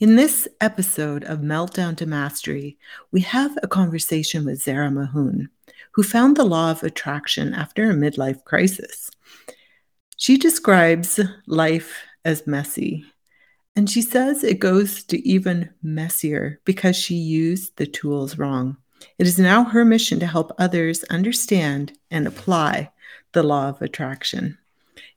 In 0.00 0.16
this 0.16 0.48
episode 0.62 1.24
of 1.24 1.40
Meltdown 1.40 1.94
to 1.98 2.06
Mastery, 2.06 2.78
we 3.12 3.20
have 3.20 3.58
a 3.62 3.68
conversation 3.68 4.46
with 4.46 4.64
Zehra 4.64 4.90
Mahoon, 4.90 5.50
who 5.92 6.02
found 6.02 6.38
the 6.38 6.44
law 6.44 6.70
of 6.70 6.82
attraction 6.82 7.52
after 7.52 7.90
a 7.90 7.92
midlife 7.92 8.42
crisis. 8.44 9.10
She 10.16 10.38
describes 10.38 11.20
life 11.46 12.02
as 12.24 12.46
messy, 12.46 13.04
and 13.76 13.90
she 13.90 14.00
says 14.00 14.42
it 14.42 14.58
goes 14.58 15.04
to 15.04 15.18
even 15.28 15.68
messier 15.82 16.62
because 16.64 16.96
she 16.96 17.16
used 17.16 17.76
the 17.76 17.86
tools 17.86 18.38
wrong. 18.38 18.78
It 19.18 19.26
is 19.26 19.38
now 19.38 19.64
her 19.64 19.84
mission 19.84 20.18
to 20.20 20.26
help 20.26 20.50
others 20.56 21.04
understand 21.10 21.92
and 22.10 22.26
apply 22.26 22.90
the 23.32 23.42
law 23.42 23.68
of 23.68 23.82
attraction. 23.82 24.56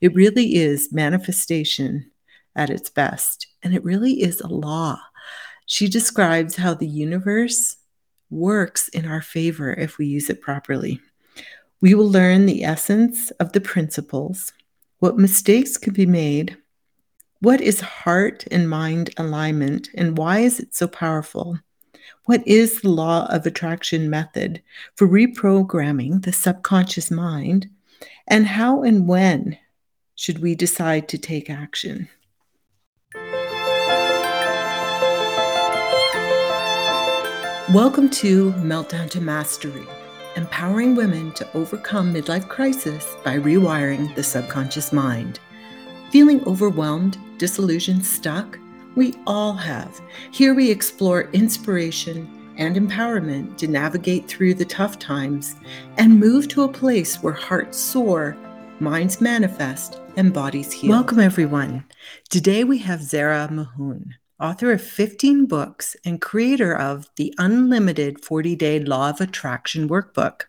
It 0.02 0.14
really 0.14 0.56
is 0.56 0.92
manifestation 0.92 2.12
at 2.54 2.70
its 2.70 2.90
best. 2.90 3.48
And 3.64 3.74
it 3.74 3.84
really 3.84 4.22
is 4.22 4.42
a 4.42 4.48
law. 4.48 5.00
She 5.66 5.88
describes 5.88 6.56
how 6.58 6.74
the 6.74 6.88
universe 6.88 7.78
works 8.30 8.90
in 8.90 9.06
our 9.06 9.22
favor 9.22 9.74
if 9.74 9.98
we 9.98 10.06
use 10.06 10.30
it 10.30 10.42
properly. 10.42 11.00
We 11.82 11.94
will 11.96 12.10
learn 12.10 12.46
the 12.46 12.64
essence 12.64 13.32
of 13.32 13.52
the 13.54 13.62
principles, 13.62 14.54
what 15.00 15.18
mistakes 15.18 15.78
can 15.78 15.94
be 15.94 16.06
made, 16.06 16.58
what 17.40 17.60
is 17.60 17.82
heart 17.82 18.46
and 18.52 18.70
mind 18.70 19.10
alignment, 19.18 19.90
and 19.96 20.18
why 20.18 20.40
is 20.40 20.62
it 20.62 20.74
so 20.74 20.88
powerful? 20.88 21.60
What 22.26 22.48
is 22.48 22.80
the 22.80 22.90
law 22.90 23.28
of 23.30 23.46
attraction 23.46 24.10
method 24.10 24.62
for 24.96 25.08
reprogramming 25.08 26.24
the 26.24 26.32
subconscious 26.32 27.12
mind? 27.12 27.70
And 28.28 28.48
how 28.48 28.84
and 28.84 29.10
when 29.10 29.58
should 30.16 30.40
we 30.40 30.56
decide 30.56 31.10
to 31.10 31.18
take 31.18 31.50
action? 31.50 32.08
Welcome 37.74 38.12
to 38.12 38.52
Meltdown 38.52 39.10
to 39.10 39.20
Mastery, 39.20 39.88
empowering 40.36 40.94
women 40.94 41.32
to 41.32 41.58
overcome 41.58 42.14
midlife 42.14 42.48
crisis 42.48 43.16
by 43.24 43.40
rewiring 43.40 44.14
the 44.14 44.22
subconscious 44.22 44.94
mind. 44.94 45.40
Feeling 46.12 46.48
overwhelmed, 46.48 47.18
disillusioned, 47.40 48.06
stuck? 48.06 48.60
We 48.94 49.16
all 49.26 49.54
have. 49.54 50.00
Here 50.32 50.54
we 50.54 50.70
explore 50.70 51.32
inspiration 51.32 52.54
and 52.60 52.76
empowerment 52.76 53.58
to 53.58 53.68
navigate 53.68 54.28
through 54.28 54.54
the 54.54 54.66
tough 54.66 55.00
times 55.00 55.56
and 55.98 56.20
move 56.20 56.48
to 56.50 56.66
a 56.66 56.72
place 56.72 57.24
where 57.24 57.34
hearts 57.34 57.80
soar, 57.80 58.38
minds 58.82 59.20
manifest, 59.20 60.00
and 60.16 60.32
bodies 60.32 60.72
heal. 60.72 60.92
Welcome, 60.92 61.20
everyone. 61.20 61.86
Today 62.30 62.64
we 62.64 62.78
have 62.78 63.00
Zehra 63.00 63.50
Mahoon 63.50 64.14
author 64.40 64.72
of 64.72 64.82
15 64.82 65.46
books 65.46 65.96
and 66.06 66.22
creator 66.22 66.76
of 66.76 67.08
the 67.18 67.34
Unlimited 67.38 68.24
40 68.24 68.56
Day 68.56 68.80
Law 68.80 69.10
of 69.10 69.22
Attraction 69.22 69.88
Workbook. 69.88 70.44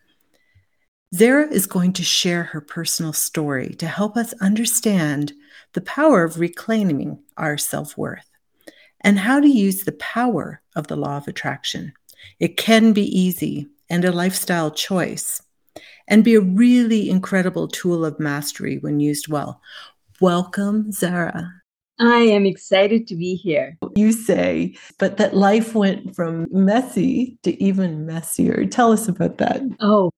Zehra 1.14 1.50
is 1.50 1.66
going 1.66 1.92
to 1.92 2.02
share 2.02 2.44
her 2.44 2.60
personal 2.60 3.12
story 3.12 3.74
to 3.74 3.86
help 3.86 4.16
us 4.16 4.32
understand 4.40 5.32
the 5.74 5.80
power 5.80 6.24
of 6.24 6.40
reclaiming 6.40 7.22
our 7.36 7.56
self 7.56 7.96
worth 7.96 8.28
and 9.00 9.18
how 9.18 9.38
to 9.38 9.48
use 9.48 9.84
the 9.84 9.92
power 9.92 10.60
of 10.74 10.86
the 10.88 10.96
law 10.96 11.16
of 11.16 11.28
attraction. 11.28 11.92
It 12.40 12.56
can 12.56 12.92
be 12.92 13.04
easy 13.16 13.68
and 13.88 14.04
a 14.04 14.12
lifestyle 14.12 14.70
choice 14.70 15.42
and 16.08 16.24
be 16.24 16.34
a 16.34 16.40
really 16.40 17.10
incredible 17.10 17.68
tool 17.68 18.04
of 18.04 18.18
mastery 18.18 18.78
when 18.78 18.98
used 18.98 19.28
well. 19.28 19.60
Welcome, 20.20 20.90
Zehra. 20.90 21.63
I 21.98 22.20
am 22.20 22.44
excited 22.44 23.06
to 23.08 23.16
be 23.16 23.36
here. 23.36 23.78
You 23.94 24.12
say, 24.12 24.76
but 24.98 25.16
that 25.18 25.36
life 25.36 25.74
went 25.74 26.14
from 26.14 26.46
messy 26.50 27.38
to 27.44 27.62
even 27.62 28.04
messier. 28.04 28.66
Tell 28.66 28.92
us 28.92 29.08
about 29.08 29.38
that. 29.38 29.62
Oh, 29.80 30.10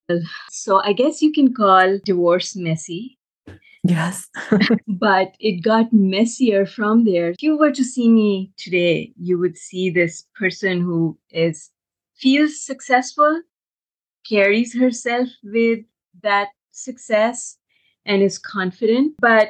so 0.50 0.82
I 0.82 0.92
guess 0.92 1.20
you 1.20 1.32
can 1.32 1.52
call 1.52 1.98
divorce 2.04 2.56
messy. 2.56 3.18
Yes. 3.84 4.28
but 4.88 5.34
it 5.38 5.62
got 5.62 5.92
messier 5.92 6.66
from 6.66 7.04
there. 7.04 7.30
If 7.30 7.42
you 7.42 7.56
were 7.56 7.72
to 7.72 7.84
see 7.84 8.08
me 8.08 8.52
today, 8.56 9.12
you 9.20 9.38
would 9.38 9.56
see 9.56 9.90
this 9.90 10.24
person 10.34 10.80
who 10.80 11.18
is 11.30 11.70
feels 12.16 12.64
successful, 12.64 13.42
carries 14.28 14.74
herself 14.74 15.28
with 15.44 15.80
that 16.22 16.48
success 16.70 17.58
and 18.06 18.22
is 18.22 18.38
confident, 18.38 19.14
but 19.20 19.48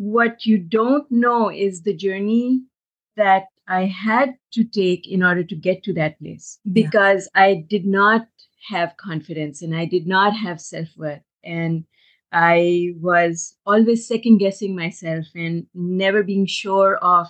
what 0.00 0.46
you 0.46 0.56
don't 0.56 1.04
know 1.10 1.50
is 1.50 1.82
the 1.82 1.92
journey 1.92 2.62
that 3.18 3.48
I 3.68 3.84
had 3.84 4.34
to 4.52 4.64
take 4.64 5.06
in 5.06 5.22
order 5.22 5.44
to 5.44 5.54
get 5.54 5.82
to 5.84 5.92
that 5.92 6.18
place 6.18 6.58
because 6.72 7.28
yeah. 7.34 7.42
I 7.42 7.66
did 7.68 7.84
not 7.84 8.26
have 8.70 8.96
confidence 8.96 9.60
and 9.60 9.76
I 9.76 9.84
did 9.84 10.06
not 10.06 10.34
have 10.34 10.58
self 10.58 10.88
worth. 10.96 11.20
And 11.44 11.84
I 12.32 12.94
was 12.98 13.54
always 13.66 14.08
second 14.08 14.38
guessing 14.38 14.74
myself 14.74 15.26
and 15.34 15.66
never 15.74 16.22
being 16.22 16.46
sure 16.46 16.96
of 17.02 17.26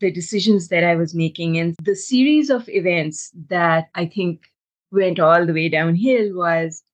the 0.00 0.12
decisions 0.12 0.68
that 0.68 0.84
I 0.84 0.94
was 0.94 1.16
making. 1.16 1.58
And 1.58 1.74
the 1.82 1.96
series 1.96 2.48
of 2.48 2.68
events 2.68 3.32
that 3.48 3.88
I 3.96 4.06
think 4.06 4.42
went 4.92 5.18
all 5.18 5.44
the 5.44 5.52
way 5.52 5.68
downhill 5.68 6.32
was 6.32 6.84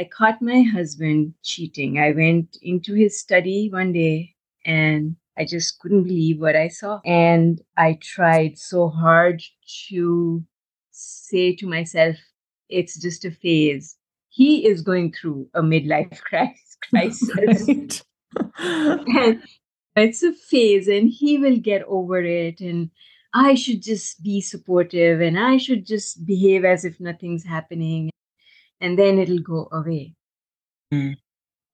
I 0.00 0.04
caught 0.04 0.40
my 0.40 0.62
husband 0.62 1.34
cheating. 1.44 1.98
I 1.98 2.12
went 2.12 2.56
into 2.62 2.94
his 2.94 3.20
study 3.20 3.68
one 3.70 3.92
day 3.92 4.34
and 4.64 5.14
I 5.36 5.44
just 5.44 5.78
couldn't 5.78 6.04
believe 6.04 6.40
what 6.40 6.56
I 6.56 6.68
saw. 6.68 7.02
And 7.04 7.60
I 7.76 7.98
tried 8.00 8.56
so 8.56 8.88
hard 8.88 9.42
to 9.90 10.42
say 10.90 11.54
to 11.56 11.66
myself, 11.66 12.16
it's 12.70 12.98
just 12.98 13.26
a 13.26 13.30
phase. 13.30 13.94
He 14.30 14.66
is 14.66 14.80
going 14.80 15.12
through 15.12 15.50
a 15.52 15.60
midlife 15.60 16.18
crisis. 16.88 18.02
and 18.58 19.42
it's 19.96 20.22
a 20.22 20.32
phase, 20.32 20.88
and 20.88 21.10
he 21.10 21.36
will 21.36 21.58
get 21.58 21.82
over 21.82 22.22
it. 22.22 22.62
And 22.62 22.90
I 23.34 23.54
should 23.54 23.82
just 23.82 24.22
be 24.22 24.40
supportive 24.40 25.20
and 25.20 25.38
I 25.38 25.58
should 25.58 25.86
just 25.86 26.24
behave 26.24 26.64
as 26.64 26.86
if 26.86 26.98
nothing's 27.00 27.44
happening 27.44 28.10
and 28.80 28.98
then 28.98 29.18
it'll 29.18 29.40
go 29.40 29.68
away. 29.72 30.14
Mm. 30.92 31.16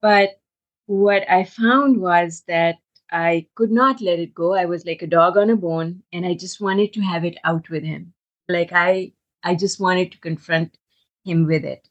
But 0.02 0.40
what 0.86 1.28
I 1.30 1.44
found 1.44 2.00
was 2.00 2.42
that 2.48 2.76
I 3.10 3.46
could 3.54 3.70
not 3.70 4.00
let 4.00 4.18
it 4.18 4.34
go. 4.34 4.54
I 4.54 4.64
was 4.64 4.84
like 4.84 5.02
a 5.02 5.06
dog 5.06 5.36
on 5.36 5.50
a 5.50 5.56
bone 5.56 6.02
and 6.12 6.26
I 6.26 6.34
just 6.34 6.60
wanted 6.60 6.92
to 6.94 7.00
have 7.00 7.24
it 7.24 7.38
out 7.44 7.68
with 7.70 7.84
him. 7.84 8.12
Like 8.48 8.72
I 8.72 9.12
I 9.42 9.54
just 9.54 9.80
wanted 9.80 10.12
to 10.12 10.18
confront 10.18 10.76
him 11.24 11.46
with 11.46 11.64
it. 11.64 11.88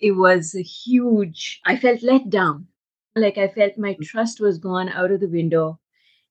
It 0.00 0.12
was 0.12 0.54
a 0.54 0.62
huge 0.62 1.60
I 1.64 1.76
felt 1.76 2.02
let 2.02 2.30
down. 2.30 2.68
Like 3.14 3.38
I 3.38 3.48
felt 3.48 3.78
my 3.78 3.94
mm. 3.94 4.04
trust 4.04 4.40
was 4.40 4.58
gone 4.58 4.88
out 4.88 5.10
of 5.10 5.20
the 5.20 5.28
window 5.28 5.80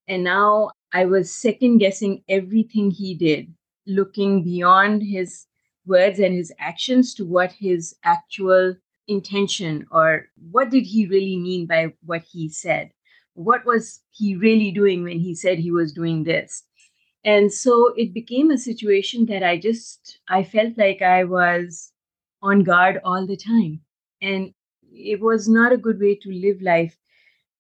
and 0.08 0.24
now 0.24 0.72
I 0.94 1.06
was 1.06 1.32
second 1.34 1.78
guessing 1.78 2.24
everything 2.28 2.92
he 2.92 3.14
did, 3.14 3.54
looking 3.88 4.44
beyond 4.44 5.04
his 5.04 5.46
words 5.86 6.20
and 6.20 6.34
his 6.34 6.52
actions 6.60 7.14
to 7.16 7.26
what 7.26 7.52
his 7.54 7.96
actual 8.04 8.76
intention 9.08 9.86
or 9.92 10.28
what 10.52 10.70
did 10.70 10.86
he 10.86 11.08
really 11.08 11.38
mean 11.38 11.66
by 11.66 11.94
what 12.06 12.24
he 12.24 12.50
said? 12.50 12.92
What 13.34 13.66
was 13.66 14.02
he 14.12 14.36
really 14.36 14.72
doing 14.72 15.04
when 15.04 15.20
he 15.20 15.36
said 15.36 15.60
he 15.60 15.72
was 15.72 15.94
doing 15.94 16.24
this? 16.24 16.64
And 17.24 17.52
so 17.52 17.94
it 17.96 18.14
became 18.14 18.52
a 18.52 18.58
situation 18.58 19.26
that 19.28 19.44
i 19.44 19.58
just 19.58 20.20
i 20.30 20.44
felt 20.44 20.78
like 20.78 21.02
i 21.02 21.24
was 21.24 21.92
on 22.42 22.64
guard 22.64 23.00
all 23.04 23.26
the 23.28 23.38
time. 23.38 23.82
And 24.22 24.54
it 24.92 25.20
was 25.22 25.48
not 25.48 25.72
a 25.74 25.78
good 25.78 26.00
way 26.00 26.16
to 26.16 26.32
live 26.32 26.62
life. 26.62 26.98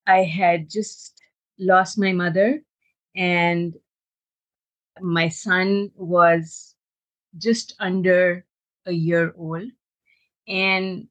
I 0.07 0.23
had 0.23 0.69
just 0.69 1.21
lost 1.59 1.97
my 1.97 2.11
mother 2.11 2.61
and 3.15 3.75
my 5.01 5.29
son 5.29 5.91
was 5.95 6.70
just 7.37 7.75
under 7.79 8.45
a 8.85 8.91
year 8.91 9.33
old. 9.37 9.69
And 10.47 11.07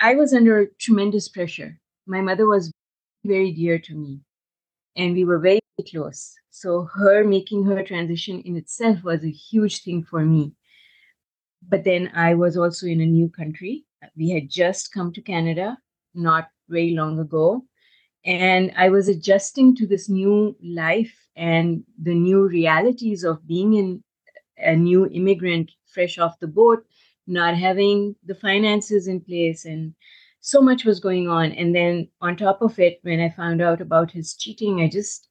I 0.00 0.14
was 0.14 0.34
under 0.34 0.66
tremendous 0.78 1.28
pressure. 1.28 1.78
My 2.06 2.20
mother 2.20 2.46
was 2.46 2.72
very 3.24 3.52
dear 3.52 3.78
to 3.78 3.94
me, 3.94 4.20
and 4.96 5.14
we 5.14 5.24
were 5.24 5.38
very 5.38 5.60
close. 5.90 6.34
So, 6.50 6.88
her 6.94 7.24
making 7.24 7.64
her 7.66 7.82
transition 7.82 8.42
in 8.42 8.56
itself 8.56 9.04
was 9.04 9.24
a 9.24 9.30
huge 9.30 9.82
thing 9.82 10.02
for 10.02 10.24
me. 10.24 10.52
But 11.66 11.84
then 11.84 12.10
I 12.14 12.34
was 12.34 12.56
also 12.56 12.86
in 12.86 13.00
a 13.00 13.06
new 13.06 13.28
country. 13.28 13.84
We 14.16 14.30
had 14.30 14.50
just 14.50 14.92
come 14.92 15.12
to 15.12 15.22
Canada 15.22 15.78
not 16.14 16.48
very 16.68 16.94
long 16.94 17.18
ago. 17.20 17.64
And 18.24 18.72
I 18.76 18.88
was 18.88 19.08
adjusting 19.08 19.76
to 19.76 19.86
this 19.86 20.08
new 20.08 20.56
life 20.62 21.14
and 21.36 21.84
the 22.00 22.14
new 22.14 22.46
realities 22.46 23.24
of 23.24 23.46
being 23.46 23.74
in 23.74 24.02
a 24.62 24.76
new 24.76 25.06
immigrant 25.08 25.70
fresh 25.86 26.18
off 26.18 26.38
the 26.40 26.46
boat, 26.46 26.84
not 27.26 27.56
having 27.56 28.16
the 28.24 28.34
finances 28.34 29.08
in 29.08 29.20
place, 29.20 29.64
and 29.64 29.94
so 30.40 30.60
much 30.60 30.84
was 30.84 31.00
going 31.00 31.28
on. 31.28 31.52
And 31.52 31.74
then 31.74 32.08
on 32.20 32.36
top 32.36 32.62
of 32.62 32.78
it, 32.78 32.98
when 33.02 33.20
I 33.20 33.30
found 33.30 33.62
out 33.62 33.80
about 33.80 34.10
his 34.10 34.34
cheating, 34.34 34.80
I 34.80 34.88
just 34.88 35.28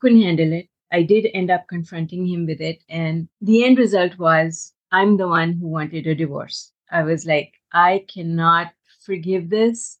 couldn't 0.00 0.22
handle 0.22 0.52
it. 0.52 0.68
I 0.92 1.02
did 1.02 1.28
end 1.34 1.50
up 1.50 1.68
confronting 1.68 2.26
him 2.26 2.46
with 2.46 2.60
it. 2.60 2.82
And 2.88 3.28
the 3.40 3.64
end 3.64 3.78
result 3.78 4.18
was 4.18 4.72
I'm 4.92 5.16
the 5.16 5.28
one 5.28 5.52
who 5.52 5.68
wanted 5.68 6.06
a 6.06 6.14
divorce. 6.14 6.72
I 6.90 7.02
was 7.02 7.26
like, 7.26 7.52
I 7.72 8.04
cannot 8.12 8.72
forgive 9.04 9.50
this. 9.50 9.98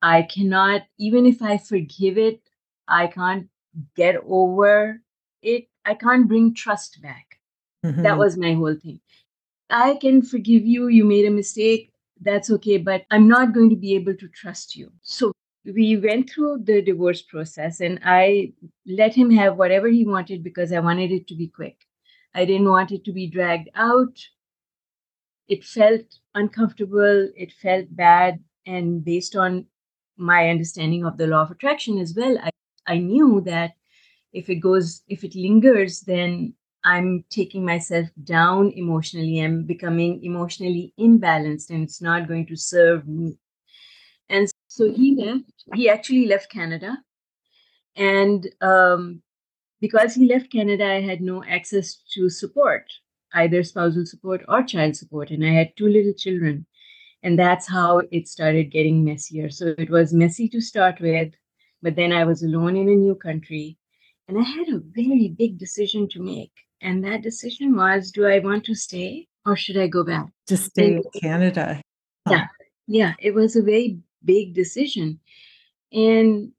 I 0.00 0.22
cannot, 0.22 0.82
even 0.98 1.26
if 1.26 1.42
I 1.42 1.58
forgive 1.58 2.16
it, 2.18 2.40
I 2.88 3.08
can't 3.08 3.48
get 3.96 4.16
over 4.26 5.02
it. 5.42 5.68
I 5.84 5.94
can't 5.94 6.28
bring 6.28 6.54
trust 6.54 7.02
back. 7.02 7.25
Mm-hmm. 7.84 8.02
That 8.02 8.18
was 8.18 8.36
my 8.36 8.54
whole 8.54 8.74
thing. 8.74 9.00
I 9.70 9.96
can 10.00 10.22
forgive 10.22 10.64
you. 10.64 10.88
You 10.88 11.04
made 11.04 11.26
a 11.26 11.30
mistake. 11.30 11.92
That's 12.20 12.50
okay. 12.50 12.78
But 12.78 13.04
I'm 13.10 13.28
not 13.28 13.52
going 13.52 13.70
to 13.70 13.76
be 13.76 13.94
able 13.94 14.14
to 14.14 14.28
trust 14.28 14.76
you. 14.76 14.92
So 15.02 15.32
we 15.64 15.96
went 15.96 16.30
through 16.30 16.58
the 16.64 16.80
divorce 16.80 17.22
process 17.22 17.80
and 17.80 17.98
I 18.04 18.52
let 18.86 19.14
him 19.14 19.30
have 19.32 19.56
whatever 19.56 19.88
he 19.88 20.04
wanted 20.06 20.44
because 20.44 20.72
I 20.72 20.78
wanted 20.80 21.10
it 21.10 21.26
to 21.28 21.34
be 21.34 21.48
quick. 21.48 21.86
I 22.34 22.44
didn't 22.44 22.68
want 22.68 22.92
it 22.92 23.04
to 23.04 23.12
be 23.12 23.26
dragged 23.26 23.70
out. 23.74 24.18
It 25.48 25.64
felt 25.64 26.02
uncomfortable. 26.34 27.28
It 27.36 27.52
felt 27.52 27.86
bad. 27.90 28.40
And 28.66 29.04
based 29.04 29.36
on 29.36 29.66
my 30.16 30.50
understanding 30.50 31.04
of 31.04 31.18
the 31.18 31.26
law 31.26 31.42
of 31.42 31.50
attraction 31.50 31.98
as 31.98 32.14
well, 32.14 32.38
I, 32.38 32.50
I 32.86 32.98
knew 32.98 33.40
that 33.46 33.72
if 34.32 34.50
it 34.50 34.56
goes, 34.56 35.02
if 35.08 35.24
it 35.24 35.34
lingers, 35.34 36.00
then 36.00 36.54
I'm 36.86 37.24
taking 37.30 37.64
myself 37.64 38.06
down 38.22 38.70
emotionally. 38.76 39.40
I'm 39.40 39.64
becoming 39.64 40.22
emotionally 40.22 40.94
imbalanced 41.00 41.70
and 41.70 41.82
it's 41.82 42.00
not 42.00 42.28
going 42.28 42.46
to 42.46 42.56
serve 42.56 43.08
me. 43.08 43.38
And 44.28 44.48
so 44.68 44.92
he 44.92 45.16
left. 45.16 45.52
He 45.74 45.90
actually 45.90 46.26
left 46.26 46.48
Canada. 46.48 46.98
And 47.96 48.48
um, 48.60 49.20
because 49.80 50.14
he 50.14 50.28
left 50.28 50.52
Canada, 50.52 50.86
I 50.86 51.00
had 51.00 51.20
no 51.20 51.42
access 51.42 51.96
to 52.14 52.30
support, 52.30 52.84
either 53.34 53.64
spousal 53.64 54.06
support 54.06 54.44
or 54.46 54.62
child 54.62 54.94
support. 54.94 55.32
And 55.32 55.44
I 55.44 55.50
had 55.50 55.76
two 55.76 55.88
little 55.88 56.14
children. 56.16 56.66
And 57.24 57.36
that's 57.36 57.66
how 57.66 58.02
it 58.12 58.28
started 58.28 58.70
getting 58.70 59.04
messier. 59.04 59.50
So 59.50 59.74
it 59.76 59.90
was 59.90 60.12
messy 60.12 60.48
to 60.50 60.60
start 60.60 61.00
with, 61.00 61.32
but 61.82 61.96
then 61.96 62.12
I 62.12 62.22
was 62.22 62.44
alone 62.44 62.76
in 62.76 62.88
a 62.88 62.94
new 62.94 63.16
country. 63.16 63.76
And 64.28 64.38
I 64.38 64.42
had 64.42 64.68
a 64.68 64.78
very 64.78 65.34
big 65.36 65.58
decision 65.58 66.08
to 66.10 66.20
make. 66.20 66.52
And 66.86 67.02
that 67.02 67.22
decision 67.22 67.74
was 67.74 68.12
do 68.12 68.26
I 68.26 68.38
want 68.38 68.64
to 68.66 68.74
stay 68.76 69.26
or 69.44 69.56
should 69.56 69.76
I 69.76 69.88
go 69.88 70.04
back? 70.04 70.26
To 70.46 70.56
stay 70.56 70.94
in 70.94 71.02
Canada. 71.20 71.82
Yeah. 72.30 72.46
Yeah. 72.86 73.14
It 73.18 73.34
was 73.34 73.56
a 73.56 73.62
very 73.62 73.98
big 74.24 74.54
decision. 74.54 75.18
And 75.92 76.52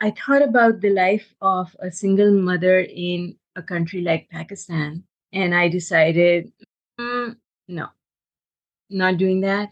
I 0.00 0.10
thought 0.10 0.42
about 0.42 0.80
the 0.80 0.90
life 0.90 1.32
of 1.40 1.76
a 1.78 1.92
single 1.92 2.32
mother 2.32 2.80
in 2.80 3.36
a 3.54 3.62
country 3.62 4.00
like 4.00 4.28
Pakistan. 4.28 5.04
And 5.32 5.54
I 5.54 5.68
decided, 5.68 6.52
mm, 6.98 7.36
no, 7.68 7.86
not 8.90 9.18
doing 9.18 9.42
that. 9.42 9.70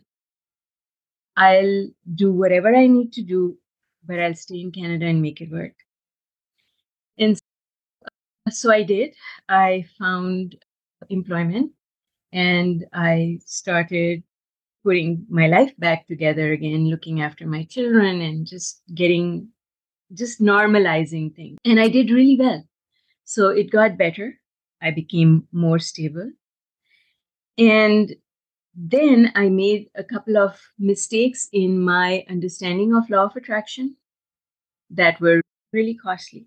I'll 1.36 1.88
do 2.14 2.30
whatever 2.30 2.72
I 2.72 2.86
need 2.86 3.12
to 3.14 3.22
do, 3.22 3.58
but 4.06 4.20
I'll 4.20 4.36
stay 4.36 4.60
in 4.60 4.70
Canada 4.70 5.06
and 5.06 5.20
make 5.20 5.40
it 5.40 5.50
work. 5.50 5.74
And 7.18 7.36
so 8.50 8.70
I 8.70 8.82
did. 8.82 9.14
I 9.48 9.84
found 9.98 10.56
employment 11.10 11.72
and 12.32 12.84
I 12.92 13.38
started 13.46 14.22
putting 14.84 15.26
my 15.28 15.46
life 15.46 15.72
back 15.78 16.06
together 16.06 16.52
again, 16.52 16.88
looking 16.88 17.20
after 17.20 17.46
my 17.46 17.64
children 17.64 18.20
and 18.20 18.46
just 18.46 18.82
getting, 18.94 19.48
just 20.12 20.40
normalizing 20.40 21.34
things. 21.34 21.58
And 21.64 21.78
I 21.78 21.88
did 21.88 22.10
really 22.10 22.36
well. 22.38 22.64
So 23.24 23.48
it 23.48 23.70
got 23.70 23.96
better. 23.96 24.40
I 24.80 24.90
became 24.90 25.46
more 25.52 25.78
stable. 25.78 26.32
And 27.56 28.14
then 28.74 29.30
I 29.34 29.48
made 29.48 29.88
a 29.94 30.02
couple 30.02 30.36
of 30.36 30.58
mistakes 30.78 31.48
in 31.52 31.78
my 31.78 32.24
understanding 32.28 32.94
of 32.94 33.08
law 33.08 33.26
of 33.26 33.36
attraction 33.36 33.96
that 34.90 35.20
were 35.20 35.42
really 35.72 35.94
costly. 35.94 36.46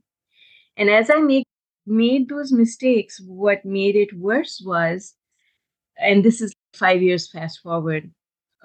And 0.75 0.89
as 0.89 1.09
I 1.09 1.19
make 1.19 1.45
made 1.85 2.29
those 2.29 2.51
mistakes, 2.51 3.21
what 3.25 3.65
made 3.65 3.95
it 3.95 4.17
worse 4.17 4.61
was, 4.65 5.13
and 5.97 6.23
this 6.23 6.41
is 6.41 6.53
five 6.73 7.01
years 7.01 7.29
fast 7.29 7.61
forward, 7.61 8.11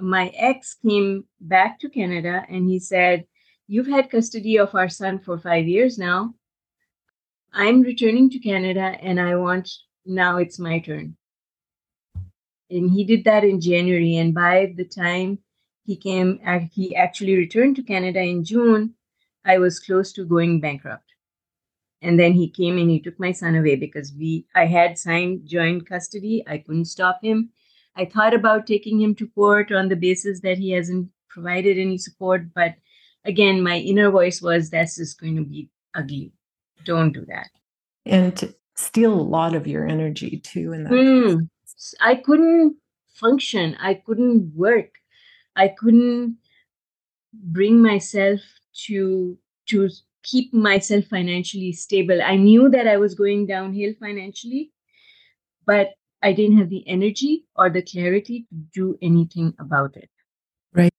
my 0.00 0.28
ex 0.34 0.76
came 0.86 1.24
back 1.40 1.78
to 1.80 1.88
Canada 1.88 2.44
and 2.48 2.68
he 2.68 2.78
said, 2.78 3.26
You've 3.66 3.86
had 3.86 4.10
custody 4.10 4.58
of 4.58 4.74
our 4.74 4.88
son 4.88 5.20
for 5.20 5.38
five 5.38 5.68
years 5.68 5.96
now. 5.96 6.34
I'm 7.52 7.82
returning 7.82 8.28
to 8.30 8.38
Canada 8.40 8.96
and 9.00 9.20
I 9.20 9.36
want 9.36 9.70
now 10.04 10.38
it's 10.38 10.58
my 10.58 10.80
turn. 10.80 11.16
And 12.68 12.90
he 12.90 13.04
did 13.04 13.24
that 13.24 13.44
in 13.44 13.60
January. 13.60 14.16
And 14.16 14.34
by 14.34 14.72
the 14.76 14.84
time 14.84 15.38
he 15.84 15.96
came, 15.96 16.40
uh, 16.44 16.60
he 16.72 16.96
actually 16.96 17.36
returned 17.36 17.76
to 17.76 17.82
Canada 17.82 18.20
in 18.20 18.44
June, 18.44 18.94
I 19.44 19.58
was 19.58 19.78
close 19.78 20.12
to 20.14 20.24
going 20.24 20.60
bankrupt 20.60 21.09
and 22.02 22.18
then 22.18 22.32
he 22.32 22.48
came 22.48 22.78
and 22.78 22.90
he 22.90 23.00
took 23.00 23.18
my 23.20 23.32
son 23.32 23.54
away 23.56 23.76
because 23.76 24.12
we 24.18 24.46
i 24.54 24.66
had 24.66 24.98
signed 24.98 25.46
joint 25.46 25.88
custody. 25.88 26.42
I 26.46 26.58
couldn't 26.58 26.86
stop 26.86 27.20
him. 27.22 27.50
I 27.96 28.04
thought 28.04 28.34
about 28.34 28.66
taking 28.66 29.00
him 29.00 29.14
to 29.16 29.28
court 29.28 29.72
on 29.72 29.88
the 29.88 29.96
basis 29.96 30.40
that 30.40 30.58
he 30.58 30.70
hasn't 30.70 31.08
provided 31.28 31.78
any 31.78 31.98
support 31.98 32.52
but 32.54 32.74
again 33.24 33.62
my 33.62 33.76
inner 33.78 34.10
voice 34.10 34.42
was 34.42 34.70
that's 34.70 34.96
just 34.96 35.20
going 35.20 35.36
to 35.36 35.44
be 35.44 35.68
ugly. 35.94 36.32
Don't 36.84 37.12
do 37.12 37.24
that. 37.26 37.48
And 38.06 38.54
steal 38.74 39.12
a 39.12 39.30
lot 39.38 39.54
of 39.54 39.66
your 39.66 39.86
energy 39.86 40.38
too 40.38 40.72
in 40.72 40.84
that 40.84 40.92
mm, 40.92 41.48
i 42.00 42.14
couldn't 42.14 42.76
function. 43.20 43.76
I 43.78 43.94
couldn't 43.94 44.52
work. 44.56 44.94
I 45.54 45.68
couldn't 45.68 46.38
bring 47.32 47.82
myself 47.82 48.40
to 48.86 49.38
to 49.68 49.90
keep 50.22 50.52
myself 50.52 51.04
financially 51.06 51.72
stable. 51.72 52.20
I 52.22 52.36
knew 52.36 52.68
that 52.70 52.86
I 52.86 52.96
was 52.96 53.14
going 53.14 53.46
downhill 53.46 53.94
financially, 53.98 54.72
but 55.66 55.90
I 56.22 56.32
didn't 56.32 56.58
have 56.58 56.68
the 56.68 56.86
energy 56.86 57.46
or 57.56 57.70
the 57.70 57.82
clarity 57.82 58.46
to 58.50 58.56
do 58.74 58.98
anything 59.00 59.54
about 59.58 59.96
it. 59.96 60.10
Right. 60.74 60.92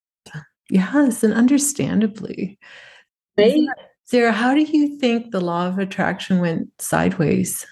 Yes, 0.70 1.24
and 1.24 1.34
understandably. 1.34 2.58
Right. 3.38 3.60
Zehra, 4.12 4.32
how 4.32 4.54
do 4.54 4.62
you 4.62 4.98
think 5.00 5.32
the 5.32 5.42
law 5.42 5.68
of 5.68 5.78
attraction 5.78 6.40
went 6.40 6.70
sideways? 6.82 7.66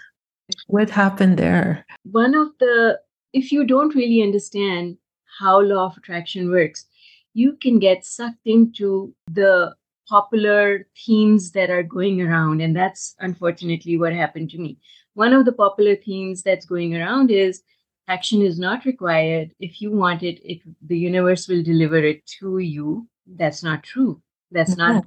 What 0.68 0.90
happened 0.90 1.38
there? 1.38 1.86
One 2.04 2.36
of 2.36 2.50
the, 2.60 3.00
if 3.34 3.52
you 3.52 3.66
don't 3.66 3.96
really 3.96 4.22
understand 4.22 4.98
how 5.40 5.62
law 5.62 5.88
of 5.88 5.98
attraction 5.98 6.50
works, 6.50 6.86
you 7.34 7.54
can 7.54 7.80
get 7.80 8.06
sucked 8.06 8.46
into 8.46 9.14
the 9.32 9.76
popular 10.10 10.88
themes 11.06 11.52
that 11.52 11.70
are 11.70 11.84
going 11.84 12.22
around. 12.22 12.62
And 12.62 12.76
that's 12.76 13.16
unfortunately 13.20 13.98
what 13.98 14.14
happened 14.14 14.50
to 14.52 14.58
me. 14.58 14.80
One 15.14 15.34
of 15.34 15.46
the 15.46 15.52
popular 15.52 15.96
themes 15.96 16.42
that's 16.42 16.66
going 16.66 16.96
around 16.96 17.32
is 17.32 17.62
action 18.08 18.42
is 18.42 18.58
not 18.60 18.86
required. 18.86 19.54
If 19.60 19.82
you 19.82 19.92
want 19.92 20.24
it, 20.24 20.42
it 20.44 20.62
the 20.82 20.98
universe 20.98 21.48
will 21.48 21.64
deliver 21.64 21.98
it 21.98 22.26
to 22.40 22.58
you. 22.58 23.08
That's 23.28 23.64
not 23.64 23.84
true. 23.84 24.22
That's 24.52 24.76
mm-hmm. 24.76 24.94
not. 24.94 25.06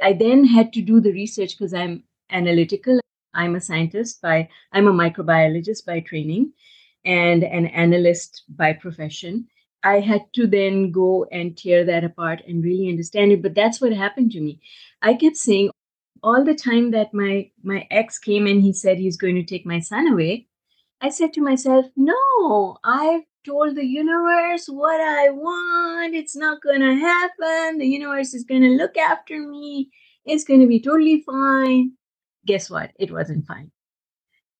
I 0.00 0.12
then 0.12 0.44
had 0.44 0.72
to 0.74 0.80
do 0.80 1.00
the 1.00 1.12
research 1.12 1.58
because 1.58 1.74
I'm 1.74 2.04
analytical. 2.30 3.00
I'm 3.34 3.56
a 3.56 3.60
scientist 3.60 4.22
by, 4.22 4.48
I'm 4.72 4.86
a 4.86 4.92
microbiologist 4.92 5.84
by 5.84 6.00
training 6.00 6.52
and 7.04 7.44
an 7.44 7.66
analyst 7.66 8.44
by 8.48 8.72
profession. 8.72 9.48
I 9.82 10.00
had 10.00 10.22
to 10.34 10.46
then 10.46 10.90
go 10.90 11.26
and 11.30 11.56
tear 11.56 11.84
that 11.84 12.04
apart 12.04 12.42
and 12.46 12.64
really 12.64 12.88
understand 12.88 13.32
it. 13.32 13.42
But 13.42 13.54
that's 13.54 13.80
what 13.80 13.92
happened 13.92 14.32
to 14.32 14.40
me. 14.40 14.60
I 15.02 15.14
kept 15.14 15.36
saying 15.36 15.70
all 16.22 16.44
the 16.44 16.54
time 16.54 16.90
that 16.90 17.14
my 17.14 17.50
my 17.62 17.86
ex 17.90 18.18
came 18.18 18.46
and 18.46 18.60
he 18.60 18.72
said 18.72 18.98
he's 18.98 19.16
going 19.16 19.36
to 19.36 19.44
take 19.44 19.64
my 19.64 19.80
son 19.80 20.08
away. 20.08 20.48
I 21.00 21.10
said 21.10 21.32
to 21.34 21.40
myself, 21.40 21.86
no, 21.96 22.76
I've 22.82 23.22
told 23.46 23.76
the 23.76 23.86
universe 23.86 24.66
what 24.66 25.00
I 25.00 25.30
want. 25.30 26.14
It's 26.14 26.34
not 26.34 26.60
going 26.60 26.80
to 26.80 26.94
happen. 26.96 27.78
The 27.78 27.86
universe 27.86 28.34
is 28.34 28.42
going 28.42 28.62
to 28.62 28.70
look 28.70 28.96
after 28.96 29.38
me. 29.38 29.90
It's 30.24 30.42
going 30.42 30.60
to 30.60 30.66
be 30.66 30.80
totally 30.80 31.22
fine. 31.22 31.92
Guess 32.46 32.68
what? 32.68 32.90
It 32.98 33.12
wasn't 33.12 33.46
fine. 33.46 33.70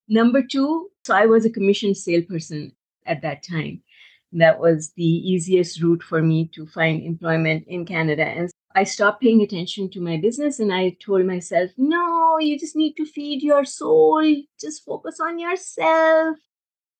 Number 0.08 0.42
two, 0.42 0.90
so 1.04 1.14
I 1.14 1.26
was 1.26 1.44
a 1.44 1.50
commissioned 1.50 1.96
salesperson 1.96 2.72
at 3.04 3.22
that 3.22 3.42
time 3.42 3.82
that 4.32 4.60
was 4.60 4.92
the 4.92 5.04
easiest 5.04 5.82
route 5.82 6.02
for 6.02 6.22
me 6.22 6.48
to 6.54 6.66
find 6.66 7.02
employment 7.02 7.64
in 7.66 7.84
Canada. 7.84 8.24
And 8.24 8.50
I 8.74 8.84
stopped 8.84 9.22
paying 9.22 9.42
attention 9.42 9.90
to 9.90 10.00
my 10.00 10.18
business 10.18 10.60
and 10.60 10.72
I 10.72 10.96
told 11.00 11.24
myself, 11.24 11.70
no, 11.76 12.38
you 12.38 12.58
just 12.58 12.76
need 12.76 12.94
to 12.94 13.06
feed 13.06 13.42
your 13.42 13.64
soul. 13.64 14.22
Just 14.60 14.84
focus 14.84 15.18
on 15.20 15.38
yourself. 15.38 16.36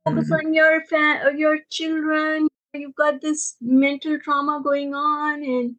Focus 0.05 0.31
mm-hmm. 0.31 0.47
on 0.47 0.55
your 0.55 0.85
fa- 0.87 1.33
your 1.37 1.59
children. 1.71 2.49
You've 2.75 2.95
got 2.95 3.21
this 3.21 3.57
mental 3.61 4.19
trauma 4.19 4.61
going 4.63 4.95
on 4.95 5.43
and 5.43 5.77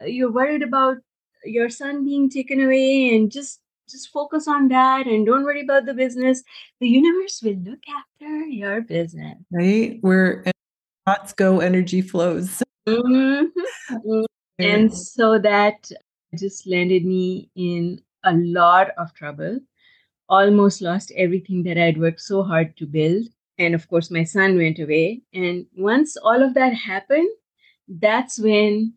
you're 0.00 0.32
worried 0.32 0.62
about 0.62 0.98
your 1.44 1.70
son 1.70 2.04
being 2.04 2.28
taken 2.30 2.60
away 2.60 3.14
and 3.14 3.30
just 3.30 3.60
just 3.88 4.10
focus 4.10 4.46
on 4.48 4.68
that 4.68 5.06
and 5.06 5.26
don't 5.26 5.44
worry 5.44 5.62
about 5.62 5.86
the 5.86 5.94
business. 5.94 6.42
The 6.80 6.88
universe 6.88 7.40
will 7.42 7.56
look 7.56 7.80
after 7.88 8.46
your 8.46 8.82
business. 8.82 9.38
Right? 9.50 9.98
Where 10.00 10.44
thoughts 11.06 11.32
go, 11.32 11.60
energy 11.60 12.02
flows. 12.02 12.62
Mm-hmm. 12.88 14.24
And 14.58 14.92
so 14.92 15.38
that 15.38 15.90
just 16.36 16.66
landed 16.66 17.04
me 17.04 17.50
in 17.54 18.00
a 18.24 18.32
lot 18.32 18.90
of 18.98 19.14
trouble. 19.14 19.60
Almost 20.28 20.82
lost 20.82 21.12
everything 21.16 21.62
that 21.64 21.78
I'd 21.78 21.98
worked 21.98 22.20
so 22.20 22.42
hard 22.42 22.76
to 22.78 22.86
build. 22.86 23.26
And 23.58 23.74
of 23.74 23.88
course, 23.88 24.10
my 24.10 24.24
son 24.24 24.56
went 24.56 24.78
away. 24.78 25.22
And 25.32 25.66
once 25.76 26.16
all 26.16 26.42
of 26.42 26.54
that 26.54 26.74
happened, 26.74 27.28
that's 27.88 28.38
when 28.38 28.94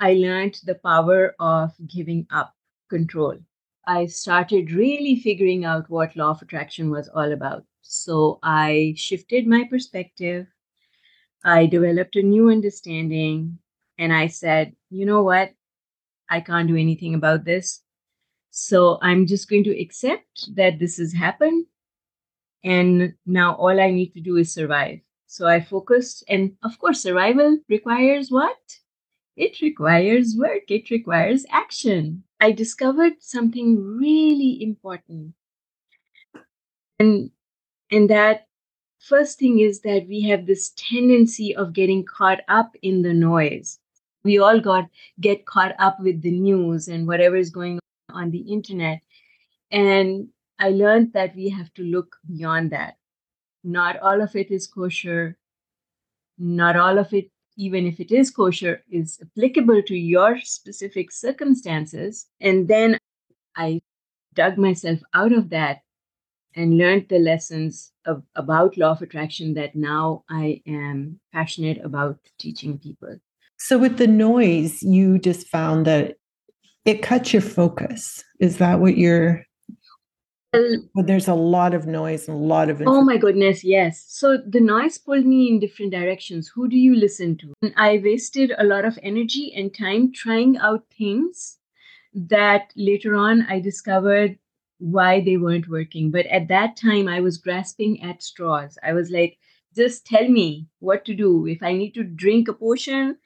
I 0.00 0.14
learned 0.14 0.60
the 0.64 0.74
power 0.74 1.34
of 1.38 1.72
giving 1.86 2.26
up 2.30 2.54
control. 2.90 3.38
I 3.86 4.06
started 4.06 4.72
really 4.72 5.16
figuring 5.16 5.64
out 5.64 5.88
what 5.90 6.16
law 6.16 6.30
of 6.30 6.42
attraction 6.42 6.90
was 6.90 7.08
all 7.08 7.32
about. 7.32 7.64
So 7.82 8.38
I 8.42 8.94
shifted 8.96 9.46
my 9.46 9.64
perspective. 9.68 10.46
I 11.44 11.66
developed 11.66 12.16
a 12.16 12.22
new 12.22 12.50
understanding. 12.50 13.58
And 13.98 14.12
I 14.12 14.26
said, 14.26 14.74
you 14.90 15.06
know 15.06 15.22
what? 15.22 15.52
I 16.30 16.40
can't 16.40 16.68
do 16.68 16.76
anything 16.76 17.14
about 17.14 17.44
this. 17.44 17.82
So 18.50 18.98
I'm 19.02 19.26
just 19.26 19.48
going 19.48 19.64
to 19.64 19.80
accept 19.80 20.54
that 20.56 20.78
this 20.78 20.96
has 20.98 21.12
happened. 21.12 21.66
And 22.64 23.14
now 23.26 23.54
all 23.54 23.80
I 23.80 23.90
need 23.90 24.14
to 24.14 24.20
do 24.20 24.36
is 24.36 24.52
survive. 24.52 25.00
So 25.26 25.46
I 25.46 25.60
focused. 25.60 26.24
And 26.28 26.56
of 26.62 26.78
course, 26.78 27.02
survival 27.02 27.58
requires 27.68 28.30
what? 28.30 28.56
It 29.36 29.60
requires 29.60 30.34
work, 30.36 30.70
it 30.70 30.90
requires 30.90 31.44
action. 31.50 32.23
I 32.40 32.52
discovered 32.52 33.14
something 33.20 33.96
really 33.98 34.62
important. 34.62 35.34
And, 36.98 37.30
and 37.90 38.10
that 38.10 38.46
first 38.98 39.38
thing 39.38 39.60
is 39.60 39.80
that 39.80 40.06
we 40.08 40.22
have 40.22 40.46
this 40.46 40.72
tendency 40.76 41.54
of 41.54 41.72
getting 41.72 42.04
caught 42.04 42.40
up 42.48 42.74
in 42.82 43.02
the 43.02 43.14
noise. 43.14 43.78
We 44.24 44.38
all 44.38 44.60
got 44.60 44.88
get 45.20 45.44
caught 45.46 45.74
up 45.78 46.00
with 46.00 46.22
the 46.22 46.30
news 46.30 46.88
and 46.88 47.06
whatever 47.06 47.36
is 47.36 47.50
going 47.50 47.74
on 47.74 48.24
on 48.24 48.30
the 48.30 48.40
internet. 48.40 49.00
And 49.70 50.28
I 50.58 50.70
learned 50.70 51.12
that 51.12 51.34
we 51.34 51.48
have 51.50 51.72
to 51.74 51.82
look 51.82 52.16
beyond 52.26 52.70
that. 52.72 52.96
Not 53.62 53.98
all 53.98 54.22
of 54.22 54.36
it 54.36 54.50
is 54.50 54.66
kosher. 54.66 55.36
Not 56.38 56.76
all 56.76 56.98
of 56.98 57.12
it 57.12 57.30
even 57.56 57.86
if 57.86 58.00
it 58.00 58.12
is 58.12 58.30
kosher, 58.30 58.82
is 58.90 59.18
applicable 59.22 59.82
to 59.82 59.96
your 59.96 60.40
specific 60.40 61.12
circumstances. 61.12 62.26
And 62.40 62.68
then 62.68 62.98
I 63.56 63.80
dug 64.34 64.58
myself 64.58 65.00
out 65.14 65.32
of 65.32 65.50
that 65.50 65.80
and 66.56 66.78
learned 66.78 67.08
the 67.08 67.18
lessons 67.18 67.92
of, 68.06 68.22
about 68.36 68.76
law 68.76 68.92
of 68.92 69.02
attraction 69.02 69.54
that 69.54 69.74
now 69.74 70.24
I 70.28 70.62
am 70.66 71.20
passionate 71.32 71.84
about 71.84 72.18
teaching 72.38 72.78
people. 72.78 73.18
So, 73.56 73.78
with 73.78 73.98
the 73.98 74.06
noise, 74.06 74.82
you 74.82 75.18
just 75.18 75.48
found 75.48 75.86
that 75.86 76.16
it 76.84 77.02
cuts 77.02 77.32
your 77.32 77.42
focus. 77.42 78.22
Is 78.40 78.58
that 78.58 78.80
what 78.80 78.96
you're 78.96 79.44
but 80.94 81.06
there's 81.06 81.28
a 81.28 81.34
lot 81.34 81.74
of 81.74 81.86
noise 81.86 82.28
and 82.28 82.36
a 82.36 82.40
lot 82.40 82.70
of 82.70 82.82
oh 82.86 83.02
my 83.02 83.16
goodness 83.16 83.64
yes. 83.64 84.04
So 84.08 84.38
the 84.38 84.60
noise 84.60 84.98
pulled 84.98 85.26
me 85.26 85.48
in 85.48 85.60
different 85.60 85.92
directions. 85.92 86.50
Who 86.54 86.68
do 86.68 86.76
you 86.76 86.94
listen 86.94 87.36
to? 87.38 87.52
And 87.62 87.74
i 87.76 88.00
wasted 88.04 88.52
a 88.58 88.64
lot 88.64 88.84
of 88.84 88.98
energy 89.02 89.52
and 89.54 89.74
time 89.74 90.12
trying 90.12 90.56
out 90.58 90.84
things 90.96 91.58
that 92.14 92.72
later 92.76 93.14
on 93.16 93.46
i 93.48 93.60
discovered 93.60 94.38
why 94.78 95.20
they 95.20 95.36
weren't 95.36 95.68
working. 95.68 96.10
But 96.10 96.26
at 96.26 96.48
that 96.48 96.76
time 96.76 97.08
i 97.08 97.20
was 97.20 97.38
grasping 97.38 98.02
at 98.02 98.22
straws. 98.22 98.78
I 98.82 98.92
was 98.92 99.10
like 99.10 99.38
just 99.76 100.06
tell 100.06 100.28
me 100.28 100.68
what 100.78 101.04
to 101.06 101.14
do. 101.14 101.46
If 101.46 101.62
i 101.62 101.72
need 101.72 101.94
to 101.94 102.04
drink 102.04 102.48
a 102.48 102.52
potion 102.52 103.16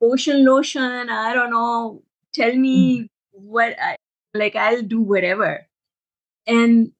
potion 0.00 0.44
lotion 0.44 1.10
i 1.10 1.34
don't 1.34 1.50
know. 1.50 2.02
Tell 2.32 2.54
me 2.54 3.00
mm. 3.00 3.08
what 3.32 3.76
i 3.80 3.96
like 4.34 4.54
i'll 4.54 4.82
do 4.82 5.00
whatever 5.00 5.66
and 6.46 6.92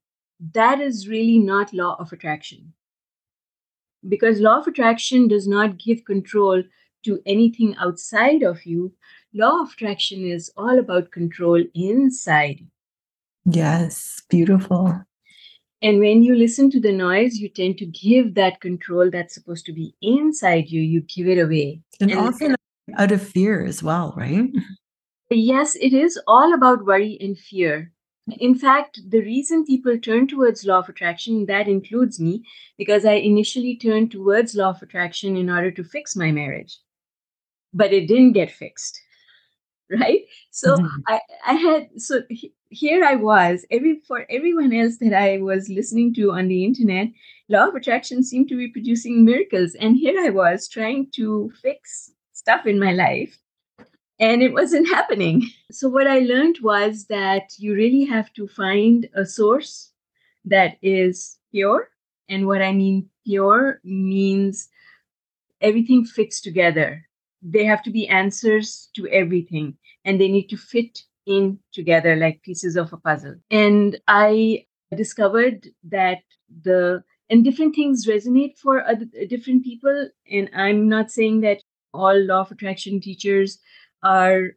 that 0.55 0.81
is 0.81 1.09
really 1.09 1.39
not 1.39 1.73
law 1.73 1.97
of 1.99 2.13
attraction. 2.13 2.73
Because 4.09 4.41
law 4.41 4.61
of 4.61 4.67
attraction 4.67 5.29
does 5.29 5.47
not 5.47 5.79
give 5.79 6.05
control 6.05 6.63
to 7.05 7.21
anything 7.27 7.77
outside 7.77 8.43
of 8.43 8.65
you. 8.65 8.93
Law 9.35 9.63
of 9.63 9.73
attraction 9.73 10.25
is 10.25 10.51
all 10.57 10.79
about 10.79 11.11
control 11.11 11.63
inside. 11.75 12.67
Yes, 13.45 14.23
beautiful. 14.29 15.03
And 15.83 15.99
when 15.99 16.23
you 16.23 16.35
listen 16.35 16.71
to 16.73 16.81
the 16.81 16.93
noise, 16.93 17.39
you 17.39 17.49
tend 17.49 17.79
to 17.79 17.87
give 17.87 18.35
that 18.35 18.61
control 18.61 19.11
that's 19.11 19.35
supposed 19.35 19.65
to 19.67 19.73
be 19.73 19.95
inside 20.03 20.69
you, 20.69 20.83
you 20.83 21.01
give 21.01 21.27
it 21.27 21.39
away. 21.39 21.81
And, 22.01 22.11
and 22.11 22.21
often 22.21 22.55
out 22.97 23.13
of 23.13 23.23
fear 23.23 23.65
as 23.65 23.83
well, 23.83 24.15
right? 24.17 24.51
Yes, 25.33 25.77
it 25.77 25.93
is 25.93 26.19
all 26.27 26.53
about 26.53 26.85
worry 26.85 27.17
and 27.21 27.39
fear. 27.39 27.93
In 28.39 28.55
fact, 28.55 29.01
the 29.09 29.21
reason 29.21 29.65
people 29.65 29.99
turn 29.99 30.27
towards 30.27 30.65
law 30.65 30.79
of 30.79 30.89
attraction, 30.89 31.47
that 31.47 31.69
includes 31.69 32.21
me, 32.21 32.45
because 32.77 33.05
I 33.05 33.15
initially 33.15 33.77
turned 33.77 34.11
towards 34.11 34.55
law 34.55 34.71
of 34.71 34.83
attraction 34.83 35.37
in 35.37 35.51
order 35.51 35.71
to 35.71 35.85
fix 35.85 36.17
my 36.17 36.31
marriage. 36.31 36.79
But 37.73 37.93
it 37.93 38.07
didn't 38.07 38.33
get 38.33 38.51
fixed. 38.51 39.01
Right? 40.01 40.21
So 40.53 40.77
mm-hmm. 40.77 41.01
I, 41.09 41.21
I 41.45 41.55
had 41.55 41.89
so 42.01 42.21
here 42.69 43.05
I 43.05 43.17
was, 43.17 43.67
every 43.73 44.01
for 44.07 44.25
everyone 44.31 44.73
else 44.73 44.99
that 44.99 45.13
I 45.13 45.39
was 45.39 45.69
listening 45.69 46.15
to 46.15 46.31
on 46.31 46.47
the 46.47 46.65
internet, 46.65 47.09
law 47.49 47.67
of 47.67 47.75
attraction 47.75 48.23
seemed 48.23 48.49
to 48.51 48.57
be 48.57 48.69
producing 48.69 49.25
miracles. 49.25 49.75
And 49.75 49.97
here 49.97 50.15
I 50.25 50.31
was 50.31 50.69
trying 50.69 51.09
to 51.17 51.51
fix 51.61 52.13
stuff 52.33 52.67
in 52.67 52.79
my 52.79 52.93
life 52.93 53.37
and 54.21 54.43
it 54.43 54.53
wasn't 54.53 54.89
happening. 54.89 55.51
So, 55.73 55.89
what 55.89 56.07
I 56.07 56.19
learned 56.21 56.59
was 56.63 57.07
that 57.07 57.53
you 57.57 57.75
really 57.75 58.05
have 58.05 58.33
to 58.35 58.47
find 58.47 59.09
a 59.15 59.25
source 59.25 59.93
that 60.45 60.77
is 60.83 61.39
pure. 61.53 61.89
And 62.29 62.47
what 62.47 62.61
I 62.63 62.73
mean 62.73 63.09
pure 63.25 63.81
means 63.83 64.69
everything 65.61 66.05
fits 66.05 66.41
together. 66.41 67.07
They 67.43 67.65
have 67.65 67.83
to 67.85 67.91
be 67.91 68.09
answers 68.09 68.91
to 68.97 69.09
everything, 69.09 69.79
and 70.05 70.21
they 70.21 70.29
need 70.29 70.49
to 70.49 70.57
fit 70.57 71.03
in 71.27 71.59
together 71.73 72.17
like 72.17 72.43
pieces 72.43 72.77
of 72.77 72.93
a 72.93 72.97
puzzle. 72.97 73.37
And 73.51 73.99
I 74.09 74.67
discovered 74.97 75.69
that 75.85 76.19
the 76.63 77.03
and 77.31 77.45
different 77.45 77.77
things 77.77 78.07
resonate 78.07 78.59
for 78.59 78.85
other, 78.85 79.07
different 79.29 79.65
people. 79.65 80.09
And 80.31 80.51
I'm 80.55 80.89
not 80.89 81.13
saying 81.13 81.43
that 81.43 81.63
all 81.95 82.19
law 82.19 82.41
of 82.41 82.51
attraction 82.51 83.01
teachers 83.01 83.61
are 84.03 84.51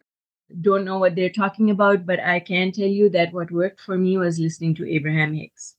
don't 0.62 0.86
know 0.86 1.00
what 1.00 1.16
they're 1.16 1.30
talking 1.30 1.72
about, 1.72 2.06
but 2.06 2.20
I 2.20 2.40
can 2.40 2.72
tell 2.72 2.88
you 2.88 3.10
that 3.10 3.34
what 3.34 3.52
worked 3.52 3.82
for 3.82 3.98
me 3.98 4.18
was 4.18 4.40
listening 4.40 4.76
to 4.76 4.90
Abraham 4.90 5.34
Hicks. 5.34 5.76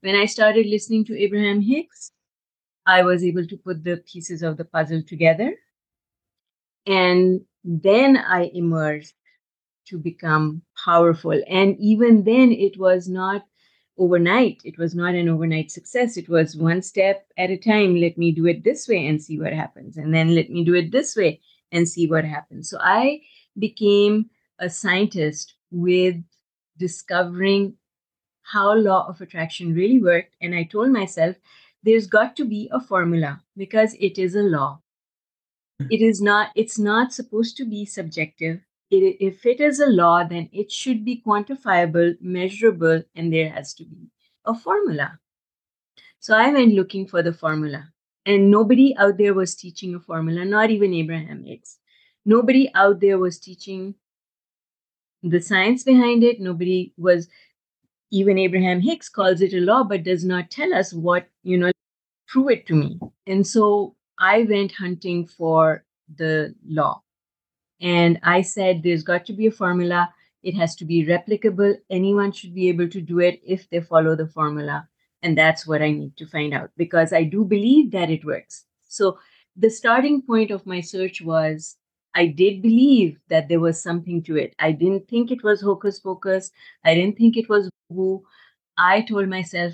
When 0.00 0.14
I 0.14 0.26
started 0.26 0.66
listening 0.66 1.04
to 1.06 1.18
Abraham 1.18 1.60
Hicks, 1.60 2.12
I 2.86 3.02
was 3.02 3.24
able 3.24 3.46
to 3.46 3.56
put 3.56 3.82
the 3.82 3.98
pieces 3.98 4.42
of 4.42 4.56
the 4.56 4.64
puzzle 4.64 5.02
together. 5.02 5.54
And 6.86 7.40
then 7.64 8.18
I 8.18 8.50
emerged 8.54 9.14
to 9.86 9.98
become 9.98 10.62
powerful. 10.84 11.42
And 11.48 11.76
even 11.78 12.24
then, 12.24 12.52
it 12.52 12.78
was 12.78 13.08
not 13.08 13.46
overnight. 13.96 14.60
It 14.64 14.78
was 14.78 14.94
not 14.94 15.14
an 15.14 15.28
overnight 15.28 15.70
success. 15.70 16.16
It 16.16 16.28
was 16.28 16.56
one 16.56 16.82
step 16.82 17.26
at 17.38 17.50
a 17.50 17.56
time. 17.56 17.96
Let 17.96 18.18
me 18.18 18.32
do 18.32 18.46
it 18.46 18.64
this 18.64 18.86
way 18.86 19.06
and 19.06 19.22
see 19.22 19.38
what 19.38 19.52
happens. 19.52 19.96
And 19.96 20.12
then 20.12 20.34
let 20.34 20.50
me 20.50 20.64
do 20.64 20.74
it 20.74 20.92
this 20.92 21.16
way 21.16 21.40
and 21.74 21.88
see 21.88 22.06
what 22.06 22.24
happens. 22.24 22.70
So 22.70 22.78
I 22.80 23.20
became 23.58 24.30
a 24.58 24.70
scientist 24.70 25.54
with 25.70 26.16
discovering 26.78 27.74
how 28.42 28.74
law 28.74 29.06
of 29.08 29.20
attraction 29.20 29.74
really 29.74 30.00
worked 30.00 30.36
and 30.40 30.54
I 30.54 30.64
told 30.64 30.90
myself 30.90 31.36
there's 31.82 32.06
got 32.06 32.36
to 32.36 32.44
be 32.44 32.70
a 32.72 32.80
formula 32.80 33.42
because 33.56 33.94
it 34.00 34.18
is 34.18 34.34
a 34.34 34.42
law. 34.42 34.80
Hmm. 35.80 35.86
It 35.90 36.00
is 36.00 36.22
not 36.22 36.50
it's 36.54 36.78
not 36.78 37.12
supposed 37.12 37.56
to 37.56 37.64
be 37.64 37.84
subjective. 37.84 38.60
It, 38.90 39.16
if 39.20 39.44
it 39.46 39.60
is 39.60 39.80
a 39.80 39.86
law 39.86 40.24
then 40.24 40.48
it 40.52 40.70
should 40.70 41.04
be 41.04 41.22
quantifiable, 41.26 42.16
measurable 42.20 43.02
and 43.16 43.32
there 43.32 43.50
has 43.50 43.74
to 43.74 43.84
be 43.84 44.10
a 44.44 44.54
formula. 44.54 45.18
So 46.20 46.36
I 46.36 46.52
went 46.52 46.74
looking 46.74 47.06
for 47.06 47.22
the 47.22 47.32
formula 47.32 47.93
and 48.26 48.50
nobody 48.50 48.96
out 48.96 49.18
there 49.18 49.34
was 49.34 49.54
teaching 49.54 49.94
a 49.94 50.00
formula, 50.00 50.44
not 50.44 50.70
even 50.70 50.94
Abraham 50.94 51.44
Hicks. 51.44 51.78
Nobody 52.24 52.70
out 52.74 53.00
there 53.00 53.18
was 53.18 53.38
teaching 53.38 53.94
the 55.22 55.40
science 55.40 55.82
behind 55.82 56.22
it. 56.24 56.40
Nobody 56.40 56.92
was, 56.96 57.28
even 58.10 58.38
Abraham 58.38 58.80
Hicks 58.80 59.08
calls 59.08 59.40
it 59.40 59.52
a 59.52 59.60
law, 59.60 59.84
but 59.84 60.04
does 60.04 60.24
not 60.24 60.50
tell 60.50 60.72
us 60.72 60.92
what, 60.92 61.28
you 61.42 61.58
know, 61.58 61.70
prove 62.28 62.50
it 62.50 62.66
to 62.66 62.74
me. 62.74 62.98
And 63.26 63.46
so 63.46 63.94
I 64.18 64.42
went 64.42 64.72
hunting 64.72 65.26
for 65.26 65.84
the 66.16 66.54
law. 66.66 67.02
And 67.80 68.18
I 68.22 68.40
said, 68.40 68.82
there's 68.82 69.02
got 69.02 69.26
to 69.26 69.32
be 69.32 69.46
a 69.46 69.50
formula. 69.50 70.12
It 70.42 70.54
has 70.54 70.74
to 70.76 70.84
be 70.84 71.04
replicable. 71.04 71.76
Anyone 71.90 72.32
should 72.32 72.54
be 72.54 72.68
able 72.68 72.88
to 72.88 73.00
do 73.00 73.18
it 73.20 73.40
if 73.44 73.68
they 73.68 73.80
follow 73.80 74.14
the 74.16 74.28
formula. 74.28 74.88
And 75.24 75.36
that's 75.36 75.66
what 75.66 75.82
I 75.82 75.90
need 75.90 76.16
to 76.18 76.26
find 76.26 76.54
out 76.54 76.70
because 76.76 77.12
I 77.12 77.24
do 77.24 77.44
believe 77.44 77.90
that 77.92 78.10
it 78.10 78.24
works. 78.24 78.64
So 78.88 79.18
the 79.56 79.70
starting 79.70 80.22
point 80.22 80.50
of 80.50 80.66
my 80.66 80.80
search 80.80 81.22
was 81.22 81.76
I 82.14 82.26
did 82.26 82.62
believe 82.62 83.18
that 83.30 83.48
there 83.48 83.58
was 83.58 83.82
something 83.82 84.22
to 84.24 84.36
it. 84.36 84.54
I 84.58 84.70
didn't 84.70 85.08
think 85.08 85.30
it 85.30 85.42
was 85.42 85.62
hocus 85.62 85.98
pocus. 85.98 86.50
I 86.84 86.94
didn't 86.94 87.16
think 87.16 87.36
it 87.36 87.48
was 87.48 87.70
woo. 87.88 88.22
I 88.76 89.00
told 89.00 89.28
myself, 89.28 89.72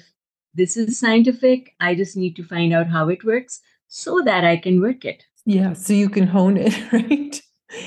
this 0.55 0.77
is 0.77 0.99
scientific. 0.99 1.75
I 1.81 1.95
just 1.95 2.17
need 2.17 2.37
to 2.37 2.45
find 2.45 2.73
out 2.73 2.87
how 2.87 3.09
it 3.09 3.25
works 3.25 3.61
so 3.89 4.23
that 4.25 4.45
I 4.45 4.57
can 4.57 4.81
work 4.81 5.05
it. 5.05 5.25
Yeah, 5.45 5.73
so 5.73 5.93
you 5.93 6.09
can 6.09 6.27
hone 6.29 6.57
it, 6.57 6.75
right? 6.93 7.43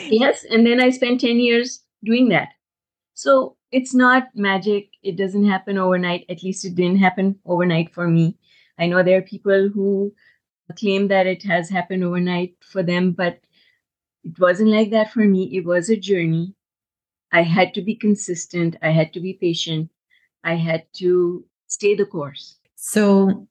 Yes. 0.10 0.46
And 0.50 0.68
then 0.68 0.82
I 0.82 0.90
spent 0.90 1.22
10 1.22 1.40
years 1.40 1.82
doing 2.04 2.30
that. 2.30 2.50
So 3.14 3.56
it's 3.74 3.94
not 3.94 4.28
magic. 4.36 4.90
It 5.02 5.18
doesn't 5.18 5.46
happen 5.46 5.80
overnight. 5.80 6.26
At 6.30 6.44
least 6.44 6.64
it 6.64 6.76
didn't 6.76 7.00
happen 7.00 7.40
overnight 7.46 7.92
for 7.94 8.08
me. 8.08 8.38
I 8.78 8.86
know 8.86 9.02
there 9.02 9.18
are 9.18 9.24
people 9.24 9.70
who 9.74 10.14
claim 10.78 11.08
that 11.08 11.28
it 11.28 11.44
has 11.44 11.70
happened 11.70 12.04
overnight 12.04 12.56
for 12.62 12.84
them, 12.84 13.12
but 13.12 13.40
it 14.24 14.40
wasn't 14.40 14.70
like 14.70 14.92
that 14.92 15.12
for 15.12 15.26
me. 15.26 15.56
It 15.58 15.66
was 15.66 15.90
a 15.90 15.98
journey. 15.98 16.54
I 17.32 17.42
had 17.42 17.74
to 17.74 17.82
be 17.82 17.96
consistent. 17.96 18.76
I 18.84 18.90
had 18.92 19.12
to 19.14 19.20
be 19.20 19.34
patient. 19.34 19.90
I 20.44 20.54
had 20.54 20.86
to 20.98 21.44
stay 21.68 21.96
the 21.96 22.06
course. 22.06 22.58
So, 22.76 23.48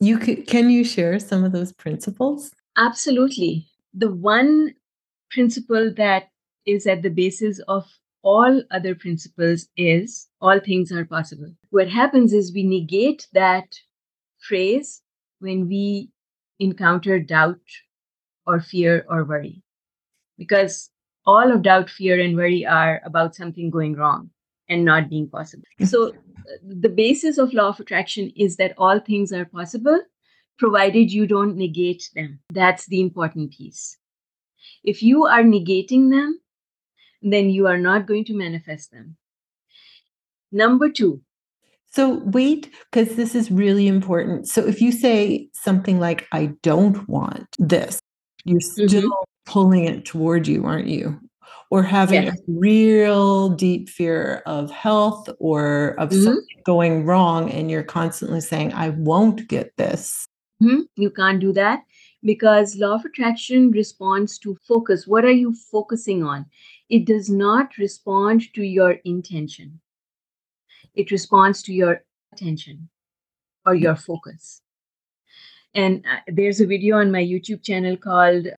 you 0.00 0.18
can, 0.18 0.44
can 0.44 0.70
you 0.70 0.84
share 0.84 1.18
some 1.18 1.44
of 1.44 1.52
those 1.52 1.72
principles? 1.72 2.52
Absolutely. 2.76 3.68
The 3.94 4.10
one 4.10 4.74
principle 5.30 5.92
that 5.96 6.28
is 6.66 6.86
at 6.86 7.02
the 7.02 7.10
basis 7.10 7.58
of 7.68 7.86
all 8.22 8.62
other 8.70 8.94
principles 8.94 9.68
is 9.76 10.28
all 10.40 10.60
things 10.60 10.92
are 10.92 11.04
possible. 11.04 11.52
What 11.70 11.88
happens 11.88 12.32
is 12.32 12.52
we 12.52 12.64
negate 12.64 13.26
that 13.32 13.74
phrase 14.38 15.02
when 15.38 15.68
we 15.68 16.10
encounter 16.58 17.18
doubt 17.18 17.60
or 18.46 18.60
fear 18.60 19.04
or 19.08 19.24
worry 19.24 19.62
because 20.36 20.90
all 21.26 21.52
of 21.52 21.62
doubt, 21.62 21.90
fear, 21.90 22.18
and 22.20 22.36
worry 22.36 22.64
are 22.66 23.00
about 23.04 23.34
something 23.34 23.70
going 23.70 23.94
wrong 23.94 24.30
and 24.68 24.84
not 24.84 25.10
being 25.10 25.28
possible. 25.28 25.64
So, 25.84 26.12
the 26.66 26.88
basis 26.88 27.38
of 27.38 27.52
law 27.52 27.68
of 27.68 27.80
attraction 27.80 28.32
is 28.34 28.56
that 28.56 28.74
all 28.78 28.98
things 28.98 29.32
are 29.32 29.44
possible 29.44 30.00
provided 30.58 31.12
you 31.12 31.26
don't 31.26 31.56
negate 31.56 32.10
them. 32.14 32.40
That's 32.50 32.86
the 32.86 33.00
important 33.00 33.52
piece. 33.52 33.96
If 34.84 35.02
you 35.02 35.26
are 35.26 35.42
negating 35.42 36.10
them, 36.10 36.40
then 37.22 37.50
you 37.50 37.66
are 37.66 37.78
not 37.78 38.06
going 38.06 38.24
to 38.26 38.34
manifest 38.34 38.90
them. 38.92 39.16
Number 40.52 40.90
two. 40.90 41.20
So, 41.92 42.22
wait, 42.24 42.72
because 42.90 43.16
this 43.16 43.34
is 43.34 43.50
really 43.50 43.88
important. 43.88 44.48
So, 44.48 44.64
if 44.64 44.80
you 44.80 44.92
say 44.92 45.48
something 45.52 45.98
like, 45.98 46.28
I 46.32 46.52
don't 46.62 47.08
want 47.08 47.48
this, 47.58 48.00
you're 48.44 48.60
still 48.60 48.88
mm-hmm 48.88 49.24
pulling 49.50 49.84
it 49.84 50.04
toward 50.04 50.46
you, 50.46 50.64
aren't 50.64 50.86
you? 50.86 51.18
Or 51.70 51.82
having 51.82 52.28
a 52.28 52.32
real 52.48 53.48
deep 53.48 53.88
fear 53.88 54.42
of 54.46 54.70
health 54.70 55.28
or 55.38 55.94
of 55.98 56.10
mm-hmm. 56.10 56.22
something 56.22 56.62
going 56.64 57.04
wrong, 57.04 57.50
and 57.50 57.70
you're 57.70 57.82
constantly 57.82 58.40
saying, 58.40 58.72
I 58.72 58.90
won't 58.90 59.48
get 59.48 59.76
this. 59.76 60.26
Mm-hmm. 60.62 60.82
You 60.96 61.10
can't 61.10 61.40
do 61.40 61.52
that 61.52 61.82
because 62.24 62.76
law 62.76 62.94
of 62.94 63.04
attraction 63.04 63.70
responds 63.70 64.38
to 64.40 64.56
focus. 64.66 65.06
What 65.06 65.24
are 65.24 65.30
you 65.30 65.54
focusing 65.54 66.22
on? 66.22 66.46
It 66.90 67.06
does 67.06 67.30
not 67.30 67.78
respond 67.78 68.52
to 68.54 68.62
your 68.62 68.92
intention, 69.04 69.80
it 70.94 71.10
responds 71.10 71.62
to 71.62 71.72
your 71.72 72.02
attention 72.32 72.88
or 73.64 73.74
your 73.74 73.96
focus. 73.96 74.60
And 75.74 76.04
uh, 76.04 76.18
there's 76.26 76.60
a 76.60 76.66
video 76.66 76.98
on 76.98 77.12
my 77.12 77.22
YouTube 77.22 77.62
channel 77.62 77.96
called 77.96 78.48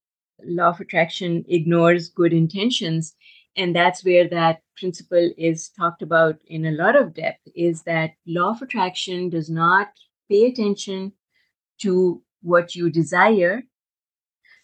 law 0.45 0.71
of 0.71 0.81
attraction 0.81 1.45
ignores 1.49 2.09
good 2.09 2.33
intentions 2.33 3.15
and 3.57 3.77
that's 3.77 4.05
where 4.05 4.29
that 4.29 4.61
principle 4.77 5.31
is 5.37 5.69
talked 5.69 6.03
about 6.03 6.37
in 6.47 6.67
a 6.67 6.73
lot 6.73 6.97
of 6.97 7.15
depth 7.15 7.47
is 7.55 7.83
that 7.83 8.13
law 8.27 8.51
of 8.51 8.63
attraction 8.63 9.29
does 9.29 9.51
not 9.51 9.89
pay 10.31 10.47
attention 10.47 11.13
to 11.79 12.23
what 12.43 12.75
you 12.75 12.91
desire 12.91 13.63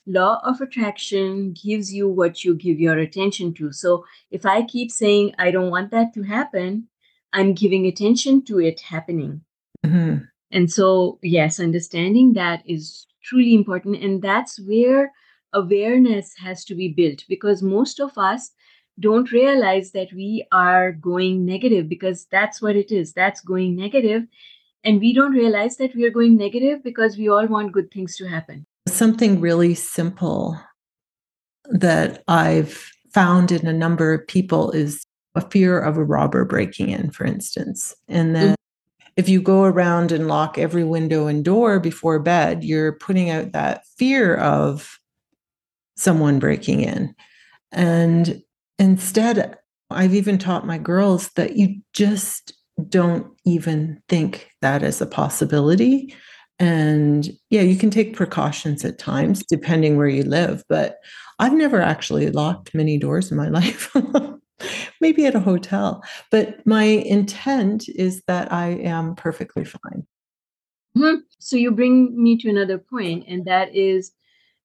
law 0.08 0.40
of 0.42 0.60
attraction 0.60 1.52
gives 1.52 1.92
you 1.92 2.08
what 2.08 2.42
you 2.42 2.54
give 2.54 2.80
your 2.80 2.98
attention 2.98 3.52
to. 3.54 3.72
So 3.72 4.04
if 4.30 4.46
i 4.46 4.62
keep 4.62 4.90
saying 4.90 5.34
i 5.38 5.50
don't 5.50 5.70
want 5.70 5.90
that 5.90 6.12
to 6.14 6.22
happen 6.22 6.88
i'm 7.32 7.52
giving 7.52 7.86
attention 7.86 8.44
to 8.46 8.58
it 8.60 8.80
happening. 8.80 9.42
Mm-hmm. 9.86 10.24
and 10.50 10.72
so 10.72 11.18
yes 11.22 11.60
understanding 11.60 12.32
that 12.32 12.62
is 12.66 13.06
truly 13.22 13.54
important 13.54 14.02
and 14.02 14.20
that's 14.20 14.58
where 14.58 15.12
awareness 15.52 16.34
has 16.36 16.64
to 16.64 16.74
be 16.74 16.88
built 16.88 17.24
because 17.28 17.62
most 17.62 18.00
of 18.00 18.18
us 18.18 18.50
don't 18.98 19.30
realize 19.30 19.92
that 19.92 20.12
we 20.12 20.44
are 20.50 20.90
going 20.92 21.46
negative 21.46 21.88
because 21.88 22.26
that's 22.32 22.60
what 22.60 22.74
it 22.74 22.90
is 22.90 23.12
that's 23.12 23.40
going 23.40 23.76
negative 23.76 24.26
and 24.82 25.00
we 25.00 25.12
don't 25.12 25.32
realize 25.32 25.76
that 25.76 25.94
we 25.94 26.04
are 26.04 26.10
going 26.10 26.36
negative 26.36 26.82
because 26.82 27.16
we 27.16 27.28
all 27.28 27.46
want 27.46 27.72
good 27.72 27.90
things 27.92 28.16
to 28.16 28.26
happen 28.26 28.66
something 28.92 29.40
really 29.40 29.74
simple 29.74 30.59
that 31.70 32.22
i've 32.29 32.90
found 33.12 33.51
in 33.53 33.66
a 33.66 33.72
number 33.72 34.12
of 34.12 34.27
people 34.27 34.70
is 34.70 35.05
a 35.35 35.40
fear 35.51 35.79
of 35.79 35.96
a 35.96 36.05
robber 36.05 36.44
breaking 36.44 36.90
in 36.90 37.11
for 37.11 37.24
instance 37.24 37.94
and 38.09 38.35
then 38.35 38.48
mm-hmm. 38.48 39.09
if 39.16 39.29
you 39.29 39.40
go 39.40 39.64
around 39.64 40.12
and 40.12 40.29
lock 40.29 40.59
every 40.59 40.85
window 40.85 41.27
and 41.27 41.44
door 41.44 41.79
before 41.81 42.18
bed 42.18 42.64
you're 42.64 42.92
putting 42.92 43.31
out 43.31 43.53
that 43.53 43.83
fear 43.96 44.37
of 44.37 44.98
someone 45.98 46.38
breaking 46.38 46.81
in. 46.81 47.14
And 47.72 48.40
instead, 48.79 49.59
I've 49.90 50.14
even 50.14 50.38
taught 50.38 50.66
my 50.66 50.79
girls 50.79 51.31
that 51.31 51.57
you 51.57 51.81
just 51.92 52.55
don't 52.88 53.27
even 53.44 54.01
think 54.09 54.48
that 54.62 54.83
is 54.83 55.01
a 55.01 55.07
possibility. 55.07 56.14
And 56.58 57.28
yeah, 57.50 57.62
you 57.62 57.76
can 57.76 57.90
take 57.90 58.16
precautions 58.16 58.84
at 58.84 58.98
times 58.98 59.44
depending 59.48 59.96
where 59.96 60.08
you 60.08 60.24
live, 60.24 60.64
but 60.68 60.98
I've 61.38 61.52
never 61.52 61.80
actually 61.80 62.30
locked 62.30 62.74
many 62.74 62.98
doors 62.98 63.30
in 63.30 63.36
my 63.36 63.48
life. 63.48 63.94
Maybe 65.00 65.24
at 65.26 65.36
a 65.36 65.40
hotel, 65.40 66.02
but 66.32 66.66
my 66.66 66.82
intent 66.82 67.88
is 67.88 68.22
that 68.26 68.52
I 68.52 68.70
am 68.70 69.14
perfectly 69.14 69.64
fine. 69.64 70.04
Mm-hmm. 70.96 71.20
So 71.38 71.56
you 71.56 71.70
bring 71.70 72.20
me 72.20 72.36
to 72.38 72.48
another 72.48 72.78
point, 72.78 73.24
and 73.28 73.44
that 73.44 73.72
is 73.74 74.10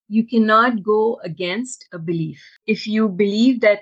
you 0.07 0.25
cannot 0.25 0.81
go 0.81 1.19
against 1.23 1.87
a 1.93 1.99
belief. 1.99 2.43
If 2.65 2.87
you 2.87 3.07
believe 3.07 3.61
that 3.61 3.81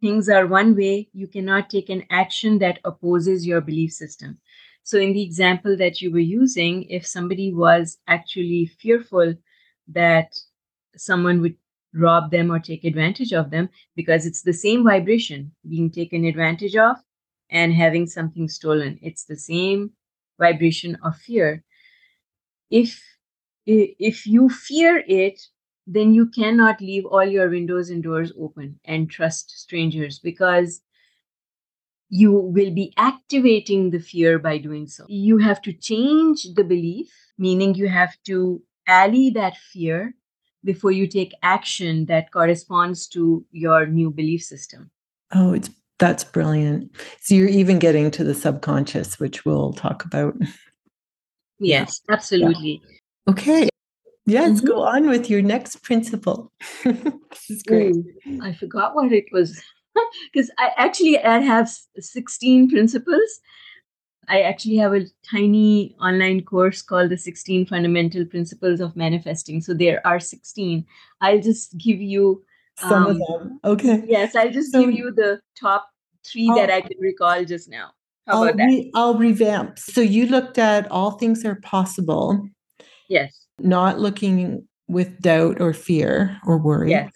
things 0.00 0.28
are 0.28 0.46
one 0.46 0.74
way, 0.74 1.08
you 1.12 1.26
cannot 1.26 1.68
take 1.68 1.90
an 1.90 2.04
action 2.10 2.58
that 2.60 2.78
opposes 2.84 3.46
your 3.46 3.60
belief 3.60 3.92
system. 3.92 4.38
So, 4.88 4.98
in 4.98 5.12
the 5.12 5.22
example 5.22 5.76
that 5.76 6.00
you 6.00 6.10
were 6.10 6.18
using, 6.40 6.84
if 6.84 7.06
somebody 7.06 7.52
was 7.52 7.98
actually 8.06 8.64
fearful 8.64 9.34
that 9.88 10.30
someone 10.96 11.42
would 11.42 11.56
rob 11.92 12.30
them 12.30 12.50
or 12.50 12.58
take 12.58 12.84
advantage 12.84 13.34
of 13.34 13.50
them, 13.50 13.68
because 13.94 14.24
it's 14.24 14.40
the 14.40 14.54
same 14.54 14.84
vibration 14.84 15.52
being 15.68 15.90
taken 15.90 16.24
advantage 16.24 16.74
of 16.74 16.96
and 17.50 17.74
having 17.74 18.06
something 18.06 18.48
stolen, 18.48 18.98
it's 19.02 19.24
the 19.26 19.36
same 19.36 19.92
vibration 20.38 20.96
of 21.04 21.18
fear. 21.18 21.62
If 22.70 23.02
if 23.66 24.26
you 24.26 24.48
fear 24.48 25.04
it, 25.06 25.38
then 25.86 26.14
you 26.14 26.26
cannot 26.30 26.80
leave 26.80 27.04
all 27.04 27.24
your 27.26 27.50
windows 27.50 27.90
and 27.90 28.02
doors 28.02 28.32
open 28.38 28.80
and 28.86 29.10
trust 29.10 29.50
strangers 29.50 30.18
because 30.18 30.80
you 32.08 32.32
will 32.32 32.70
be 32.70 32.92
activating 32.96 33.90
the 33.90 34.00
fear 34.00 34.38
by 34.38 34.58
doing 34.58 34.86
so. 34.86 35.04
You 35.08 35.38
have 35.38 35.60
to 35.62 35.72
change 35.72 36.46
the 36.54 36.64
belief, 36.64 37.12
meaning 37.36 37.74
you 37.74 37.88
have 37.88 38.16
to 38.26 38.62
allay 38.88 39.30
that 39.30 39.56
fear 39.56 40.14
before 40.64 40.90
you 40.90 41.06
take 41.06 41.32
action 41.42 42.06
that 42.06 42.32
corresponds 42.32 43.06
to 43.08 43.44
your 43.52 43.86
new 43.86 44.10
belief 44.10 44.42
system. 44.42 44.90
Oh, 45.34 45.52
it's 45.52 45.70
that's 45.98 46.24
brilliant. 46.24 46.94
So 47.20 47.34
you're 47.34 47.48
even 47.48 47.78
getting 47.78 48.10
to 48.12 48.24
the 48.24 48.34
subconscious, 48.34 49.18
which 49.18 49.44
we'll 49.44 49.72
talk 49.72 50.04
about. 50.04 50.36
Yes, 51.58 52.00
absolutely. 52.08 52.80
Yeah. 52.82 53.30
Okay. 53.32 53.68
Yes, 54.26 54.58
mm-hmm. 54.58 54.66
go 54.66 54.82
on 54.82 55.08
with 55.08 55.28
your 55.28 55.42
next 55.42 55.82
principle. 55.82 56.52
this 56.84 57.50
is 57.50 57.62
great. 57.62 57.96
Ooh, 57.96 58.40
I 58.42 58.52
forgot 58.52 58.94
what 58.94 59.10
it 59.10 59.24
was 59.32 59.60
because 60.32 60.50
I 60.58 60.70
actually 60.76 61.18
I 61.18 61.38
have 61.38 61.70
16 61.98 62.70
principles. 62.70 63.40
I 64.28 64.42
actually 64.42 64.76
have 64.76 64.92
a 64.92 65.06
tiny 65.30 65.96
online 66.00 66.42
course 66.44 66.82
called 66.82 67.10
the 67.10 67.16
16 67.16 67.66
Fundamental 67.66 68.26
Principles 68.26 68.80
of 68.80 68.94
Manifesting. 68.94 69.60
So 69.62 69.72
there 69.72 70.06
are 70.06 70.20
16. 70.20 70.84
I'll 71.20 71.40
just 71.40 71.76
give 71.78 72.00
you 72.00 72.44
Some 72.78 73.06
um, 73.06 73.10
of 73.10 73.18
them. 73.18 73.60
Okay. 73.64 74.04
Yes, 74.06 74.36
I'll 74.36 74.50
just 74.50 74.72
so, 74.72 74.84
give 74.84 74.92
you 74.92 75.12
the 75.12 75.40
top 75.58 75.88
3 76.26 76.50
I'll, 76.50 76.56
that 76.56 76.70
I 76.70 76.82
can 76.82 76.98
recall 77.00 77.44
just 77.44 77.70
now. 77.70 77.92
How 78.26 78.44
I'll, 78.44 78.52
re- 78.52 78.90
I'll 78.94 79.14
revamp. 79.14 79.78
So 79.78 80.02
you 80.02 80.26
looked 80.26 80.58
at 80.58 80.90
all 80.90 81.12
things 81.12 81.44
are 81.46 81.56
possible. 81.56 82.46
Yes. 83.08 83.46
Not 83.58 83.98
looking 83.98 84.68
with 84.88 85.20
doubt 85.20 85.60
or 85.60 85.72
fear 85.72 86.38
or 86.46 86.58
worry. 86.58 86.90
Yes. 86.90 87.12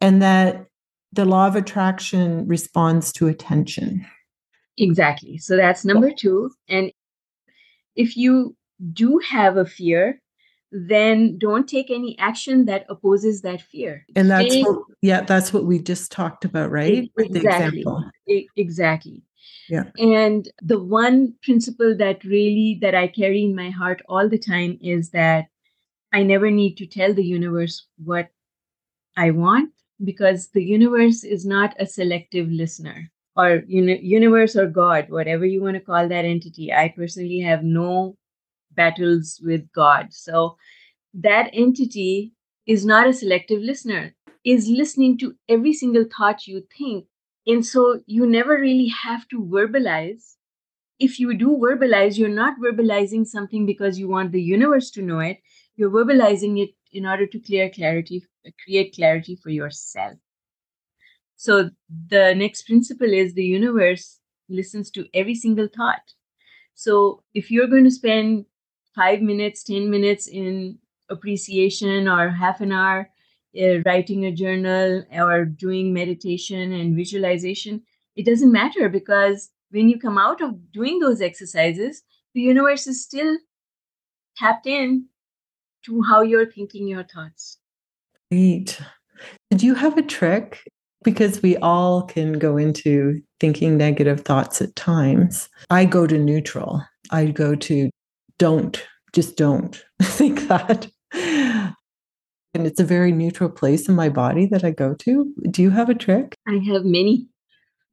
And 0.00 0.22
that 0.22 0.67
the 1.12 1.24
law 1.24 1.46
of 1.46 1.56
attraction 1.56 2.46
responds 2.46 3.12
to 3.12 3.28
attention. 3.28 4.06
Exactly. 4.76 5.38
So 5.38 5.56
that's 5.56 5.84
number 5.84 6.12
two. 6.12 6.50
And 6.68 6.92
if 7.96 8.16
you 8.16 8.56
do 8.92 9.18
have 9.18 9.56
a 9.56 9.66
fear, 9.66 10.20
then 10.70 11.38
don't 11.38 11.66
take 11.66 11.90
any 11.90 12.16
action 12.18 12.66
that 12.66 12.84
opposes 12.88 13.40
that 13.42 13.62
fear. 13.62 14.04
And 14.14 14.30
that's 14.30 14.52
Stay, 14.52 14.62
what, 14.62 14.82
yeah, 15.00 15.22
that's 15.22 15.52
what 15.52 15.64
we 15.64 15.78
just 15.78 16.12
talked 16.12 16.44
about, 16.44 16.70
right? 16.70 17.10
Exactly. 17.18 17.84
Exactly. 18.56 19.22
Yeah. 19.68 19.84
And 19.98 20.48
the 20.62 20.78
one 20.78 21.34
principle 21.42 21.96
that 21.96 22.22
really 22.24 22.78
that 22.82 22.94
I 22.94 23.08
carry 23.08 23.44
in 23.44 23.56
my 23.56 23.70
heart 23.70 24.02
all 24.08 24.28
the 24.28 24.38
time 24.38 24.78
is 24.82 25.10
that 25.10 25.46
I 26.12 26.22
never 26.22 26.50
need 26.50 26.76
to 26.76 26.86
tell 26.86 27.12
the 27.14 27.24
universe 27.24 27.86
what 28.02 28.28
I 29.16 29.30
want 29.30 29.72
because 30.04 30.48
the 30.50 30.62
universe 30.64 31.24
is 31.24 31.44
not 31.46 31.74
a 31.78 31.86
selective 31.86 32.48
listener 32.50 33.10
or 33.36 33.62
uni- 33.66 34.00
universe 34.02 34.56
or 34.56 34.66
God, 34.66 35.10
whatever 35.10 35.44
you 35.46 35.62
want 35.62 35.76
to 35.76 35.80
call 35.80 36.08
that 36.08 36.24
entity. 36.24 36.72
I 36.72 36.88
personally 36.96 37.40
have 37.40 37.62
no 37.64 38.16
battles 38.72 39.40
with 39.44 39.70
God. 39.72 40.12
So 40.12 40.56
that 41.14 41.50
entity 41.52 42.32
is 42.66 42.84
not 42.86 43.08
a 43.08 43.12
selective 43.12 43.60
listener, 43.62 44.14
is 44.44 44.68
listening 44.68 45.18
to 45.18 45.34
every 45.48 45.72
single 45.72 46.04
thought 46.04 46.46
you 46.46 46.64
think. 46.76 47.06
And 47.46 47.64
so 47.64 48.00
you 48.06 48.26
never 48.26 48.58
really 48.58 48.88
have 48.88 49.28
to 49.28 49.40
verbalize. 49.42 50.36
If 50.98 51.18
you 51.20 51.34
do 51.34 51.58
verbalize, 51.58 52.18
you're 52.18 52.28
not 52.28 52.58
verbalizing 52.60 53.26
something 53.26 53.66
because 53.66 53.98
you 53.98 54.08
want 54.08 54.32
the 54.32 54.42
universe 54.42 54.90
to 54.92 55.02
know 55.02 55.20
it. 55.20 55.38
You're 55.76 55.90
verbalizing 55.90 56.60
it 56.62 56.70
in 56.92 57.06
order 57.06 57.26
to 57.26 57.40
clear 57.40 57.70
clarity, 57.70 58.24
create 58.64 58.94
clarity 58.94 59.36
for 59.36 59.50
yourself. 59.50 60.18
So 61.36 61.70
the 62.08 62.34
next 62.34 62.62
principle 62.62 63.12
is 63.12 63.34
the 63.34 63.44
universe 63.44 64.18
listens 64.48 64.90
to 64.92 65.06
every 65.14 65.34
single 65.34 65.68
thought. 65.68 66.14
So 66.74 67.22
if 67.34 67.50
you're 67.50 67.68
going 67.68 67.84
to 67.84 67.90
spend 67.90 68.46
five 68.94 69.20
minutes, 69.20 69.62
10 69.62 69.90
minutes 69.90 70.26
in 70.26 70.78
appreciation 71.08 72.08
or 72.08 72.30
half 72.30 72.60
an 72.60 72.72
hour 72.72 73.10
uh, 73.60 73.80
writing 73.86 74.24
a 74.24 74.32
journal 74.32 75.04
or 75.12 75.44
doing 75.44 75.92
meditation 75.92 76.72
and 76.72 76.96
visualization, 76.96 77.82
it 78.16 78.26
doesn't 78.26 78.52
matter 78.52 78.88
because 78.88 79.50
when 79.70 79.88
you 79.88 79.98
come 79.98 80.18
out 80.18 80.40
of 80.40 80.72
doing 80.72 80.98
those 80.98 81.20
exercises, 81.20 82.02
the 82.34 82.40
universe 82.40 82.86
is 82.86 83.02
still 83.02 83.38
tapped 84.36 84.66
in 84.66 85.06
to 85.86 86.02
how 86.02 86.22
you're 86.22 86.50
thinking 86.50 86.88
your 86.88 87.04
thoughts. 87.04 87.58
Great. 88.30 88.80
Did 89.50 89.62
you 89.62 89.74
have 89.74 89.96
a 89.96 90.02
trick? 90.02 90.62
Because 91.04 91.42
we 91.42 91.56
all 91.58 92.02
can 92.02 92.34
go 92.34 92.56
into 92.56 93.22
thinking 93.40 93.76
negative 93.76 94.22
thoughts 94.22 94.60
at 94.60 94.74
times. 94.74 95.48
I 95.70 95.84
go 95.84 96.06
to 96.06 96.18
neutral. 96.18 96.82
I 97.10 97.26
go 97.26 97.54
to 97.54 97.90
don't, 98.38 98.84
just 99.12 99.36
don't 99.36 99.82
think 100.02 100.48
that. 100.48 100.88
And 101.12 102.66
it's 102.66 102.80
a 102.80 102.84
very 102.84 103.12
neutral 103.12 103.48
place 103.48 103.88
in 103.88 103.94
my 103.94 104.08
body 104.08 104.46
that 104.46 104.64
I 104.64 104.70
go 104.70 104.94
to. 104.94 105.32
Do 105.50 105.62
you 105.62 105.70
have 105.70 105.88
a 105.88 105.94
trick? 105.94 106.34
I 106.46 106.60
have 106.66 106.84
many. 106.84 107.28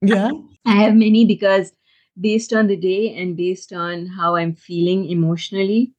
Yeah. 0.01 0.31
I 0.65 0.75
have 0.75 0.95
many 0.95 1.25
because 1.25 1.71
based 2.19 2.53
on 2.53 2.67
the 2.67 2.77
day 2.77 3.15
and 3.15 3.37
based 3.37 3.73
on 3.73 4.07
how 4.07 4.35
I'm 4.35 4.55
feeling 4.55 5.09
emotionally, 5.09 5.93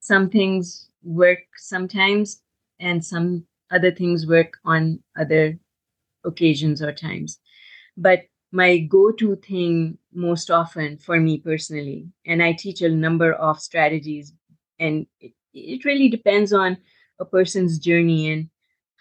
some 0.00 0.28
things 0.28 0.88
work 1.02 1.40
sometimes 1.56 2.42
and 2.80 3.04
some 3.04 3.46
other 3.70 3.90
things 3.90 4.26
work 4.26 4.58
on 4.64 5.02
other 5.18 5.58
occasions 6.24 6.82
or 6.82 6.92
times. 6.92 7.38
But 7.96 8.22
my 8.52 8.78
go 8.78 9.12
to 9.12 9.36
thing 9.36 9.98
most 10.12 10.50
often 10.50 10.98
for 10.98 11.18
me 11.20 11.38
personally, 11.38 12.08
and 12.26 12.42
I 12.42 12.52
teach 12.52 12.82
a 12.82 12.88
number 12.88 13.32
of 13.32 13.60
strategies, 13.60 14.32
and 14.78 15.06
it, 15.20 15.32
it 15.54 15.84
really 15.84 16.08
depends 16.08 16.52
on 16.52 16.78
a 17.18 17.24
person's 17.24 17.78
journey 17.78 18.30
and 18.32 18.50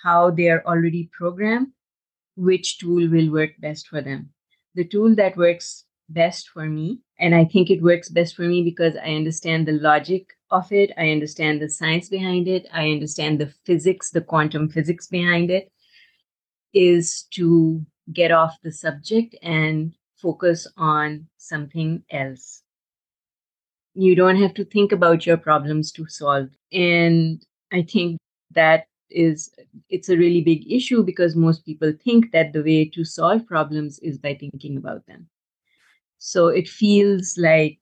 how 0.04 0.32
they 0.32 0.50
are 0.50 0.64
already 0.66 1.10
programmed, 1.14 1.68
which 2.36 2.80
tool 2.80 3.10
will 3.10 3.32
work 3.32 3.52
best 3.60 3.88
for 3.88 4.02
them. 4.02 4.32
The 4.76 4.86
tool 4.86 5.16
that 5.16 5.38
works 5.38 5.86
best 6.10 6.50
for 6.50 6.66
me, 6.68 7.00
and 7.20 7.36
I 7.36 7.46
think 7.46 7.70
it 7.70 7.82
works 7.84 8.10
best 8.10 8.36
for 8.36 8.44
me 8.44 8.64
because 8.64 8.96
I 8.96 9.16
understand 9.16 9.68
the 9.68 9.74
logic 9.74 10.28
of 10.52 10.72
it, 10.72 10.92
I 10.98 11.10
understand 11.12 11.62
the 11.62 11.70
science 11.70 12.10
behind 12.10 12.48
it, 12.48 12.68
I 12.74 12.92
understand 12.92 13.40
the 13.40 13.54
physics, 13.66 14.12
the 14.12 14.22
quantum 14.22 14.70
physics 14.70 15.08
behind 15.08 15.52
it, 15.52 15.72
is 16.74 17.24
to 17.32 17.86
get 18.14 18.32
off 18.32 18.58
the 18.64 18.72
subject 18.72 19.36
and 19.42 19.94
focus 20.18 20.68
on 20.78 21.28
something 21.38 22.04
else. 22.12 22.64
You 23.94 24.16
don't 24.16 24.42
have 24.42 24.54
to 24.56 24.66
think 24.66 24.92
about 24.92 25.26
your 25.26 25.38
problems 25.38 25.92
to 25.94 26.08
solve. 26.08 26.50
And 26.72 27.46
I 27.72 27.82
think 27.84 28.18
that 28.52 28.86
is 29.10 29.52
it's 29.90 30.10
a 30.10 30.18
really 30.18 30.42
big 30.42 30.72
issue 30.72 31.04
because 31.04 31.36
most 31.36 31.66
people 31.66 31.94
think 32.04 32.32
that 32.32 32.54
the 32.54 32.64
way 32.64 32.86
to 32.86 33.04
solve 33.04 33.46
problems 33.46 34.00
is 34.00 34.18
by 34.18 34.34
thinking 34.34 34.78
about 34.78 35.06
them 35.06 35.28
so 36.18 36.48
it 36.48 36.68
feels 36.68 37.38
like 37.38 37.80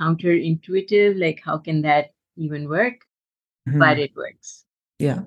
counterintuitive 0.00 1.18
like 1.18 1.40
how 1.44 1.58
can 1.58 1.82
that 1.82 2.10
even 2.36 2.68
work? 2.68 3.04
Mm-hmm. 3.68 3.78
but 3.78 3.98
it 3.98 4.14
works. 4.14 4.64
Yeah. 4.98 5.20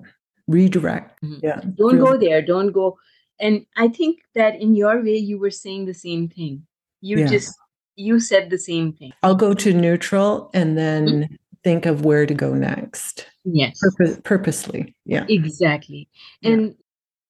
Redirect. 0.46 1.22
Mm-hmm. 1.22 1.38
yeah. 1.42 1.60
Don't 1.74 1.98
go 1.98 2.16
there. 2.16 2.40
Don't 2.40 2.72
go. 2.72 2.98
And 3.40 3.66
i 3.76 3.88
think 3.88 4.20
that 4.34 4.60
in 4.60 4.74
your 4.74 5.02
way 5.02 5.16
you 5.16 5.38
were 5.38 5.50
saying 5.50 5.86
the 5.86 5.94
same 5.94 6.28
thing. 6.28 6.66
You 7.00 7.18
yeah. 7.18 7.26
just 7.26 7.56
you 7.96 8.20
said 8.20 8.50
the 8.50 8.58
same 8.58 8.92
thing. 8.92 9.12
I'll 9.22 9.34
go 9.34 9.54
to 9.54 9.72
neutral 9.72 10.50
and 10.54 10.78
then 10.78 11.06
mm-hmm. 11.06 11.34
think 11.64 11.86
of 11.86 12.04
where 12.04 12.26
to 12.26 12.34
go 12.34 12.54
next. 12.54 13.26
Yes. 13.44 13.78
Purpose, 13.80 14.20
purposely. 14.24 14.94
Yeah. 15.04 15.26
Exactly. 15.28 16.08
And 16.42 16.76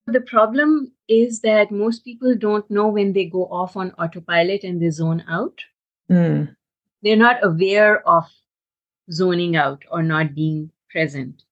yeah. 0.07 0.13
the 0.13 0.21
problem 0.21 0.93
is 1.09 1.41
that 1.41 1.71
most 1.71 2.05
people 2.05 2.35
don't 2.37 2.71
know 2.71 2.89
when 2.89 3.15
they 3.15 3.25
go 3.25 3.45
off 3.47 3.77
on 3.77 3.93
autopilot 3.93 4.63
and 4.63 4.81
they 4.81 4.91
zone 4.91 5.25
out. 5.27 5.59
Mm. 6.11 6.55
They're 7.03 7.17
not 7.17 7.45
aware 7.45 8.07
of 8.07 8.25
zoning 9.11 9.57
out 9.57 9.83
or 9.91 10.03
not 10.03 10.35
being 10.35 10.71
present 10.91 11.45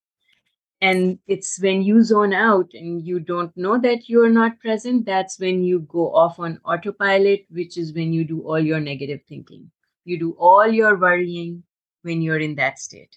and 0.83 1.19
it's 1.27 1.59
when 1.61 1.83
you 1.83 2.03
zone 2.03 2.35
out 2.35 2.71
and 2.75 3.07
you 3.07 3.19
don't 3.19 3.57
know 3.57 3.79
that 3.79 4.09
you're 4.09 4.29
not 4.31 4.59
present 4.61 5.07
that's 5.07 5.39
when 5.41 5.63
you 5.63 5.81
go 5.81 6.15
off 6.15 6.39
on 6.39 6.61
autopilot 6.65 7.47
which 7.51 7.79
is 7.79 7.95
when 7.95 8.13
you 8.13 8.25
do 8.25 8.41
all 8.43 8.59
your 8.59 8.81
negative 8.81 9.21
thinking 9.29 9.71
you 10.05 10.19
do 10.19 10.33
all 10.39 10.67
your 10.67 10.97
worrying 10.97 11.63
when 12.03 12.21
you're 12.21 12.39
in 12.39 12.55
that 12.55 12.79
state 12.79 13.17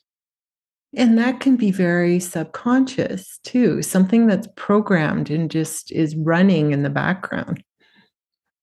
and 0.95 1.17
that 1.19 1.39
can 1.39 1.55
be 1.55 1.71
very 1.71 2.19
subconscious 2.19 3.39
too, 3.43 3.81
something 3.81 4.27
that's 4.27 4.47
programmed 4.55 5.29
and 5.29 5.51
just 5.51 5.91
is 5.91 6.15
running 6.15 6.71
in 6.71 6.83
the 6.83 6.89
background. 6.89 7.63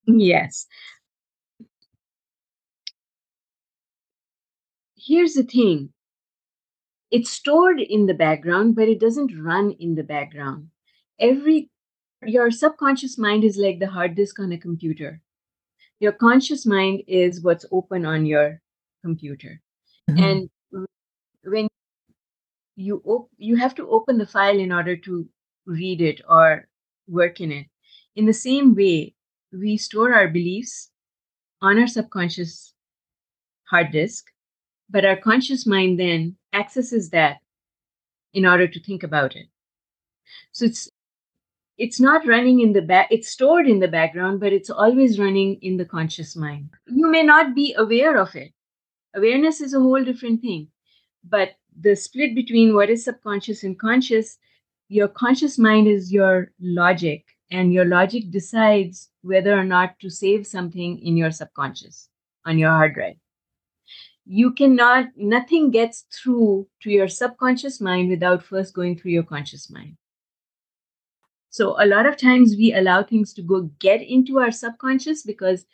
Yes. 0.07 0.67
Here's 5.07 5.35
the 5.35 5.45
thing 5.45 5.91
it's 7.11 7.31
stored 7.31 7.81
in 7.81 8.07
the 8.07 8.15
background, 8.15 8.75
but 8.75 8.89
it 8.89 8.99
doesn't 8.99 9.41
run 9.41 9.71
in 9.79 9.95
the 9.95 10.03
background. 10.03 10.69
Every 11.21 11.71
your 12.25 12.51
subconscious 12.51 13.17
mind 13.17 13.45
is 13.45 13.57
like 13.57 13.79
the 13.79 13.87
hard 13.87 14.17
disk 14.17 14.41
on 14.41 14.53
a 14.53 14.59
computer. 14.59 15.21
Your 16.01 16.13
conscious 16.13 16.67
mind 16.67 17.03
is 17.07 17.41
what's 17.41 17.65
open 17.71 18.05
on 18.05 18.27
your 18.27 18.61
computer. 19.05 19.61
Mm-hmm. 20.11 20.25
And 20.25 20.51
when 21.45 21.69
you 22.75 23.01
op- 23.05 23.31
you 23.39 23.57
have 23.57 23.75
to 23.77 23.89
open 23.89 24.19
the 24.19 24.27
file 24.27 24.59
in 24.59 24.73
order 24.73 24.97
to 24.97 25.29
read 25.67 26.01
it 26.01 26.21
or 26.29 26.69
work 27.09 27.41
in 27.41 27.53
it 27.53 27.67
in 28.17 28.27
the 28.27 28.33
same 28.33 28.75
way 28.75 29.15
we 29.53 29.77
store 29.77 30.13
our 30.13 30.29
beliefs 30.29 30.91
on 31.63 31.79
our 31.79 31.87
subconscious 31.87 32.75
hard 33.71 33.91
disk 33.93 34.27
but 34.89 35.05
our 35.05 35.17
conscious 35.17 35.67
mind 35.67 35.99
then 35.99 36.37
accesses 36.53 37.11
that 37.11 37.39
in 38.33 38.47
order 38.47 38.69
to 38.69 38.81
think 38.81 39.03
about 39.03 39.37
it. 39.37 39.47
So 40.53 40.67
it's 40.67 40.89
it's 41.79 42.01
not 42.01 42.27
running 42.27 42.61
in 42.61 42.73
the 42.73 42.81
back 42.81 43.09
it's 43.11 43.29
stored 43.29 43.69
in 43.69 43.81
the 43.81 43.89
background 43.89 44.41
but 44.41 44.51
it's 44.53 44.71
always 44.71 45.19
running 45.19 45.59
in 45.63 45.77
the 45.77 45.85
conscious 45.85 46.37
mind. 46.37 46.71
You 46.87 47.11
may 47.11 47.23
not 47.23 47.55
be 47.55 47.75
aware 47.77 48.17
of 48.19 48.35
it. 48.35 48.53
Awareness 49.15 49.61
is 49.61 49.75
a 49.75 49.81
whole 49.81 50.03
different 50.05 50.41
thing. 50.41 50.69
But 51.29 51.57
the 51.79 51.97
split 51.97 52.35
between 52.35 52.75
what 52.75 52.91
is 52.91 53.05
subconscious 53.05 53.65
and 53.65 53.79
conscious 53.79 54.39
your 54.89 55.09
conscious 55.09 55.59
mind 55.59 55.89
is 55.89 56.13
your 56.13 56.53
logic, 56.61 57.25
and 57.51 57.73
your 57.73 57.85
logic 57.85 58.31
decides 58.31 59.11
whether 59.23 59.59
or 59.59 59.65
not 59.65 59.99
to 60.01 60.11
save 60.11 60.47
something 60.47 60.99
in 61.01 61.17
your 61.17 61.33
subconscious 61.33 62.09
on 62.45 62.59
your 62.59 62.71
hard 62.71 62.95
drive. 62.95 63.17
You 64.27 64.53
cannot, 64.53 65.07
nothing 65.17 65.71
gets 65.71 66.05
through 66.13 66.67
to 66.83 66.91
your 66.91 67.09
subconscious 67.09 67.81
mind 67.81 68.11
without 68.11 68.43
first 68.43 68.75
going 68.75 68.99
through 68.99 69.13
your 69.13 69.23
conscious 69.23 69.71
mind. 69.71 69.97
So, 71.51 71.81
a 71.83 71.87
lot 71.87 72.07
of 72.07 72.17
times 72.17 72.57
we 72.59 72.75
allow 72.75 73.03
things 73.03 73.33
to 73.35 73.43
go 73.43 73.71
get 73.79 74.03
into 74.03 74.41
our 74.41 74.51
subconscious 74.51 75.23
because 75.23 75.65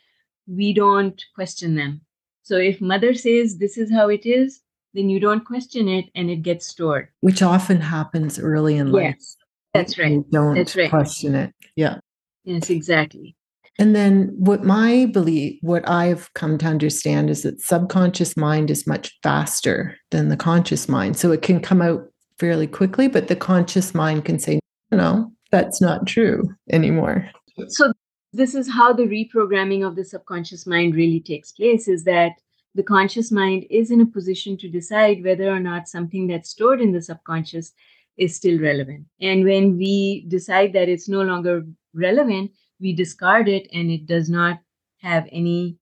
we 0.47 0.71
don't 0.71 1.21
question 1.35 1.75
them. 1.75 2.01
So, 2.43 2.57
if 2.57 2.79
mother 2.79 3.13
says 3.15 3.57
this 3.57 3.77
is 3.77 3.91
how 3.91 4.07
it 4.09 4.25
is, 4.25 4.61
then 4.93 5.09
you 5.09 5.19
don't 5.19 5.43
question 5.43 5.87
it 5.87 6.05
and 6.15 6.29
it 6.29 6.43
gets 6.43 6.67
stored. 6.67 7.09
Which 7.21 7.41
often 7.41 7.81
happens 7.81 8.37
early 8.39 8.77
in 8.77 8.91
life. 8.91 9.15
Yes, 9.17 9.37
that's 9.73 9.97
right. 9.97 10.11
You 10.11 10.25
don't 10.31 10.55
That's 10.55 10.75
right. 10.75 10.89
question 10.89 11.35
it. 11.35 11.53
Yeah. 11.75 11.97
Yes, 12.43 12.69
exactly. 12.69 13.35
And 13.79 13.95
then 13.95 14.31
what 14.37 14.63
my 14.63 15.05
belief, 15.05 15.57
what 15.61 15.87
I've 15.89 16.31
come 16.33 16.57
to 16.59 16.67
understand 16.67 17.29
is 17.29 17.41
that 17.43 17.59
subconscious 17.59 18.37
mind 18.37 18.69
is 18.69 18.85
much 18.85 19.17
faster 19.23 19.97
than 20.11 20.29
the 20.29 20.37
conscious 20.37 20.87
mind. 20.87 21.17
So 21.17 21.31
it 21.31 21.41
can 21.41 21.59
come 21.59 21.81
out 21.81 22.05
fairly 22.37 22.67
quickly, 22.67 23.07
but 23.07 23.27
the 23.27 23.35
conscious 23.35 23.95
mind 23.95 24.25
can 24.25 24.37
say, 24.37 24.59
no, 24.91 25.31
that's 25.51 25.81
not 25.81 26.05
true 26.05 26.47
anymore. 26.71 27.29
So 27.67 27.93
this 28.31 28.53
is 28.53 28.71
how 28.71 28.93
the 28.93 29.03
reprogramming 29.03 29.85
of 29.85 29.95
the 29.95 30.05
subconscious 30.05 30.67
mind 30.67 30.95
really 30.95 31.19
takes 31.19 31.51
place 31.51 31.87
is 31.87 32.03
that 32.03 32.33
the 32.75 32.83
conscious 32.83 33.31
mind 33.31 33.65
is 33.69 33.91
in 33.91 34.01
a 34.01 34.05
position 34.05 34.57
to 34.57 34.67
decide 34.67 35.23
whether 35.23 35.49
or 35.49 35.59
not 35.59 35.87
something 35.87 36.27
that's 36.27 36.49
stored 36.49 36.81
in 36.81 36.91
the 36.91 37.01
subconscious 37.01 37.71
is 38.17 38.35
still 38.35 38.59
relevant. 38.59 39.05
And 39.21 39.43
when 39.43 39.77
we 39.77 40.25
decide 40.27 40.73
that 40.73 40.89
it's 40.89 41.07
no 41.07 41.21
longer 41.21 41.63
relevant, 41.93 42.51
we 42.83 42.93
discard 42.93 43.47
it 43.47 43.67
and 43.73 43.89
it 43.89 44.05
does 44.05 44.29
not 44.29 44.59
have 44.97 45.25
any 45.31 45.77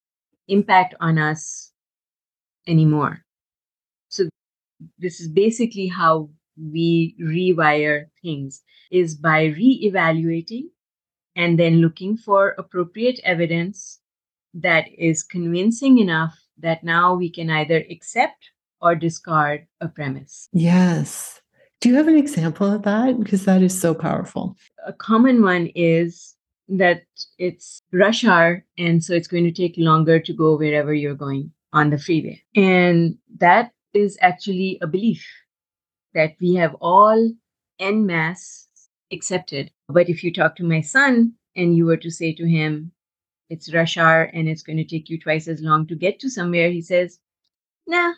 impact 0.47 0.93
on 1.01 1.17
us 1.17 1.71
anymore. 2.67 3.25
So 4.09 4.29
this 4.99 5.19
is 5.19 5.27
basically 5.27 5.87
how 5.87 6.29
we 6.57 7.15
rewire 7.19 8.05
things 8.21 8.61
is 8.91 9.15
by 9.15 9.45
re-evaluating 9.45 10.69
and 11.35 11.57
then 11.57 11.81
looking 11.81 12.17
for 12.17 12.55
appropriate 12.57 13.19
evidence 13.23 13.99
that 14.53 14.85
is 14.97 15.23
convincing 15.23 15.97
enough 15.97 16.37
that 16.59 16.83
now 16.83 17.15
we 17.15 17.31
can 17.31 17.49
either 17.49 17.83
accept 17.89 18.51
or 18.81 18.95
discard 18.95 19.65
a 19.79 19.87
premise. 19.87 20.49
Yes. 20.51 21.41
Do 21.79 21.89
you 21.89 21.95
have 21.95 22.07
an 22.07 22.17
example 22.17 22.71
of 22.71 22.83
that? 22.83 23.17
Because 23.17 23.45
that 23.45 23.63
is 23.63 23.79
so 23.79 23.95
powerful. 23.95 24.55
A 24.85 24.93
common 24.93 25.41
one 25.41 25.67
is 25.73 26.35
that 26.77 27.03
it's 27.37 27.81
rush 27.91 28.23
hour, 28.23 28.65
and 28.77 29.03
so 29.03 29.13
it's 29.13 29.27
going 29.27 29.43
to 29.43 29.51
take 29.51 29.75
longer 29.77 30.19
to 30.19 30.33
go 30.33 30.57
wherever 30.57 30.93
you're 30.93 31.15
going 31.15 31.51
on 31.73 31.89
the 31.89 31.97
freeway. 31.97 32.41
And 32.55 33.17
that 33.37 33.71
is 33.93 34.17
actually 34.21 34.77
a 34.81 34.87
belief 34.87 35.25
that 36.13 36.35
we 36.39 36.55
have 36.55 36.75
all 36.81 37.31
en 37.79 38.05
masse 38.05 38.67
accepted. 39.11 39.71
But 39.89 40.09
if 40.09 40.23
you 40.23 40.33
talk 40.33 40.55
to 40.57 40.63
my 40.63 40.81
son 40.81 41.33
and 41.55 41.75
you 41.75 41.85
were 41.85 41.97
to 41.97 42.09
say 42.09 42.33
to 42.35 42.45
him, 42.47 42.91
it's 43.49 43.73
rush 43.73 43.97
hour 43.97 44.23
and 44.23 44.47
it's 44.47 44.63
going 44.63 44.77
to 44.77 44.85
take 44.85 45.09
you 45.09 45.19
twice 45.19 45.47
as 45.47 45.61
long 45.61 45.85
to 45.87 45.95
get 45.95 46.19
to 46.21 46.29
somewhere, 46.29 46.69
he 46.69 46.81
says, 46.81 47.19
nah, 47.85 48.11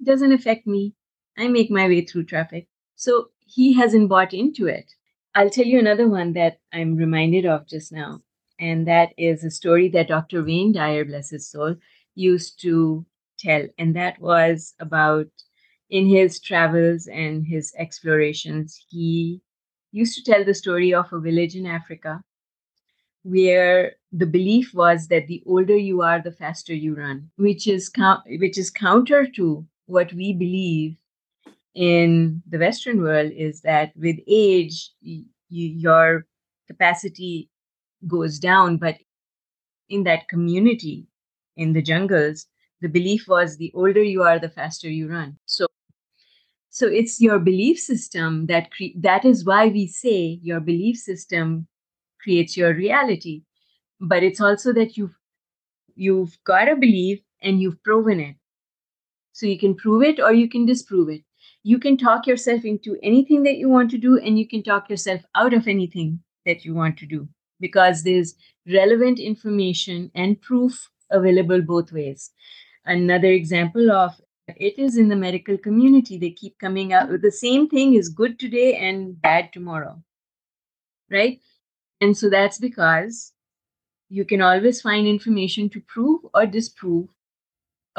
it 0.00 0.04
doesn't 0.04 0.32
affect 0.32 0.66
me. 0.66 0.94
I 1.38 1.46
make 1.46 1.70
my 1.70 1.86
way 1.86 2.04
through 2.04 2.24
traffic. 2.24 2.66
So 2.96 3.30
he 3.46 3.72
hasn't 3.74 4.08
bought 4.08 4.34
into 4.34 4.66
it. 4.66 4.92
I'll 5.34 5.50
tell 5.50 5.64
you 5.64 5.78
another 5.78 6.08
one 6.08 6.32
that 6.32 6.58
I'm 6.72 6.96
reminded 6.96 7.46
of 7.46 7.66
just 7.66 7.92
now. 7.92 8.22
And 8.58 8.86
that 8.88 9.10
is 9.16 9.44
a 9.44 9.50
story 9.50 9.88
that 9.90 10.08
Dr. 10.08 10.44
Wayne 10.44 10.72
Dyer, 10.72 11.04
bless 11.04 11.30
his 11.30 11.48
soul, 11.48 11.76
used 12.14 12.60
to 12.62 13.06
tell. 13.38 13.66
And 13.78 13.94
that 13.96 14.20
was 14.20 14.74
about 14.80 15.28
in 15.88 16.06
his 16.08 16.40
travels 16.40 17.06
and 17.06 17.46
his 17.46 17.72
explorations, 17.78 18.84
he 18.88 19.40
used 19.92 20.16
to 20.16 20.30
tell 20.30 20.44
the 20.44 20.54
story 20.54 20.94
of 20.94 21.12
a 21.12 21.20
village 21.20 21.54
in 21.56 21.66
Africa 21.66 22.22
where 23.22 23.92
the 24.12 24.26
belief 24.26 24.72
was 24.74 25.08
that 25.08 25.26
the 25.26 25.42
older 25.46 25.76
you 25.76 26.00
are, 26.02 26.22
the 26.22 26.32
faster 26.32 26.74
you 26.74 26.94
run, 26.94 27.30
which 27.36 27.66
is 27.66 27.90
which 28.26 28.56
is 28.56 28.70
counter 28.70 29.26
to 29.26 29.66
what 29.86 30.12
we 30.12 30.32
believe 30.32 30.96
in 31.74 32.42
the 32.48 32.58
Western 32.58 33.02
world. 33.02 33.32
Is 33.32 33.62
that 33.62 33.92
with 33.96 34.16
age, 34.28 34.90
y- 35.04 35.24
your 35.48 36.26
capacity 36.68 37.50
goes 38.08 38.38
down, 38.38 38.78
but 38.78 38.98
in 39.88 40.04
that 40.04 40.28
community, 40.28 41.06
in 41.56 41.72
the 41.72 41.82
jungles, 41.82 42.46
the 42.80 42.88
belief 42.88 43.28
was 43.28 43.56
the 43.56 43.72
older 43.74 44.02
you 44.02 44.22
are, 44.22 44.38
the 44.38 44.48
faster 44.48 44.88
you 44.90 45.08
run. 45.10 45.38
So 45.46 45.66
so 46.70 46.86
it's 46.86 47.20
your 47.20 47.38
belief 47.38 47.78
system 47.78 48.46
that 48.46 48.70
cre- 48.70 48.96
that 48.96 49.24
is 49.24 49.44
why 49.44 49.66
we 49.68 49.86
say 49.86 50.38
your 50.42 50.60
belief 50.60 50.96
system 50.96 51.66
creates 52.22 52.56
your 52.56 52.74
reality 52.74 53.42
but 54.00 54.22
it's 54.22 54.40
also 54.40 54.72
that 54.72 54.96
you've 54.96 55.16
you've 55.96 56.38
got 56.44 56.68
a 56.70 56.76
belief 56.76 57.20
and 57.42 57.60
you've 57.60 57.82
proven 57.84 58.20
it 58.20 58.36
so 59.32 59.46
you 59.46 59.58
can 59.58 59.74
prove 59.76 60.02
it 60.02 60.20
or 60.20 60.32
you 60.32 60.48
can 60.48 60.66
disprove 60.66 61.08
it 61.10 61.22
you 61.62 61.78
can 61.78 61.96
talk 61.96 62.26
yourself 62.26 62.64
into 62.64 62.96
anything 63.02 63.42
that 63.44 63.56
you 63.56 63.68
want 63.68 63.90
to 63.90 63.98
do 63.98 64.18
and 64.18 64.38
you 64.38 64.46
can 64.48 64.62
talk 64.62 64.88
yourself 64.90 65.22
out 65.34 65.54
of 65.54 65.68
anything 65.68 66.20
that 66.46 66.64
you 66.64 66.74
want 66.74 66.96
to 66.98 67.06
do 67.06 67.28
because 67.60 68.02
there's 68.02 68.34
relevant 68.72 69.18
information 69.18 70.10
and 70.14 70.40
proof 70.40 70.90
available 71.10 71.60
both 71.62 71.92
ways. 71.92 72.30
Another 72.86 73.28
example 73.32 73.90
of 73.90 74.20
it 74.48 74.78
is 74.78 74.96
in 74.96 75.08
the 75.08 75.16
medical 75.16 75.56
community. 75.58 76.18
They 76.18 76.30
keep 76.30 76.58
coming 76.58 76.92
out 76.92 77.10
with 77.10 77.22
the 77.22 77.30
same 77.32 77.68
thing 77.68 77.94
is 77.94 78.08
good 78.08 78.38
today 78.38 78.76
and 78.76 79.20
bad 79.20 79.52
tomorrow 79.52 80.02
right? 81.10 81.40
And 82.00 82.16
so 82.16 82.30
that's 82.30 82.58
because 82.58 83.32
you 84.08 84.24
can 84.24 84.42
always 84.42 84.82
find 84.82 85.06
information 85.06 85.70
to 85.70 85.80
prove 85.82 86.22
or 86.34 86.46
disprove 86.46 87.08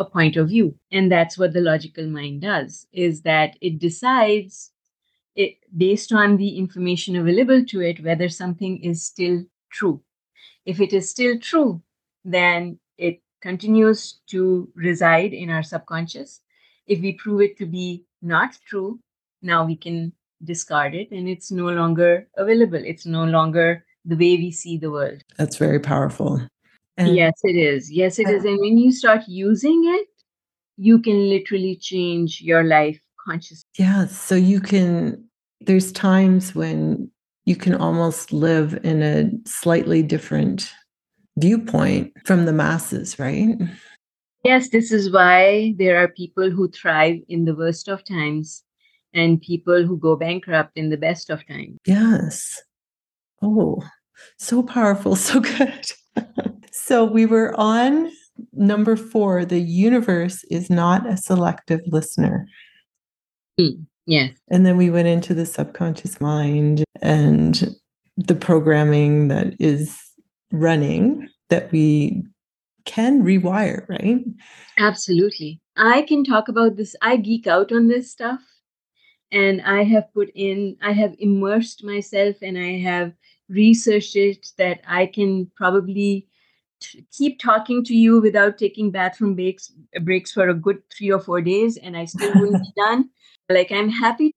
a 0.01 0.09
point 0.09 0.35
of 0.35 0.49
view. 0.49 0.75
And 0.91 1.11
that's 1.11 1.37
what 1.37 1.53
the 1.53 1.61
logical 1.61 2.07
mind 2.07 2.41
does, 2.41 2.87
is 2.91 3.21
that 3.21 3.57
it 3.61 3.79
decides 3.79 4.71
it 5.35 5.57
based 5.75 6.11
on 6.11 6.37
the 6.37 6.57
information 6.57 7.15
available 7.15 7.63
to 7.65 7.81
it 7.81 8.03
whether 8.03 8.27
something 8.27 8.83
is 8.83 9.05
still 9.05 9.43
true. 9.71 10.01
If 10.65 10.81
it 10.81 10.93
is 10.93 11.09
still 11.09 11.39
true, 11.39 11.81
then 12.25 12.79
it 12.97 13.21
continues 13.41 14.19
to 14.27 14.69
reside 14.75 15.33
in 15.33 15.49
our 15.49 15.63
subconscious. 15.63 16.41
If 16.85 16.99
we 16.99 17.13
prove 17.13 17.41
it 17.41 17.57
to 17.59 17.65
be 17.65 18.03
not 18.21 18.57
true, 18.67 18.99
now 19.41 19.65
we 19.65 19.75
can 19.75 20.13
discard 20.43 20.93
it 20.95 21.11
and 21.11 21.29
it's 21.29 21.51
no 21.51 21.69
longer 21.69 22.27
available. 22.35 22.81
It's 22.83 23.05
no 23.05 23.23
longer 23.23 23.85
the 24.05 24.15
way 24.15 24.35
we 24.37 24.51
see 24.51 24.77
the 24.77 24.91
world. 24.91 25.23
That's 25.37 25.57
very 25.57 25.79
powerful. 25.79 26.41
And 26.97 27.15
yes, 27.15 27.33
it 27.43 27.55
is. 27.55 27.91
Yes, 27.91 28.19
it 28.19 28.29
is. 28.29 28.43
And 28.43 28.59
when 28.59 28.77
you 28.77 28.91
start 28.91 29.21
using 29.27 29.83
it, 29.85 30.07
you 30.77 30.99
can 30.99 31.29
literally 31.29 31.75
change 31.75 32.41
your 32.41 32.63
life 32.63 32.99
consciously. 33.25 33.67
Yeah. 33.77 34.07
So 34.07 34.35
you 34.35 34.59
can, 34.59 35.23
there's 35.61 35.91
times 35.91 36.53
when 36.53 37.09
you 37.45 37.55
can 37.55 37.75
almost 37.75 38.33
live 38.33 38.79
in 38.83 39.01
a 39.01 39.31
slightly 39.47 40.03
different 40.03 40.71
viewpoint 41.37 42.13
from 42.25 42.45
the 42.45 42.53
masses, 42.53 43.17
right? 43.17 43.57
Yes, 44.43 44.69
this 44.69 44.91
is 44.91 45.11
why 45.11 45.75
there 45.77 45.97
are 45.97 46.07
people 46.07 46.49
who 46.49 46.67
thrive 46.69 47.19
in 47.29 47.45
the 47.45 47.55
worst 47.55 47.87
of 47.87 48.03
times 48.03 48.63
and 49.13 49.41
people 49.41 49.85
who 49.85 49.97
go 49.97 50.15
bankrupt 50.15 50.71
in 50.75 50.89
the 50.89 50.97
best 50.97 51.29
of 51.29 51.45
times. 51.47 51.77
Yes. 51.85 52.61
Oh, 53.41 53.83
so 54.37 54.63
powerful, 54.63 55.15
so 55.27 55.39
good. 55.39 55.91
so 56.71 57.03
we 57.05 57.25
were 57.25 57.53
on 57.59 58.11
number 58.53 58.95
four 58.95 59.45
the 59.45 59.59
universe 59.59 60.43
is 60.45 60.69
not 60.69 61.07
a 61.07 61.17
selective 61.17 61.81
listener. 61.87 62.47
Mm, 63.59 63.85
yes. 64.05 64.31
And 64.49 64.65
then 64.65 64.77
we 64.77 64.89
went 64.89 65.07
into 65.07 65.33
the 65.33 65.45
subconscious 65.45 66.19
mind 66.21 66.83
and 67.01 67.75
the 68.17 68.35
programming 68.35 69.27
that 69.29 69.53
is 69.59 69.97
running 70.51 71.27
that 71.49 71.71
we 71.71 72.23
can 72.85 73.23
rewire, 73.23 73.87
right? 73.87 74.23
Absolutely. 74.77 75.59
I 75.77 76.01
can 76.03 76.23
talk 76.23 76.47
about 76.47 76.75
this. 76.75 76.95
I 77.01 77.17
geek 77.17 77.47
out 77.47 77.71
on 77.71 77.87
this 77.87 78.11
stuff 78.11 78.41
and 79.31 79.61
I 79.61 79.83
have 79.83 80.13
put 80.13 80.29
in, 80.35 80.77
I 80.81 80.91
have 80.93 81.15
immersed 81.19 81.83
myself 81.83 82.35
and 82.41 82.57
I 82.57 82.79
have 82.79 83.13
researched 83.49 84.15
it 84.15 84.47
that 84.57 84.81
I 84.87 85.05
can 85.05 85.49
probably 85.55 86.27
keep 87.15 87.39
talking 87.39 87.83
to 87.85 87.95
you 87.95 88.21
without 88.21 88.57
taking 88.57 88.91
bathroom 88.91 89.35
breaks 89.35 89.71
breaks 90.01 90.31
for 90.31 90.49
a 90.49 90.53
good 90.53 90.81
three 90.89 91.11
or 91.11 91.19
four 91.19 91.41
days, 91.41 91.77
and 91.77 91.95
I 91.97 92.05
still 92.05 92.33
wouldn't 92.35 92.63
be 92.63 92.73
done. 92.77 93.09
Like 93.49 93.71
I'm 93.71 93.89
happy 93.89 94.33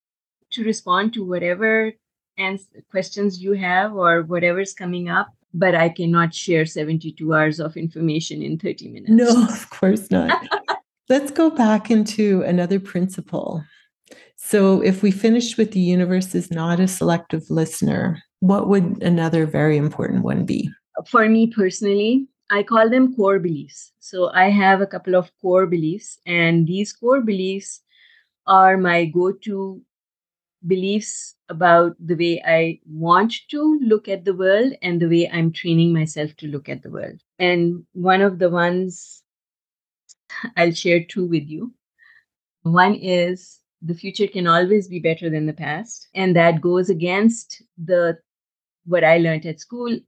to 0.52 0.64
respond 0.64 1.12
to 1.14 1.24
whatever 1.24 1.92
and 2.38 2.58
questions 2.90 3.40
you 3.40 3.52
have 3.52 3.94
or 3.94 4.22
whatever's 4.22 4.74
coming 4.74 5.08
up 5.08 5.28
but 5.54 5.74
i 5.74 5.88
cannot 5.88 6.34
share 6.34 6.66
72 6.66 7.32
hours 7.32 7.60
of 7.60 7.76
information 7.76 8.42
in 8.42 8.58
30 8.58 8.88
minutes. 8.88 9.10
No 9.10 9.44
of 9.44 9.70
course 9.70 10.10
not. 10.10 10.44
Let's 11.08 11.30
go 11.30 11.50
back 11.50 11.90
into 11.90 12.42
another 12.42 12.80
principle. 12.80 13.62
So 14.36 14.80
if 14.82 15.02
we 15.02 15.10
finished 15.10 15.58
with 15.58 15.72
the 15.72 15.80
universe 15.80 16.34
is 16.34 16.50
not 16.50 16.80
a 16.80 16.88
selective 16.88 17.44
listener 17.50 18.20
what 18.44 18.68
would 18.68 19.02
another 19.02 19.46
very 19.46 19.78
important 19.78 20.22
one 20.22 20.44
be? 20.44 20.70
For 21.08 21.26
me 21.30 21.46
personally 21.46 22.28
I 22.54 22.62
call 22.62 22.88
them 22.88 23.16
core 23.16 23.40
beliefs. 23.40 23.92
So 23.98 24.30
I 24.32 24.48
have 24.48 24.80
a 24.80 24.86
couple 24.86 25.16
of 25.16 25.30
core 25.42 25.66
beliefs, 25.66 26.20
and 26.24 26.66
these 26.68 26.92
core 26.92 27.20
beliefs 27.20 27.80
are 28.46 28.76
my 28.76 29.06
go 29.06 29.32
to 29.46 29.82
beliefs 30.66 31.34
about 31.48 31.96
the 31.98 32.14
way 32.14 32.42
I 32.46 32.78
want 32.86 33.34
to 33.50 33.80
look 33.82 34.08
at 34.08 34.24
the 34.24 34.34
world 34.34 34.72
and 34.82 35.02
the 35.02 35.08
way 35.08 35.28
I'm 35.30 35.50
training 35.52 35.92
myself 35.92 36.36
to 36.36 36.46
look 36.46 36.68
at 36.68 36.82
the 36.82 36.90
world. 36.90 37.20
And 37.40 37.84
one 37.92 38.22
of 38.22 38.38
the 38.38 38.50
ones 38.50 39.24
I'll 40.56 40.72
share 40.72 41.04
two 41.04 41.26
with 41.26 41.48
you. 41.48 41.74
One 42.62 42.94
is 42.94 43.60
the 43.82 43.94
future 43.94 44.28
can 44.28 44.46
always 44.46 44.88
be 44.88 45.00
better 45.00 45.28
than 45.28 45.46
the 45.46 45.52
past. 45.52 46.08
And 46.14 46.36
that 46.36 46.60
goes 46.60 46.88
against 46.88 47.62
the 47.76 48.18
what 48.86 49.04
I 49.04 49.18
learned 49.18 49.44
at 49.44 49.60
school. 49.60 49.98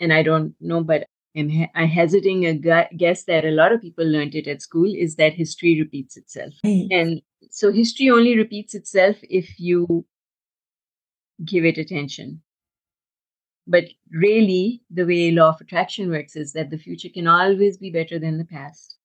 And 0.00 0.12
I 0.12 0.22
don't 0.22 0.54
know, 0.60 0.82
but 0.82 1.06
I'm, 1.36 1.68
I'm 1.74 1.88
hesitating 1.88 2.46
a 2.46 2.88
guess 2.96 3.24
that 3.24 3.44
a 3.44 3.50
lot 3.50 3.72
of 3.72 3.80
people 3.80 4.04
learned 4.04 4.34
it 4.34 4.48
at 4.48 4.62
school 4.62 4.92
is 4.94 5.16
that 5.16 5.34
history 5.34 5.80
repeats 5.80 6.16
itself. 6.16 6.54
Right. 6.64 6.88
And 6.90 7.22
so 7.50 7.72
history 7.72 8.10
only 8.10 8.36
repeats 8.36 8.74
itself 8.74 9.16
if 9.22 9.58
you 9.58 10.04
give 11.44 11.64
it 11.64 11.78
attention. 11.78 12.42
But 13.66 13.84
really, 14.10 14.82
the 14.90 15.06
way 15.06 15.30
law 15.30 15.50
of 15.50 15.60
attraction 15.60 16.10
works 16.10 16.34
is 16.34 16.52
that 16.54 16.70
the 16.70 16.78
future 16.78 17.08
can 17.08 17.28
always 17.28 17.76
be 17.76 17.90
better 17.90 18.18
than 18.18 18.38
the 18.38 18.44
past 18.44 18.96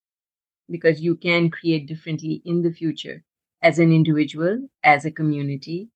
because 0.69 1.01
you 1.01 1.15
can 1.15 1.51
create 1.51 1.87
differently 1.87 2.41
in 2.45 2.63
the 2.63 2.71
future 2.71 3.23
as 3.61 3.77
an 3.77 3.91
individual, 3.91 4.67
as 4.83 5.05
a 5.05 5.11
community. 5.11 5.89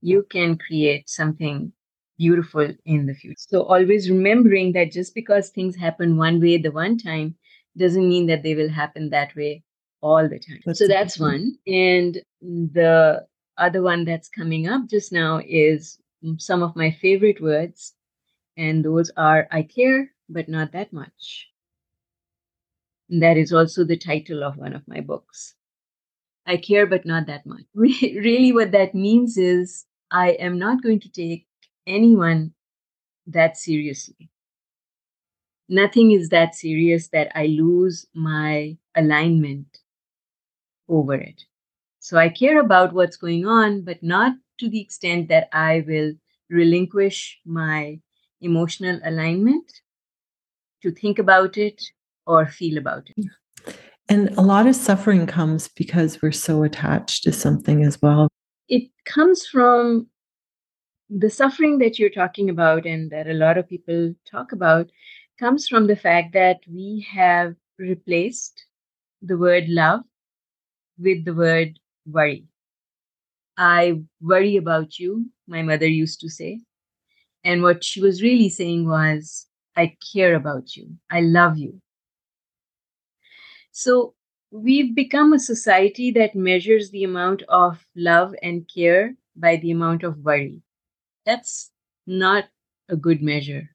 You 0.00 0.26
can 0.28 0.58
create 0.58 1.08
something 1.08 1.72
beautiful 2.18 2.68
in 2.84 3.06
the 3.06 3.14
future. 3.14 3.36
So 3.38 3.62
always 3.62 4.10
remembering 4.10 4.72
that 4.72 4.92
just 4.92 5.14
because 5.14 5.50
things 5.50 5.76
happen 5.76 6.16
one 6.16 6.40
way 6.40 6.58
the 6.58 6.70
one 6.70 6.98
time 6.98 7.36
doesn't 7.76 8.08
mean 8.08 8.26
that 8.26 8.42
they 8.42 8.54
will 8.54 8.68
happen 8.68 9.10
that 9.10 9.34
way 9.34 9.62
all 10.00 10.28
the 10.28 10.38
time. 10.38 10.60
That's 10.66 10.78
so 10.78 10.88
that's 10.88 11.18
one. 11.18 11.56
And 11.66 12.20
the 12.40 13.26
other 13.56 13.82
one 13.82 14.04
that's 14.04 14.28
coming 14.28 14.66
up 14.66 14.88
just 14.88 15.12
now 15.12 15.40
is 15.46 15.98
some 16.38 16.62
of 16.62 16.76
my 16.76 16.90
favorite 16.90 17.40
words. 17.40 17.94
And 18.56 18.84
those 18.84 19.10
are 19.16 19.48
I 19.50 19.62
care, 19.62 20.10
but 20.28 20.48
not 20.48 20.72
that 20.72 20.92
much. 20.92 21.48
And 23.08 23.22
that 23.22 23.36
is 23.36 23.52
also 23.52 23.84
the 23.84 23.96
title 23.96 24.42
of 24.42 24.56
one 24.56 24.74
of 24.74 24.86
my 24.86 25.00
books. 25.00 25.54
I 26.46 26.56
care, 26.56 26.86
but 26.86 27.06
not 27.06 27.26
that 27.26 27.46
much. 27.46 27.62
really, 27.74 28.52
what 28.52 28.72
that 28.72 28.94
means 28.94 29.36
is 29.36 29.86
I 30.10 30.30
am 30.30 30.58
not 30.58 30.82
going 30.82 31.00
to 31.00 31.08
take 31.08 31.46
anyone 31.86 32.52
that 33.26 33.56
seriously. 33.56 34.30
Nothing 35.68 36.12
is 36.12 36.28
that 36.28 36.54
serious 36.54 37.08
that 37.08 37.30
I 37.34 37.46
lose 37.46 38.06
my 38.14 38.76
alignment 38.94 39.78
over 40.88 41.14
it. 41.14 41.44
So 42.00 42.18
I 42.18 42.28
care 42.28 42.60
about 42.60 42.92
what's 42.92 43.16
going 43.16 43.46
on, 43.46 43.82
but 43.82 44.02
not 44.02 44.32
to 44.58 44.68
the 44.68 44.80
extent 44.80 45.28
that 45.28 45.48
I 45.52 45.84
will 45.86 46.12
relinquish 46.50 47.38
my 47.46 48.00
emotional 48.40 49.00
alignment 49.04 49.72
to 50.82 50.90
think 50.90 51.18
about 51.18 51.56
it 51.56 51.80
or 52.26 52.46
feel 52.46 52.76
about 52.76 53.08
it. 53.16 53.26
And 54.08 54.30
a 54.36 54.42
lot 54.42 54.66
of 54.66 54.76
suffering 54.76 55.26
comes 55.26 55.68
because 55.68 56.20
we're 56.20 56.32
so 56.32 56.64
attached 56.64 57.22
to 57.22 57.32
something 57.32 57.84
as 57.84 58.02
well. 58.02 58.28
It 58.68 58.90
comes 59.06 59.46
from 59.46 60.08
the 61.18 61.28
suffering 61.28 61.78
that 61.78 61.98
you're 61.98 62.08
talking 62.08 62.48
about 62.48 62.86
and 62.86 63.10
that 63.10 63.28
a 63.28 63.34
lot 63.34 63.58
of 63.58 63.68
people 63.68 64.14
talk 64.24 64.52
about 64.52 64.90
comes 65.38 65.68
from 65.68 65.86
the 65.86 65.96
fact 65.96 66.32
that 66.32 66.60
we 66.66 67.06
have 67.12 67.54
replaced 67.78 68.64
the 69.20 69.36
word 69.36 69.68
love 69.68 70.00
with 70.98 71.24
the 71.24 71.34
word 71.34 71.78
worry. 72.06 72.46
I 73.58 74.00
worry 74.22 74.56
about 74.56 74.98
you, 74.98 75.26
my 75.46 75.60
mother 75.60 75.86
used 75.86 76.20
to 76.20 76.30
say. 76.30 76.60
And 77.44 77.62
what 77.62 77.84
she 77.84 78.00
was 78.00 78.22
really 78.22 78.48
saying 78.48 78.88
was, 78.88 79.46
I 79.76 79.96
care 80.14 80.34
about 80.34 80.76
you. 80.76 80.96
I 81.10 81.20
love 81.20 81.58
you. 81.58 81.80
So 83.72 84.14
we've 84.50 84.94
become 84.94 85.32
a 85.32 85.38
society 85.38 86.10
that 86.12 86.34
measures 86.34 86.90
the 86.90 87.04
amount 87.04 87.42
of 87.48 87.84
love 87.96 88.34
and 88.42 88.66
care 88.74 89.14
by 89.36 89.56
the 89.56 89.72
amount 89.72 90.04
of 90.04 90.18
worry 90.18 90.62
that's 91.24 91.70
not 92.06 92.44
a 92.88 92.96
good 92.96 93.22
measure 93.22 93.70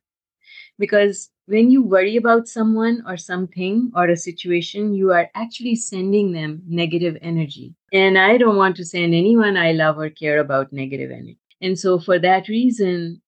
because 0.78 1.30
when 1.46 1.70
you 1.72 1.82
worry 1.82 2.18
about 2.18 2.48
someone 2.48 3.04
or 3.08 3.18
something 3.18 3.92
or 3.96 4.10
a 4.10 4.18
situation, 4.18 4.94
you 4.94 5.12
are 5.14 5.30
actually 5.34 5.76
sending 5.76 6.34
them 6.34 6.62
negative 6.68 7.18
energy. 7.22 7.74
And 7.94 8.18
I 8.18 8.38
don't 8.38 8.58
want 8.58 8.76
to 8.78 8.86
send 8.86 9.14
anyone 9.14 9.56
I 9.56 9.72
love 9.72 9.98
or 9.98 10.10
care 10.10 10.40
about 10.40 10.74
negative 10.74 11.12
energy. 11.12 11.40
And 11.62 11.80
so, 11.80 12.00
for 12.00 12.20
that 12.20 12.48
reason, 12.50 13.22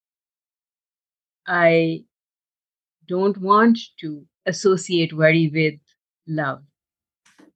I 1.48 2.04
don't 3.08 3.38
want 3.38 3.78
to 4.00 4.26
associate 4.46 5.14
worry 5.14 5.50
with 5.54 5.80
love. 6.28 6.64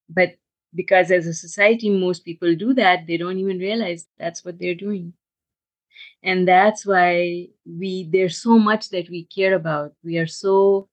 But 0.10 0.36
because 0.74 1.12
as 1.12 1.28
a 1.28 1.34
society, 1.34 1.90
most 1.90 2.26
people 2.26 2.56
do 2.56 2.74
that, 2.76 3.06
they 3.08 3.18
don't 3.18 3.38
even 3.38 3.60
realize 3.60 4.08
that's 4.18 4.44
what 4.44 4.60
they're 4.60 4.76
doing 4.76 5.14
and 6.24 6.48
that's 6.48 6.86
why 6.86 7.48
we 7.66 8.10
there's 8.12 8.42
so 8.42 8.58
much 8.58 8.90
that 8.90 9.10
we 9.10 9.26
care 9.26 9.56
about. 9.56 9.94
We 10.04 10.18
are 10.18 10.28
so 10.28 10.88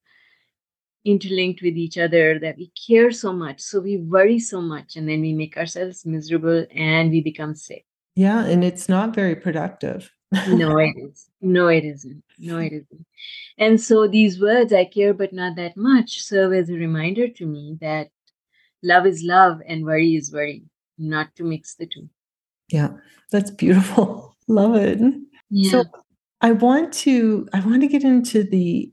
interlinked 1.04 1.62
with 1.62 1.76
each 1.76 1.96
other 1.96 2.38
that 2.38 2.56
we 2.56 2.70
care 2.86 3.10
so 3.10 3.32
much. 3.32 3.60
So 3.60 3.80
we 3.80 3.96
worry 3.96 4.38
so 4.38 4.60
much 4.60 4.96
and 4.96 5.08
then 5.08 5.20
we 5.20 5.32
make 5.32 5.56
ourselves 5.56 6.04
miserable 6.04 6.66
and 6.74 7.10
we 7.10 7.20
become 7.20 7.54
sick. 7.54 7.86
Yeah 8.16 8.44
and 8.44 8.64
it's 8.64 8.88
not 8.88 9.14
very 9.14 9.36
productive. 9.36 10.10
No 10.48 10.78
it 10.88 10.94
is. 10.96 11.28
No 11.40 11.68
it 11.68 11.84
isn't. 11.84 12.22
No 12.38 12.58
it 12.58 12.72
isn't. 12.72 13.06
And 13.58 13.80
so 13.80 14.08
these 14.08 14.40
words 14.40 14.72
i 14.72 14.84
care 14.84 15.14
but 15.14 15.32
not 15.32 15.56
that 15.56 15.76
much 15.76 16.22
serve 16.22 16.52
as 16.52 16.68
a 16.68 16.74
reminder 16.74 17.28
to 17.28 17.46
me 17.46 17.78
that 17.80 18.08
love 18.82 19.06
is 19.06 19.22
love 19.22 19.60
and 19.66 19.84
worry 19.84 20.16
is 20.16 20.32
worry 20.32 20.64
not 20.98 21.34
to 21.36 21.44
mix 21.44 21.76
the 21.76 21.86
two. 21.86 22.08
Yeah 22.68 22.90
that's 23.30 23.50
beautiful 23.50 24.29
Love 24.50 24.74
it. 24.74 24.98
Yeah. 25.48 25.70
So 25.70 25.84
I 26.40 26.50
want 26.52 26.92
to 26.94 27.48
I 27.52 27.60
want 27.60 27.82
to 27.82 27.86
get 27.86 28.02
into 28.02 28.42
the 28.42 28.92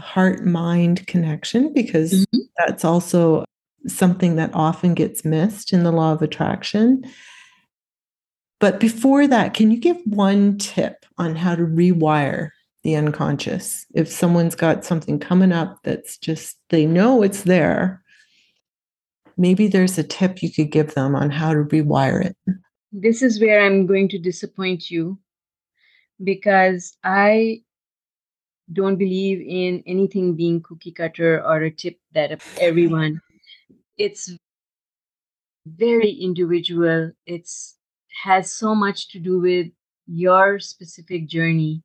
heart 0.00 0.44
mind 0.44 1.06
connection 1.08 1.72
because 1.72 2.12
mm-hmm. 2.12 2.38
that's 2.56 2.84
also 2.84 3.44
something 3.88 4.36
that 4.36 4.54
often 4.54 4.94
gets 4.94 5.24
missed 5.24 5.72
in 5.72 5.82
the 5.82 5.90
law 5.90 6.12
of 6.12 6.22
attraction. 6.22 7.04
But 8.60 8.78
before 8.78 9.26
that, 9.26 9.54
can 9.54 9.72
you 9.72 9.80
give 9.80 9.98
one 10.04 10.56
tip 10.58 11.04
on 11.18 11.34
how 11.34 11.56
to 11.56 11.64
rewire 11.64 12.50
the 12.84 12.94
unconscious? 12.94 13.84
If 13.96 14.08
someone's 14.08 14.54
got 14.54 14.84
something 14.84 15.18
coming 15.18 15.50
up 15.50 15.78
that's 15.82 16.16
just, 16.16 16.58
they 16.70 16.86
know 16.86 17.22
it's 17.22 17.42
there, 17.42 18.04
maybe 19.36 19.66
there's 19.66 19.98
a 19.98 20.04
tip 20.04 20.44
you 20.44 20.52
could 20.52 20.70
give 20.70 20.94
them 20.94 21.16
on 21.16 21.30
how 21.30 21.52
to 21.52 21.64
rewire 21.64 22.24
it 22.24 22.36
this 22.92 23.22
is 23.22 23.40
where 23.40 23.64
I'm 23.64 23.86
going 23.86 24.08
to 24.10 24.18
disappoint 24.18 24.90
you 24.90 25.18
because 26.22 26.96
I 27.02 27.62
don't 28.72 28.96
believe 28.96 29.40
in 29.40 29.82
anything 29.86 30.34
being 30.34 30.62
cookie 30.62 30.92
cutter 30.92 31.42
or 31.44 31.62
a 31.62 31.70
tip 31.70 31.98
that 32.12 32.42
everyone. 32.60 33.20
It's 33.98 34.32
very 35.66 36.10
individual. 36.10 37.12
It's 37.26 37.76
has 38.22 38.52
so 38.52 38.74
much 38.74 39.08
to 39.10 39.18
do 39.18 39.40
with 39.40 39.68
your 40.06 40.58
specific 40.58 41.28
journey. 41.28 41.82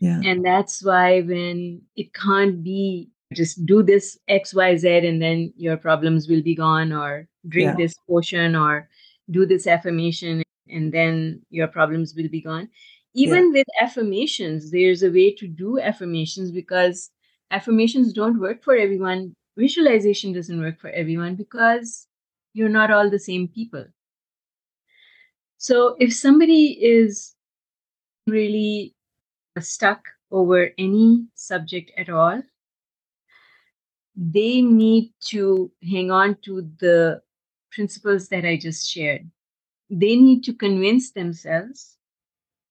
Yeah. 0.00 0.20
And 0.24 0.44
that's 0.44 0.82
why 0.82 1.20
when 1.20 1.82
it 1.96 2.12
can't 2.12 2.62
be 2.62 3.10
just 3.32 3.64
do 3.64 3.82
this 3.82 4.18
XYZ 4.28 5.08
and 5.08 5.22
then 5.22 5.52
your 5.56 5.76
problems 5.76 6.28
will 6.28 6.42
be 6.42 6.54
gone 6.54 6.92
or 6.92 7.28
drink 7.48 7.70
yeah. 7.70 7.76
this 7.76 7.94
potion 8.06 8.54
or 8.54 8.88
do 9.32 9.46
this 9.46 9.66
affirmation 9.66 10.42
and 10.68 10.92
then 10.92 11.42
your 11.50 11.68
problems 11.68 12.14
will 12.14 12.28
be 12.28 12.40
gone. 12.40 12.68
Even 13.14 13.46
yeah. 13.46 13.60
with 13.60 13.66
affirmations 13.80 14.70
there's 14.70 15.02
a 15.02 15.10
way 15.10 15.34
to 15.34 15.46
do 15.46 15.80
affirmations 15.80 16.50
because 16.50 17.10
affirmations 17.50 18.12
don't 18.12 18.40
work 18.40 18.62
for 18.62 18.76
everyone. 18.76 19.34
Visualization 19.56 20.32
doesn't 20.32 20.60
work 20.60 20.80
for 20.80 20.90
everyone 20.90 21.34
because 21.34 22.06
you're 22.54 22.68
not 22.68 22.90
all 22.90 23.10
the 23.10 23.18
same 23.18 23.48
people. 23.48 23.84
So 25.58 25.96
if 26.00 26.12
somebody 26.14 26.78
is 26.82 27.34
really 28.26 28.94
stuck 29.60 30.08
over 30.30 30.70
any 30.78 31.26
subject 31.34 31.92
at 31.96 32.08
all, 32.08 32.42
they 34.16 34.60
need 34.60 35.12
to 35.20 35.70
hang 35.88 36.10
on 36.10 36.36
to 36.42 36.68
the 36.78 37.22
principles 37.72 38.28
that 38.28 38.44
I 38.44 38.56
just 38.56 38.88
shared. 38.88 39.30
They 39.90 40.16
need 40.16 40.44
to 40.44 40.54
convince 40.54 41.12
themselves 41.12 41.96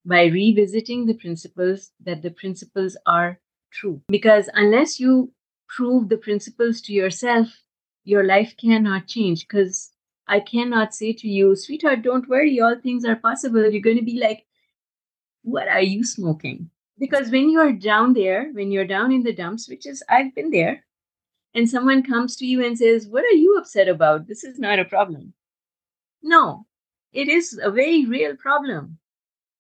by 0.06 0.26
revisiting 0.26 1.06
the 1.06 1.14
principles 1.14 1.92
that 2.04 2.22
the 2.22 2.32
principles 2.32 2.98
are 3.06 3.40
true. 3.72 4.02
Because 4.08 4.50
unless 4.54 5.00
you 5.00 5.32
prove 5.70 6.10
the 6.10 6.18
principles 6.18 6.82
to 6.82 6.94
yourself, 6.94 7.48
your 8.04 8.24
life 8.24 8.56
cannot 8.58 9.08
change. 9.08 9.48
Because 9.48 9.92
I 10.28 10.40
cannot 10.40 10.96
say 10.96 11.14
to 11.14 11.28
you, 11.28 11.56
sweetheart, 11.56 12.02
don't 12.02 12.28
worry, 12.28 12.60
all 12.60 12.76
things 12.76 13.06
are 13.06 13.16
possible. 13.16 13.70
You're 13.70 13.82
going 13.82 14.00
to 14.00 14.04
be 14.04 14.20
like, 14.20 14.46
what 15.44 15.68
are 15.68 15.82
you 15.82 16.04
smoking? 16.04 16.70
Because 16.98 17.32
when 17.32 17.50
you're 17.50 17.74
down 17.74 18.14
there, 18.14 18.52
when 18.54 18.72
you're 18.72 18.88
down 18.88 19.12
in 19.12 19.24
the 19.24 19.34
dumps, 19.34 19.68
which 19.68 19.86
is, 19.88 20.04
I've 20.10 20.34
been 20.36 20.52
there, 20.52 20.84
and 21.54 21.70
someone 21.70 22.04
comes 22.04 22.36
to 22.38 22.46
you 22.46 22.64
and 22.66 22.78
says, 22.78 23.08
What 23.08 23.26
are 23.26 23.36
you 23.36 23.58
upset 23.58 23.88
about? 23.88 24.28
This 24.28 24.44
is 24.44 24.60
not 24.60 24.80
a 24.80 24.86
problem. 24.86 25.34
No, 26.24 26.66
it 27.14 27.28
is 27.28 27.60
a 27.62 27.72
very 27.72 28.06
real 28.06 28.36
problem 28.36 28.98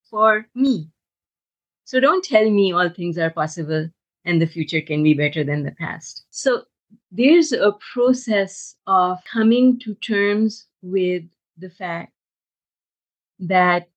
for 0.09 0.47
me. 0.55 0.89
So 1.83 1.99
don't 1.99 2.23
tell 2.23 2.49
me 2.49 2.71
all 2.71 2.89
things 2.89 3.17
are 3.17 3.29
possible 3.29 3.89
and 4.25 4.41
the 4.41 4.47
future 4.47 4.81
can 4.81 5.03
be 5.03 5.13
better 5.13 5.43
than 5.43 5.63
the 5.63 5.71
past. 5.71 6.25
So 6.29 6.63
there's 7.11 7.51
a 7.51 7.73
process 7.93 8.75
of 8.87 9.17
coming 9.25 9.79
to 9.79 9.95
terms 9.95 10.67
with 10.81 11.23
the 11.57 11.69
fact 11.69 12.13
that 13.39 13.89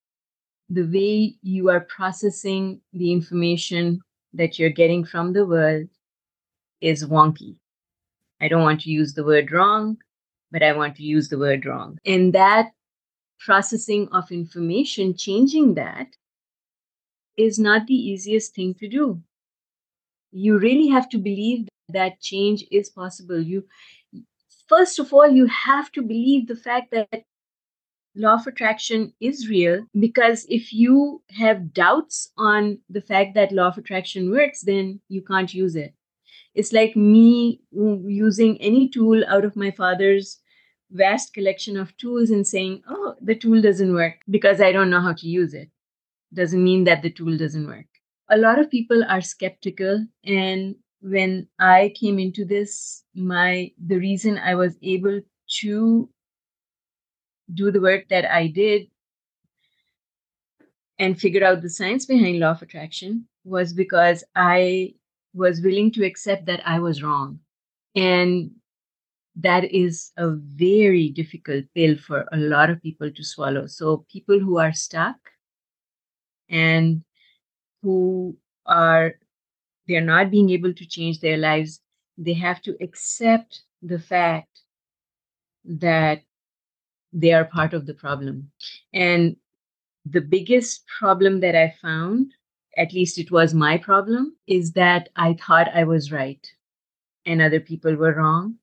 the 0.71 0.85
way 0.85 1.37
you 1.43 1.69
are 1.69 1.81
processing 1.81 2.81
the 2.93 3.13
information 3.13 4.01
that 4.33 4.59
you're 4.59 4.71
getting 4.71 5.05
from 5.05 5.33
the 5.33 5.47
world 5.47 5.89
is 6.81 7.05
wonky. 7.05 7.57
I 8.45 8.49
don't 8.49 8.63
want 8.63 8.83
to 8.83 8.91
use 8.91 9.15
the 9.15 9.25
word 9.25 9.51
wrong, 9.53 9.97
but 10.53 10.63
I 10.63 10.73
want 10.77 10.97
to 10.97 11.03
use 11.03 11.31
the 11.31 11.39
word 11.39 11.65
wrong. 11.65 11.97
And 12.05 12.35
that 12.35 12.73
processing 13.39 14.07
of 14.13 14.31
information, 14.31 15.17
changing 15.17 15.73
that, 15.75 16.09
is 17.39 17.59
not 17.59 17.87
the 17.87 17.95
easiest 17.95 18.55
thing 18.55 18.75
to 18.75 18.87
do. 18.87 19.23
You 20.31 20.59
really 20.59 20.89
have 20.89 21.09
to 21.09 21.19
believe 21.19 21.69
that 21.89 22.21
change 22.21 22.67
is 22.71 22.91
possible. 22.91 23.41
You 23.41 23.65
first 24.69 24.99
of 24.99 25.15
all, 25.15 25.27
you 25.27 25.47
have 25.47 25.91
to 25.93 26.03
believe 26.03 26.47
the 26.47 26.57
fact 26.57 26.91
that 26.91 27.25
law 28.15 28.35
of 28.35 28.47
attraction 28.47 29.15
is 29.21 29.49
real 29.49 29.87
because 29.99 30.45
if 30.51 30.71
you 30.71 31.23
have 31.31 31.73
doubts 31.73 32.31
on 32.37 32.79
the 32.91 33.01
fact 33.01 33.35
that 33.37 33.53
law 33.53 33.69
of 33.69 33.79
attraction 33.79 34.31
works, 34.31 34.61
then 34.61 35.01
you 35.09 35.23
can't 35.23 35.55
use 35.55 35.77
it. 35.77 35.95
It's 36.55 36.73
like 36.73 36.97
me 36.97 37.61
mm, 37.77 38.03
using 38.07 38.61
any 38.61 38.89
tool 38.89 39.25
out 39.29 39.45
of 39.45 39.57
my 39.57 39.71
father's 39.71 40.41
vast 40.91 41.35
collection 41.35 41.77
of 41.77 41.97
tools 41.97 42.31
and 42.31 42.47
saying, 42.47 42.83
oh, 42.89 43.17
the 43.21 43.35
tool 43.35 43.61
doesn't 43.61 43.93
work 43.93 44.15
because 44.31 44.61
I 44.61 44.73
don't 44.73 44.91
know 44.91 45.01
how 45.01 45.13
to 45.15 45.29
use 45.29 45.55
it. 45.55 45.71
Doesn't 46.33 46.63
mean 46.63 46.85
that 46.85 47.03
the 47.03 47.11
tool 47.11 47.37
doesn't 47.37 47.67
work. 47.67 47.87
A 48.31 48.39
lot 48.39 48.59
of 48.59 48.71
people 48.71 49.05
are 49.09 49.21
skeptical. 49.21 50.07
And 50.25 50.77
when 51.01 51.49
I 51.59 51.93
came 51.99 52.19
into 52.19 52.45
this, 52.45 53.05
my 53.15 53.73
the 53.85 53.99
reason 53.99 54.39
I 54.39 54.55
was 54.55 54.77
able 54.83 55.21
to 55.61 56.09
do 57.53 57.71
the 57.71 57.81
work 57.81 58.09
that 58.09 58.25
I 58.25 58.47
did 58.47 58.89
and 60.99 61.21
figure 61.21 61.45
out 61.45 61.61
the 61.61 61.69
science 61.69 62.07
behind 62.07 62.39
law 62.39 62.53
of 62.53 62.63
attraction 62.63 63.27
was 63.45 63.73
because 63.73 64.25
I 64.35 64.95
was 65.35 65.61
willing 65.61 65.91
to 65.93 66.05
accept 66.05 66.47
that 66.47 66.67
I 66.67 66.79
was 66.79 67.03
wrong. 67.03 67.41
And 67.95 68.53
that 69.37 69.65
is 69.65 70.13
a 70.17 70.31
very 70.31 71.09
difficult 71.09 71.65
pill 71.75 71.97
for 71.97 72.27
a 72.33 72.37
lot 72.37 72.71
of 72.71 72.83
people 72.83 73.11
to 73.11 73.25
swallow. 73.25 73.67
So, 73.67 74.07
people 74.11 74.39
who 74.39 74.59
are 74.59 74.73
stuck 74.73 75.17
and 76.49 77.03
who 77.83 78.37
are 78.67 79.15
they're 79.87 80.01
not 80.01 80.31
being 80.31 80.51
able 80.51 80.73
to 80.73 80.87
change 80.87 81.21
their 81.21 81.37
lives, 81.37 81.81
they 82.17 82.33
have 82.35 82.63
to 82.63 82.77
accept 82.81 83.63
the 83.83 83.99
fact 83.99 84.61
that 85.65 86.23
they 87.13 87.33
are 87.33 87.45
part 87.45 87.75
of 87.75 87.87
the 87.87 87.95
problem. 87.95 88.51
And 88.93 89.37
the 90.07 90.21
biggest 90.21 90.85
problem 90.87 91.41
that 91.41 91.55
I 91.55 91.75
found 91.83 92.33
at 92.77 92.93
least 92.93 93.19
it 93.19 93.31
was 93.31 93.55
my 93.55 93.79
problem, 93.79 94.37
is 94.47 94.73
that 94.73 95.09
I 95.17 95.35
thought 95.35 95.75
I 95.75 95.85
was 95.85 96.13
right 96.13 96.47
and 97.27 97.41
other 97.41 97.61
people 97.61 97.95
were 97.95 98.15
wrong. 98.15 98.57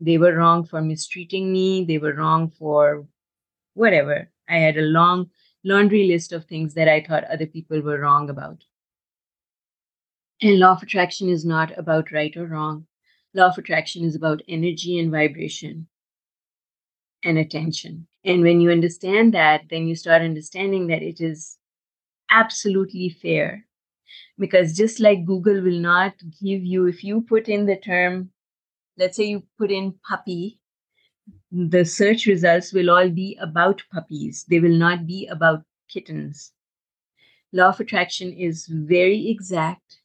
They 0.00 0.18
were 0.18 0.34
wrong 0.34 0.64
for 0.64 0.80
mistreating 0.80 1.52
me, 1.52 1.84
they 1.84 1.98
were 1.98 2.14
wrong 2.14 2.50
for 2.50 3.06
whatever. 3.74 4.30
I 4.48 4.56
had 4.56 4.76
a 4.76 4.82
long 4.82 5.30
laundry 5.64 6.06
list 6.06 6.32
of 6.32 6.46
things 6.46 6.74
that 6.74 6.88
I 6.88 7.02
thought 7.02 7.24
other 7.24 7.46
people 7.46 7.80
were 7.80 8.00
wrong 8.00 8.30
about. 8.30 8.64
And 10.42 10.58
law 10.58 10.72
of 10.72 10.82
attraction 10.82 11.28
is 11.28 11.44
not 11.44 11.76
about 11.78 12.12
right 12.12 12.34
or 12.36 12.46
wrong. 12.46 12.86
Law 13.34 13.48
of 13.48 13.58
attraction 13.58 14.04
is 14.04 14.16
about 14.16 14.42
energy 14.48 14.98
and 14.98 15.10
vibration 15.10 15.86
and 17.22 17.38
attention. 17.38 18.06
And 18.24 18.42
when 18.42 18.60
you 18.60 18.70
understand 18.70 19.34
that, 19.34 19.64
then 19.70 19.86
you 19.86 19.94
start 19.94 20.22
understanding 20.22 20.86
that 20.88 21.02
it 21.02 21.20
is 21.20 21.58
absolutely 22.30 23.08
fair. 23.10 23.66
Because 24.38 24.76
just 24.76 25.00
like 25.00 25.24
google 25.26 25.62
will 25.62 25.80
not 25.80 26.14
give 26.42 26.64
you 26.64 26.86
if 26.86 27.04
you 27.04 27.22
put 27.22 27.48
in 27.48 27.66
the 27.66 27.76
term 27.76 28.30
let's 28.98 29.16
say 29.16 29.24
you 29.24 29.42
put 29.58 29.70
in 29.70 29.94
puppy 30.08 30.60
the 31.52 31.84
search 31.84 32.26
results 32.26 32.72
will 32.72 32.90
all 32.90 33.08
be 33.08 33.36
about 33.40 33.82
puppies. 33.92 34.44
They 34.48 34.60
will 34.60 34.76
not 34.76 35.06
be 35.06 35.26
about 35.26 35.64
kittens. 35.88 36.52
Law 37.52 37.68
of 37.68 37.80
attraction 37.80 38.32
is 38.32 38.66
very 38.66 39.28
exact. 39.28 40.00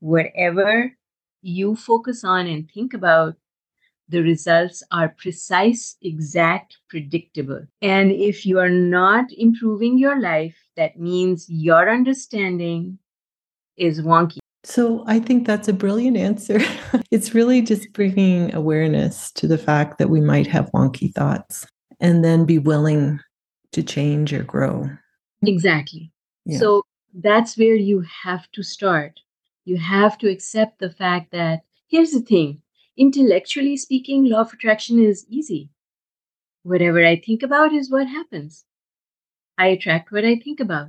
Whatever 0.00 0.96
you 1.42 1.76
focus 1.76 2.24
on 2.24 2.46
and 2.46 2.70
think 2.70 2.94
about 2.94 3.36
the 4.10 4.22
results 4.22 4.82
are 4.90 5.14
precise, 5.16 5.96
exact, 6.02 6.78
predictable. 6.88 7.66
And 7.80 8.10
if 8.10 8.44
you 8.44 8.58
are 8.58 8.70
not 8.70 9.26
improving 9.36 9.98
your 9.98 10.20
life, 10.20 10.56
that 10.76 10.98
means 10.98 11.46
your 11.48 11.88
understanding 11.88 12.98
is 13.76 14.00
wonky. 14.00 14.38
So 14.64 15.04
I 15.06 15.20
think 15.20 15.46
that's 15.46 15.68
a 15.68 15.72
brilliant 15.72 16.16
answer. 16.16 16.60
it's 17.10 17.34
really 17.34 17.62
just 17.62 17.92
bringing 17.92 18.54
awareness 18.54 19.32
to 19.32 19.46
the 19.46 19.58
fact 19.58 19.98
that 19.98 20.10
we 20.10 20.20
might 20.20 20.46
have 20.48 20.70
wonky 20.72 21.14
thoughts 21.14 21.66
and 22.00 22.24
then 22.24 22.44
be 22.44 22.58
willing 22.58 23.20
to 23.72 23.82
change 23.82 24.32
or 24.32 24.42
grow. 24.42 24.90
Exactly. 25.46 26.12
Yeah. 26.44 26.58
So 26.58 26.82
that's 27.14 27.56
where 27.56 27.76
you 27.76 28.04
have 28.22 28.50
to 28.52 28.62
start. 28.62 29.20
You 29.64 29.78
have 29.78 30.18
to 30.18 30.28
accept 30.28 30.78
the 30.80 30.90
fact 30.90 31.32
that 31.32 31.60
here's 31.88 32.10
the 32.10 32.20
thing 32.20 32.60
intellectually 33.00 33.78
speaking, 33.78 34.26
law 34.26 34.42
of 34.42 34.52
attraction 34.52 35.02
is 35.02 35.24
easy. 35.28 35.70
Whatever 36.62 37.04
I 37.04 37.16
think 37.16 37.42
about 37.42 37.72
is 37.72 37.90
what 37.90 38.06
happens. 38.06 38.66
I 39.56 39.68
attract 39.68 40.12
what 40.12 40.26
I 40.26 40.36
think 40.36 40.60
about. 40.60 40.88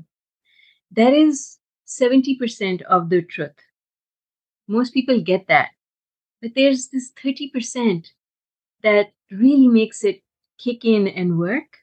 That 0.91 1.13
is 1.13 1.59
70% 1.87 2.81
of 2.81 3.09
the 3.09 3.21
truth. 3.21 3.55
Most 4.67 4.93
people 4.93 5.21
get 5.21 5.47
that. 5.47 5.69
But 6.41 6.51
there's 6.55 6.89
this 6.89 7.11
30% 7.13 8.07
that 8.83 9.11
really 9.29 9.67
makes 9.67 10.03
it 10.03 10.21
kick 10.57 10.83
in 10.83 11.07
and 11.07 11.37
work. 11.39 11.77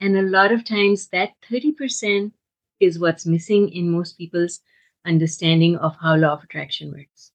And 0.00 0.16
a 0.16 0.22
lot 0.22 0.50
of 0.50 0.64
times, 0.64 1.08
that 1.08 1.30
30% 1.50 2.32
is 2.80 2.98
what's 2.98 3.26
missing 3.26 3.68
in 3.68 3.90
most 3.90 4.18
people's 4.18 4.60
understanding 5.06 5.76
of 5.76 5.96
how 6.00 6.16
law 6.16 6.32
of 6.34 6.42
attraction 6.42 6.92
works. 6.92 7.31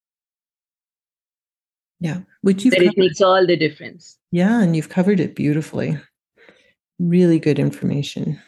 Yeah, 1.99 2.19
which 2.41 2.63
you 2.63 2.71
but 2.71 2.81
it 2.81 2.97
makes 2.97 3.21
all 3.21 3.45
the 3.45 3.57
difference. 3.57 4.17
Yeah, 4.31 4.61
and 4.61 4.75
you've 4.75 4.89
covered 4.89 5.19
it 5.19 5.35
beautifully. 5.35 5.99
Really 6.99 7.39
good 7.39 7.59
information. 7.59 8.39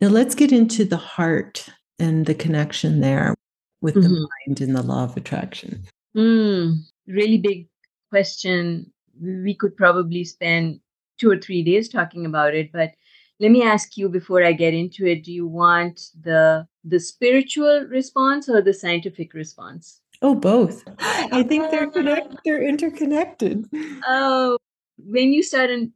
Now 0.00 0.08
let's 0.08 0.34
get 0.34 0.52
into 0.52 0.84
the 0.84 0.96
heart 0.96 1.68
and 1.98 2.26
the 2.26 2.34
connection 2.34 3.00
there 3.00 3.34
with 3.80 3.94
mm-hmm. 3.94 4.14
the 4.14 4.28
mind 4.46 4.60
and 4.60 4.76
the 4.76 4.82
law 4.82 5.04
of 5.04 5.16
attraction. 5.16 5.84
Mm, 6.16 6.78
really 7.06 7.38
big 7.38 7.68
question. 8.10 8.92
We 9.20 9.54
could 9.54 9.76
probably 9.76 10.24
spend 10.24 10.80
two 11.18 11.30
or 11.30 11.38
three 11.38 11.64
days 11.64 11.88
talking 11.88 12.26
about 12.26 12.54
it, 12.54 12.70
but 12.72 12.92
let 13.40 13.50
me 13.50 13.62
ask 13.62 13.96
you 13.96 14.08
before 14.08 14.44
I 14.44 14.52
get 14.52 14.74
into 14.74 15.06
it: 15.06 15.24
Do 15.24 15.32
you 15.32 15.46
want 15.46 16.00
the 16.20 16.66
the 16.84 17.00
spiritual 17.00 17.86
response 17.88 18.48
or 18.48 18.60
the 18.62 18.74
scientific 18.74 19.34
response? 19.34 20.00
Oh, 20.22 20.34
both. 20.34 20.84
I 20.98 21.42
think 21.42 21.70
they're 21.70 21.90
connect 21.90 22.28
ah. 22.32 22.40
they're 22.44 22.62
interconnected. 22.62 23.66
Oh, 24.06 24.58
when 24.98 25.32
you 25.32 25.42
start 25.42 25.70
in 25.70 25.92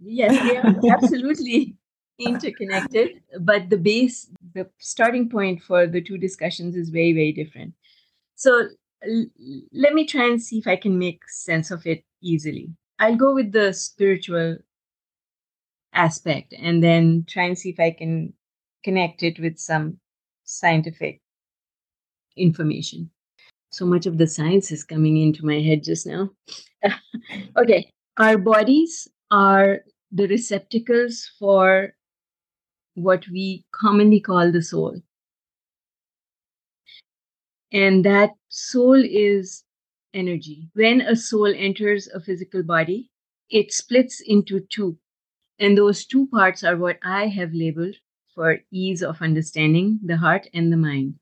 yes, 0.00 0.36
yeah, 0.44 0.72
absolutely. 0.92 1.76
interconnected, 2.18 3.22
but 3.40 3.70
the 3.70 3.76
base, 3.76 4.28
the 4.54 4.68
starting 4.78 5.28
point 5.28 5.62
for 5.62 5.86
the 5.86 6.00
two 6.00 6.18
discussions 6.18 6.74
is 6.74 6.90
very, 6.90 7.12
very 7.12 7.32
different. 7.32 7.72
So 8.34 8.68
l- 9.04 9.26
let 9.72 9.94
me 9.94 10.04
try 10.04 10.24
and 10.26 10.42
see 10.42 10.58
if 10.58 10.66
I 10.66 10.76
can 10.76 10.98
make 10.98 11.28
sense 11.28 11.70
of 11.70 11.86
it 11.86 12.04
easily. 12.20 12.70
I'll 12.98 13.16
go 13.16 13.34
with 13.34 13.52
the 13.52 13.72
spiritual 13.72 14.58
aspect 15.92 16.54
and 16.58 16.82
then 16.82 17.24
try 17.28 17.44
and 17.44 17.58
see 17.58 17.70
if 17.70 17.80
I 17.80 17.92
can 17.92 18.32
connect 18.84 19.22
it 19.22 19.38
with 19.38 19.58
some 19.58 19.98
scientific 20.44 21.20
information. 22.36 23.10
So 23.70 23.84
much 23.84 24.06
of 24.06 24.18
the 24.18 24.26
science 24.26 24.72
is 24.72 24.84
coming 24.84 25.18
into 25.18 25.44
my 25.44 25.60
head 25.60 25.84
just 25.84 26.06
now. 26.06 26.30
okay, 27.56 27.92
our 28.16 28.38
bodies 28.38 29.08
are 29.30 29.80
the 30.10 30.26
receptacles 30.26 31.30
for 31.38 31.94
what 32.94 33.24
we 33.30 33.64
commonly 33.72 34.20
call 34.20 34.50
the 34.50 34.62
soul. 34.62 35.00
And 37.72 38.04
that 38.04 38.30
soul 38.48 39.02
is 39.04 39.64
energy. 40.14 40.70
When 40.74 41.02
a 41.02 41.14
soul 41.14 41.52
enters 41.54 42.08
a 42.08 42.20
physical 42.20 42.62
body, 42.62 43.10
it 43.50 43.72
splits 43.72 44.22
into 44.24 44.60
two. 44.60 44.98
And 45.58 45.76
those 45.76 46.06
two 46.06 46.28
parts 46.28 46.64
are 46.64 46.76
what 46.76 46.98
I 47.02 47.26
have 47.26 47.52
labeled 47.52 47.96
for 48.34 48.60
ease 48.70 49.02
of 49.02 49.20
understanding 49.20 50.00
the 50.04 50.16
heart 50.16 50.48
and 50.54 50.72
the 50.72 50.76
mind. 50.76 51.16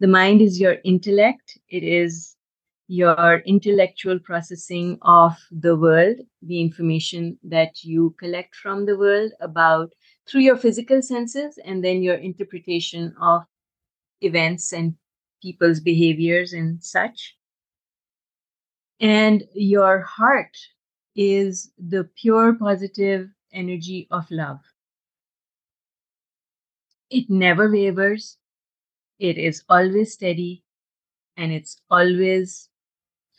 The 0.00 0.08
mind 0.08 0.42
is 0.42 0.60
your 0.60 0.76
intellect, 0.84 1.58
it 1.68 1.82
is 1.82 2.36
your 2.88 3.38
intellectual 3.46 4.18
processing 4.18 4.98
of 5.02 5.32
the 5.50 5.76
world, 5.76 6.16
the 6.42 6.60
information 6.60 7.38
that 7.44 7.82
you 7.82 8.14
collect 8.18 8.54
from 8.56 8.84
the 8.84 8.98
world 8.98 9.32
about 9.40 9.92
through 10.26 10.42
your 10.42 10.56
physical 10.56 11.00
senses, 11.00 11.58
and 11.64 11.82
then 11.82 12.02
your 12.02 12.16
interpretation 12.16 13.14
of 13.20 13.44
events 14.20 14.72
and 14.72 14.94
people's 15.42 15.80
behaviors 15.80 16.52
and 16.52 16.82
such. 16.82 17.36
And 19.00 19.44
your 19.54 20.00
heart 20.00 20.56
is 21.16 21.70
the 21.78 22.04
pure 22.20 22.54
positive 22.54 23.28
energy 23.52 24.08
of 24.10 24.30
love. 24.30 24.60
It 27.10 27.30
never 27.30 27.70
wavers, 27.70 28.36
it 29.24 29.38
is 29.38 29.64
always 29.70 30.12
steady, 30.12 30.62
and 31.36 31.50
it's 31.50 31.80
always 31.90 32.68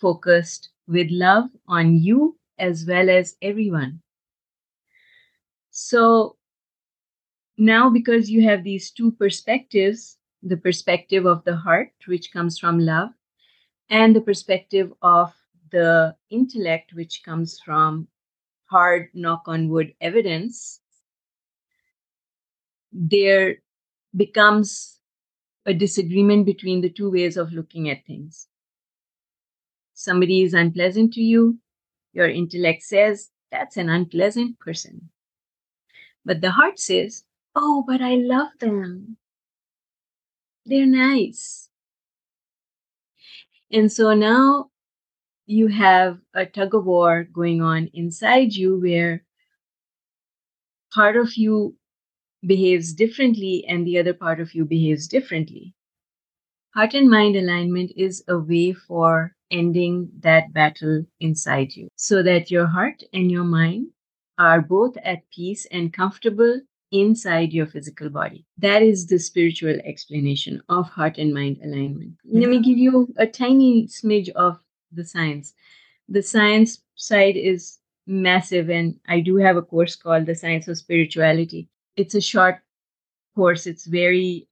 focused 0.02 0.70
with 0.88 1.08
love 1.12 1.50
on 1.68 1.96
you 1.98 2.38
as 2.58 2.86
well 2.88 3.10
as 3.10 3.36
everyone. 3.42 4.02
So 5.70 6.38
now, 7.58 7.90
because 7.90 8.30
you 8.30 8.44
have 8.44 8.64
these 8.64 8.92
two 8.92 9.12
perspectives 9.12 10.18
the 10.44 10.58
perspective 10.58 11.26
of 11.26 11.44
the 11.44 11.56
heart, 11.56 11.92
which 12.06 12.32
comes 12.32 12.60
from 12.60 12.80
love, 12.80 13.10
and 13.90 14.16
the 14.16 14.22
perspective 14.22 14.94
of 15.02 15.34
the 15.72 16.16
intellect, 16.30 16.94
which 16.94 17.24
comes 17.24 17.60
from 17.60 18.08
hard 18.66 19.10
knock 19.14 19.44
on 19.48 19.70
wood 19.70 19.94
evidence, 20.02 20.82
there 22.92 23.58
becomes 24.16 24.95
a 25.66 25.74
disagreement 25.74 26.46
between 26.46 26.82
the 26.82 26.90
two 26.90 27.12
ways 27.12 27.38
of 27.38 27.54
looking 27.54 27.90
at 27.90 28.06
things. 28.06 28.48
Somebody 29.94 30.44
is 30.44 30.54
unpleasant 30.54 31.14
to 31.14 31.22
you, 31.22 31.60
your 32.14 32.28
intellect 32.28 32.84
says, 32.84 33.30
that's 33.52 33.78
an 33.78 33.90
unpleasant 33.90 34.60
person. 34.60 35.10
But 36.24 36.42
the 36.42 36.52
heart 36.52 36.80
says, 36.80 37.24
oh, 37.56 37.84
but 37.88 38.02
I 38.02 38.16
love 38.16 38.50
them. 38.60 39.18
They're 40.66 40.86
nice. 40.86 41.70
And 43.72 43.92
so 43.92 44.14
now 44.14 44.70
you 45.46 45.68
have 45.68 46.20
a 46.34 46.46
tug 46.46 46.74
of 46.74 46.86
war 46.86 47.24
going 47.24 47.62
on 47.62 47.90
inside 47.94 48.54
you 48.54 48.80
where 48.80 49.24
part 50.94 51.16
of 51.16 51.36
you 51.36 51.76
behaves 52.46 52.94
differently 52.94 53.66
and 53.68 53.86
the 53.86 53.98
other 53.98 54.14
part 54.14 54.40
of 54.40 54.54
you 54.54 54.66
behaves 54.66 55.08
differently. 55.08 55.74
Heart 56.74 56.94
and 56.94 57.10
mind 57.10 57.36
alignment 57.36 57.92
is 57.96 58.24
a 58.28 58.38
way 58.38 58.74
for 58.74 59.34
ending 59.52 60.10
that 60.20 60.52
battle 60.52 61.06
inside 61.20 61.76
you 61.76 61.88
so 61.96 62.22
that 62.24 62.52
your 62.52 62.66
heart 62.68 63.04
and 63.14 63.32
your 63.32 63.44
mind 63.44 63.88
are 64.38 64.62
both 64.62 64.98
at 64.98 65.30
peace 65.30 65.66
and 65.72 65.94
comfortable 65.94 66.62
inside 66.92 67.54
your 67.54 67.66
physical 67.66 68.10
body. 68.10 68.46
That 68.58 68.82
is 68.82 69.08
the 69.08 69.20
spiritual 69.20 69.78
explanation 69.86 70.62
of 70.70 70.90
heart 70.90 71.18
and 71.18 71.34
mind 71.34 71.60
alignment. 71.64 72.12
Mm-hmm. 72.26 72.40
Let 72.40 72.50
me 72.50 72.62
give 72.62 72.78
you 72.78 73.14
a 73.18 73.28
tiny 73.28 73.88
smidge 73.88 74.30
of 74.30 74.60
the 74.92 75.04
science. 75.04 75.54
The 76.10 76.22
science 76.22 76.82
side 76.96 77.36
is 77.36 77.80
massive, 78.08 78.70
and 78.70 79.00
I 79.08 79.20
do 79.22 79.38
have 79.38 79.58
a 79.58 79.62
course 79.62 79.96
called 79.96 80.26
The 80.26 80.36
Science 80.36 80.68
of 80.68 80.78
Spirituality. 80.78 81.70
It's 81.98 82.16
a 82.16 82.22
short 82.22 82.58
course, 83.36 83.68
it's 83.68 83.86
very, 83.86 84.48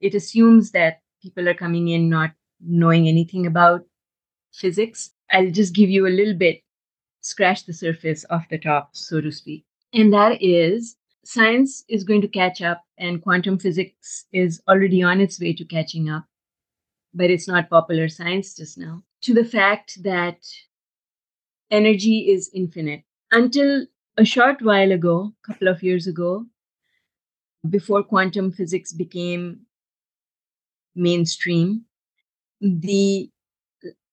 it 0.00 0.14
assumes 0.14 0.70
that 0.72 1.00
people 1.22 1.48
are 1.48 1.54
coming 1.54 1.88
in 1.88 2.08
not 2.08 2.30
knowing 2.60 3.08
anything 3.08 3.46
about 3.46 3.84
physics. 4.52 5.10
I'll 5.30 5.50
just 5.50 5.74
give 5.74 5.90
you 5.90 6.06
a 6.06 6.10
little 6.10 6.34
bit, 6.34 6.62
scratch 7.20 7.66
the 7.66 7.72
surface 7.72 8.24
off 8.30 8.48
the 8.48 8.58
top, 8.58 8.90
so 8.92 9.20
to 9.20 9.30
speak. 9.32 9.64
And 9.92 10.12
that 10.12 10.42
is 10.42 10.96
science 11.24 11.84
is 11.88 12.04
going 12.04 12.22
to 12.22 12.28
catch 12.28 12.62
up, 12.62 12.84
and 12.96 13.22
quantum 13.22 13.58
physics 13.58 14.24
is 14.32 14.62
already 14.68 15.02
on 15.02 15.20
its 15.20 15.38
way 15.40 15.52
to 15.52 15.64
catching 15.64 16.08
up, 16.08 16.24
but 17.12 17.30
it's 17.30 17.48
not 17.48 17.68
popular 17.68 18.08
science 18.08 18.54
just 18.54 18.78
now, 18.78 19.02
to 19.22 19.34
the 19.34 19.44
fact 19.44 20.02
that 20.02 20.38
energy 21.70 22.30
is 22.30 22.50
infinite. 22.54 23.02
Until 23.30 23.86
a 24.16 24.24
short 24.24 24.62
while 24.62 24.90
ago, 24.90 25.34
a 25.44 25.52
couple 25.52 25.68
of 25.68 25.82
years 25.82 26.06
ago, 26.06 26.46
before 27.68 28.02
quantum 28.02 28.52
physics 28.52 28.92
became 28.92 29.60
mainstream, 30.94 31.84
the 32.60 33.30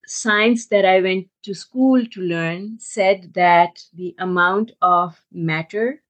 science 0.05 0.67
that 0.67 0.85
I 0.85 1.01
went 1.01 1.27
to 1.43 1.53
school 1.53 2.05
to 2.05 2.21
learn 2.21 2.77
said 2.79 3.33
that 3.33 3.79
the 3.93 4.15
amount 4.19 4.71
of 4.81 5.19
matter 5.31 6.03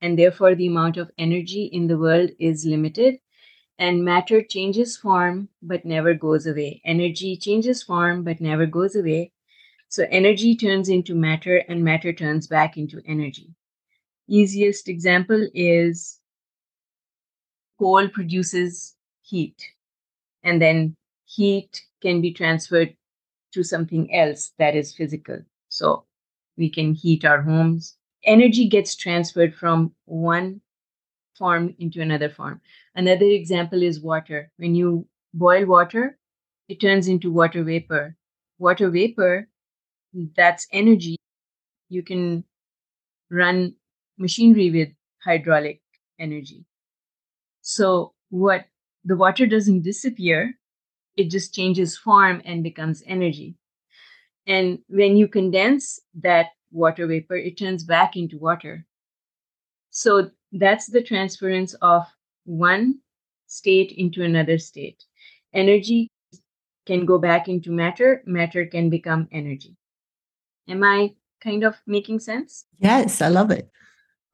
and 0.00 0.18
therefore 0.18 0.54
the 0.54 0.66
amount 0.68 0.96
of 0.96 1.10
energy 1.18 1.64
in 1.64 1.86
the 1.86 1.98
world 1.98 2.30
is 2.38 2.64
limited. 2.64 3.18
And 3.78 4.04
matter 4.04 4.42
changes 4.42 4.96
form 4.96 5.48
but 5.62 5.84
never 5.84 6.14
goes 6.14 6.46
away. 6.46 6.82
Energy 6.84 7.36
changes 7.36 7.82
form 7.82 8.24
but 8.24 8.40
never 8.40 8.66
goes 8.66 8.94
away. 8.94 9.32
So 9.88 10.06
energy 10.10 10.54
turns 10.54 10.88
into 10.88 11.14
matter 11.14 11.58
and 11.68 11.82
matter 11.82 12.12
turns 12.12 12.46
back 12.46 12.76
into 12.76 13.00
energy. 13.06 13.54
Easiest 14.28 14.88
example 14.88 15.48
is 15.54 16.19
coal 17.80 18.08
produces 18.08 18.94
heat, 19.22 19.60
and 20.44 20.60
then 20.60 20.94
heat 21.24 21.82
can 22.02 22.20
be 22.20 22.32
transferred 22.32 22.94
to 23.52 23.64
something 23.64 24.14
else 24.14 24.52
that 24.58 24.76
is 24.76 24.94
physical. 24.94 25.38
So 25.70 26.04
we 26.56 26.70
can 26.70 26.94
heat 26.94 27.24
our 27.24 27.40
homes, 27.40 27.96
energy 28.24 28.68
gets 28.68 28.94
transferred 28.94 29.54
from 29.54 29.94
one 30.04 30.60
form 31.36 31.74
into 31.78 32.02
another 32.02 32.28
form. 32.28 32.60
Another 32.94 33.24
example 33.24 33.82
is 33.82 34.00
water. 34.00 34.50
When 34.58 34.74
you 34.74 35.06
boil 35.32 35.64
water, 35.64 36.18
it 36.68 36.80
turns 36.80 37.08
into 37.08 37.32
water 37.32 37.64
vapor. 37.64 38.14
Water 38.58 38.90
vapor, 38.90 39.48
that's 40.36 40.66
energy. 40.72 41.16
You 41.88 42.02
can 42.02 42.44
run 43.30 43.74
machinery 44.18 44.70
with 44.70 44.88
hydraulic 45.24 45.80
energy. 46.18 46.66
So, 47.62 48.14
what 48.30 48.64
the 49.04 49.16
water 49.16 49.46
doesn't 49.46 49.82
disappear, 49.82 50.54
it 51.16 51.30
just 51.30 51.54
changes 51.54 51.96
form 51.96 52.42
and 52.44 52.62
becomes 52.62 53.02
energy. 53.06 53.56
And 54.46 54.78
when 54.88 55.16
you 55.16 55.28
condense 55.28 56.00
that 56.20 56.46
water 56.70 57.06
vapor, 57.06 57.36
it 57.36 57.58
turns 57.58 57.84
back 57.84 58.16
into 58.16 58.38
water. 58.38 58.86
So 59.90 60.30
that's 60.52 60.86
the 60.86 61.02
transference 61.02 61.74
of 61.74 62.04
one 62.44 63.00
state 63.46 63.92
into 63.96 64.22
another 64.22 64.58
state. 64.58 65.04
Energy 65.52 66.08
can 66.86 67.04
go 67.04 67.18
back 67.18 67.48
into 67.48 67.70
matter, 67.70 68.22
matter 68.26 68.66
can 68.66 68.88
become 68.88 69.28
energy. 69.32 69.76
Am 70.68 70.82
I 70.84 71.14
kind 71.42 71.64
of 71.64 71.76
making 71.86 72.20
sense? 72.20 72.66
Yes, 72.78 73.20
I 73.20 73.28
love 73.28 73.50
it. 73.50 73.70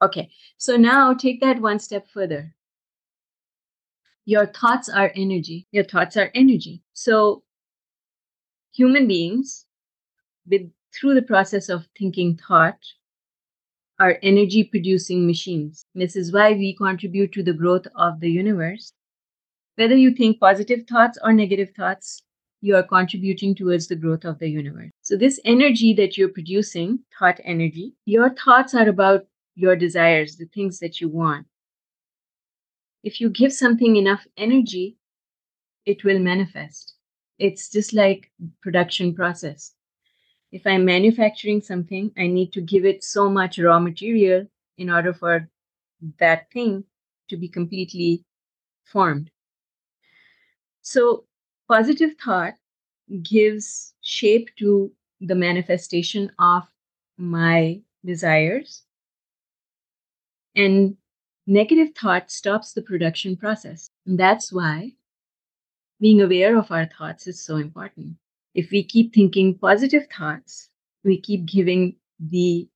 Okay, 0.01 0.29
so 0.57 0.77
now 0.77 1.13
take 1.13 1.41
that 1.41 1.59
one 1.59 1.79
step 1.79 2.07
further. 2.07 2.53
Your 4.27 4.45
thoughts 4.45 4.89
are 4.89 5.13
energy. 5.15 5.67
Your 5.71 5.85
thoughts 5.85 6.17
are 6.17 6.29
energy. 6.35 6.83
So, 6.91 7.43
human 8.73 9.07
beings, 9.07 9.65
with 10.45 10.69
through 10.93 11.13
the 11.13 11.21
process 11.21 11.69
of 11.69 11.87
thinking 11.97 12.35
thought 12.35 12.77
are 13.99 14.19
energy 14.21 14.65
producing 14.65 15.25
machines. 15.25 15.85
This 15.95 16.17
is 16.17 16.33
why 16.33 16.51
we 16.51 16.75
contribute 16.75 17.31
to 17.31 17.41
the 17.41 17.53
growth 17.53 17.87
of 17.95 18.19
the 18.19 18.29
universe. 18.29 18.91
Whether 19.75 19.95
you 19.95 20.11
think 20.11 20.41
positive 20.41 20.85
thoughts 20.89 21.17
or 21.23 21.31
negative 21.31 21.69
thoughts, 21.73 22.21
you 22.59 22.75
are 22.75 22.83
contributing 22.83 23.55
towards 23.55 23.87
the 23.87 23.95
growth 23.95 24.25
of 24.25 24.39
the 24.39 24.49
universe. 24.49 24.91
So, 25.03 25.15
this 25.15 25.39
energy 25.45 25.93
that 25.93 26.17
you're 26.17 26.35
producing, 26.37 26.99
thought 27.17 27.39
energy, 27.45 27.93
your 28.05 28.35
thoughts 28.35 28.75
are 28.75 28.89
about 28.89 29.25
your 29.55 29.77
desires, 29.77 30.35
the 30.35 30.49
things 30.53 30.79
that 30.79 30.99
you 30.99 31.07
want. 31.07 31.47
If 33.07 33.21
you 33.21 33.29
give 33.29 33.53
something 33.53 33.95
enough 33.95 34.27
energy, 34.35 34.97
it 35.85 36.03
will 36.03 36.19
manifest. 36.19 36.95
It's 37.39 37.69
just 37.69 37.93
like 37.93 38.29
production 38.61 39.15
process. 39.15 39.75
If 40.51 40.67
I'm 40.67 40.83
manufacturing 40.83 41.61
something, 41.61 42.11
I 42.17 42.27
need 42.27 42.51
to 42.51 42.59
give 42.59 42.83
it 42.83 43.05
so 43.05 43.29
much 43.29 43.59
raw 43.59 43.79
material 43.79 44.45
in 44.77 44.89
order 44.89 45.13
for 45.13 45.49
that 46.19 46.51
thing 46.51 46.83
to 47.29 47.37
be 47.37 47.47
completely 47.47 48.25
formed. 48.83 49.31
So, 50.81 51.23
positive 51.69 52.11
thought 52.21 52.55
gives 53.23 53.93
shape 54.01 54.49
to 54.57 54.91
the 55.21 55.35
manifestation 55.35 56.29
of 56.39 56.63
my 57.17 57.79
desires, 58.03 58.83
and 60.57 60.97
negative 61.47 61.95
thought 61.95 62.29
stops 62.29 62.73
the 62.73 62.81
production 62.81 63.35
process. 63.35 63.89
And 64.05 64.19
that's 64.19 64.51
why 64.53 64.93
being 65.99 66.21
aware 66.21 66.57
of 66.57 66.71
our 66.71 66.85
thoughts 66.85 67.25
is 67.27 67.43
so 67.43 67.55
important. 67.55 68.17
If 68.53 68.71
we 68.71 68.83
keep 68.83 69.13
thinking 69.13 69.57
positive 69.57 70.07
thoughts, 70.15 70.69
we 71.03 71.19
keep 71.19 71.45
giving 71.45 71.95
the 72.19 72.67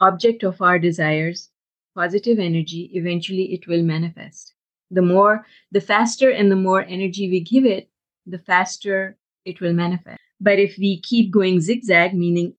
object 0.00 0.42
of 0.42 0.60
our 0.62 0.78
desires 0.78 1.50
positive 1.94 2.38
energy, 2.38 2.90
eventually 2.94 3.52
it 3.52 3.66
will 3.66 3.82
manifest 3.82 4.54
the 4.90 5.02
more 5.02 5.46
the 5.72 5.80
faster 5.80 6.30
and 6.30 6.50
the 6.50 6.56
more 6.56 6.82
energy 6.82 7.28
we 7.28 7.40
give 7.40 7.64
it 7.64 7.90
the 8.26 8.38
faster 8.38 9.16
it 9.44 9.60
will 9.60 9.72
manifest 9.72 10.18
but 10.40 10.58
if 10.58 10.76
we 10.78 11.00
keep 11.00 11.30
going 11.30 11.60
zigzag 11.60 12.14
meaning 12.14 12.54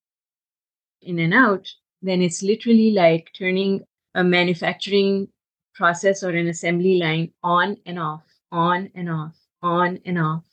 in 1.01 1.19
and 1.19 1.33
out 1.33 1.67
then 2.01 2.21
it's 2.21 2.43
literally 2.43 2.91
like 2.91 3.29
turning 3.37 3.81
a 4.15 4.23
manufacturing 4.23 5.27
process 5.73 6.23
or 6.23 6.29
an 6.29 6.47
assembly 6.47 6.97
line 6.97 7.31
on 7.43 7.77
and 7.85 7.99
off 7.99 8.23
on 8.51 8.89
and 8.95 9.09
off 9.09 9.35
on 9.61 9.99
and 10.05 10.17
off 10.17 10.43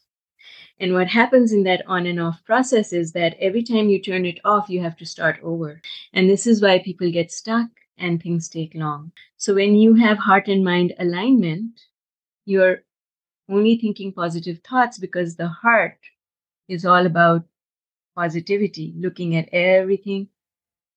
and 0.78 0.92
what 0.92 1.08
happens 1.08 1.52
in 1.52 1.62
that 1.64 1.82
on 1.86 2.06
and 2.06 2.20
off 2.20 2.44
process 2.44 2.92
is 2.92 3.12
that 3.12 3.36
every 3.40 3.62
time 3.62 3.88
you 3.88 4.00
turn 4.00 4.26
it 4.26 4.38
off, 4.44 4.68
you 4.68 4.82
have 4.82 4.96
to 4.98 5.06
start 5.06 5.38
over. 5.42 5.80
And 6.12 6.28
this 6.28 6.46
is 6.46 6.60
why 6.60 6.80
people 6.80 7.10
get 7.10 7.32
stuck 7.32 7.68
and 7.98 8.22
things 8.22 8.48
take 8.48 8.74
long. 8.74 9.12
So 9.38 9.54
when 9.54 9.74
you 9.74 9.94
have 9.94 10.18
heart 10.18 10.48
and 10.48 10.62
mind 10.62 10.94
alignment, 10.98 11.80
you're 12.44 12.82
only 13.48 13.78
thinking 13.78 14.12
positive 14.12 14.60
thoughts 14.68 14.98
because 14.98 15.36
the 15.36 15.48
heart 15.48 15.98
is 16.68 16.84
all 16.84 17.06
about 17.06 17.44
positivity, 18.14 18.92
looking 18.98 19.36
at 19.36 19.48
everything 19.52 20.28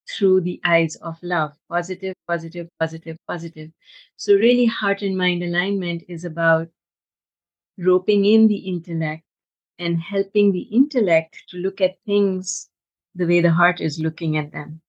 through 0.10 0.42
the 0.42 0.60
eyes 0.64 0.96
of 0.98 1.18
love 1.22 1.54
positive, 1.70 2.16
positive, 2.28 2.68
positive, 2.80 3.18
positive. 3.28 3.72
So, 4.18 4.34
really, 4.34 4.66
heart 4.66 5.02
and 5.02 5.18
mind 5.18 5.44
alignment 5.44 6.04
is 6.08 6.26
about 6.26 6.68
roping 7.78 8.26
in 8.26 8.48
the 8.48 8.58
intellect 8.58 9.24
and 9.78 10.00
helping 10.00 10.52
the 10.52 10.68
intellect 10.72 11.44
to 11.50 11.58
look 11.58 11.80
at 11.80 11.98
things 12.06 12.70
the 13.16 13.26
way 13.26 13.42
the 13.42 13.52
heart 13.52 13.82
is 13.82 14.00
looking 14.00 14.38
at 14.38 14.52
them. 14.52 14.82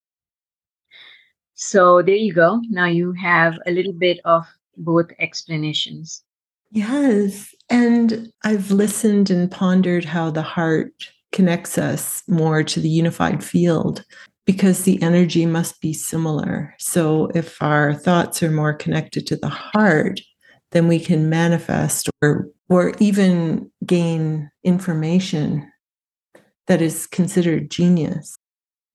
So 1.55 2.01
there 2.01 2.17
you 2.17 2.33
go. 2.33 2.61
Now 2.71 2.87
you 2.87 3.13
have 3.13 3.59
a 3.67 3.71
little 3.71 3.93
bit 3.93 4.19
of 4.25 4.47
both 4.77 5.11
explanations. 5.19 6.23
Yes. 6.71 7.55
And 7.69 8.33
I've 8.45 8.71
listened 8.71 9.31
and 9.31 9.51
pondered 9.51 10.05
how 10.05 10.31
the 10.31 10.43
heart 10.43 10.93
connects 11.33 11.77
us 11.77 12.23
more 12.27 12.63
to 12.65 12.81
the 12.81 12.89
unified 12.89 13.45
field 13.45 14.05
because 14.51 14.83
the 14.83 15.01
energy 15.01 15.47
must 15.47 15.81
be 15.81 15.93
similar. 15.93 16.75
So 16.81 17.31
if 17.37 17.63
our 17.63 17.95
thoughts 17.95 18.43
are 18.43 18.51
more 18.51 18.75
connected 18.75 19.25
to 19.29 19.37
the 19.37 19.49
heart, 19.49 20.21
then 20.73 20.89
we 20.89 20.99
can 20.99 21.31
manifest 21.31 22.11
or 22.21 22.49
or 22.69 22.93
even 22.99 23.71
gain 23.87 24.51
information 24.65 25.71
that 26.67 26.83
is 26.83 27.07
considered 27.07 27.71
genius. 27.71 28.37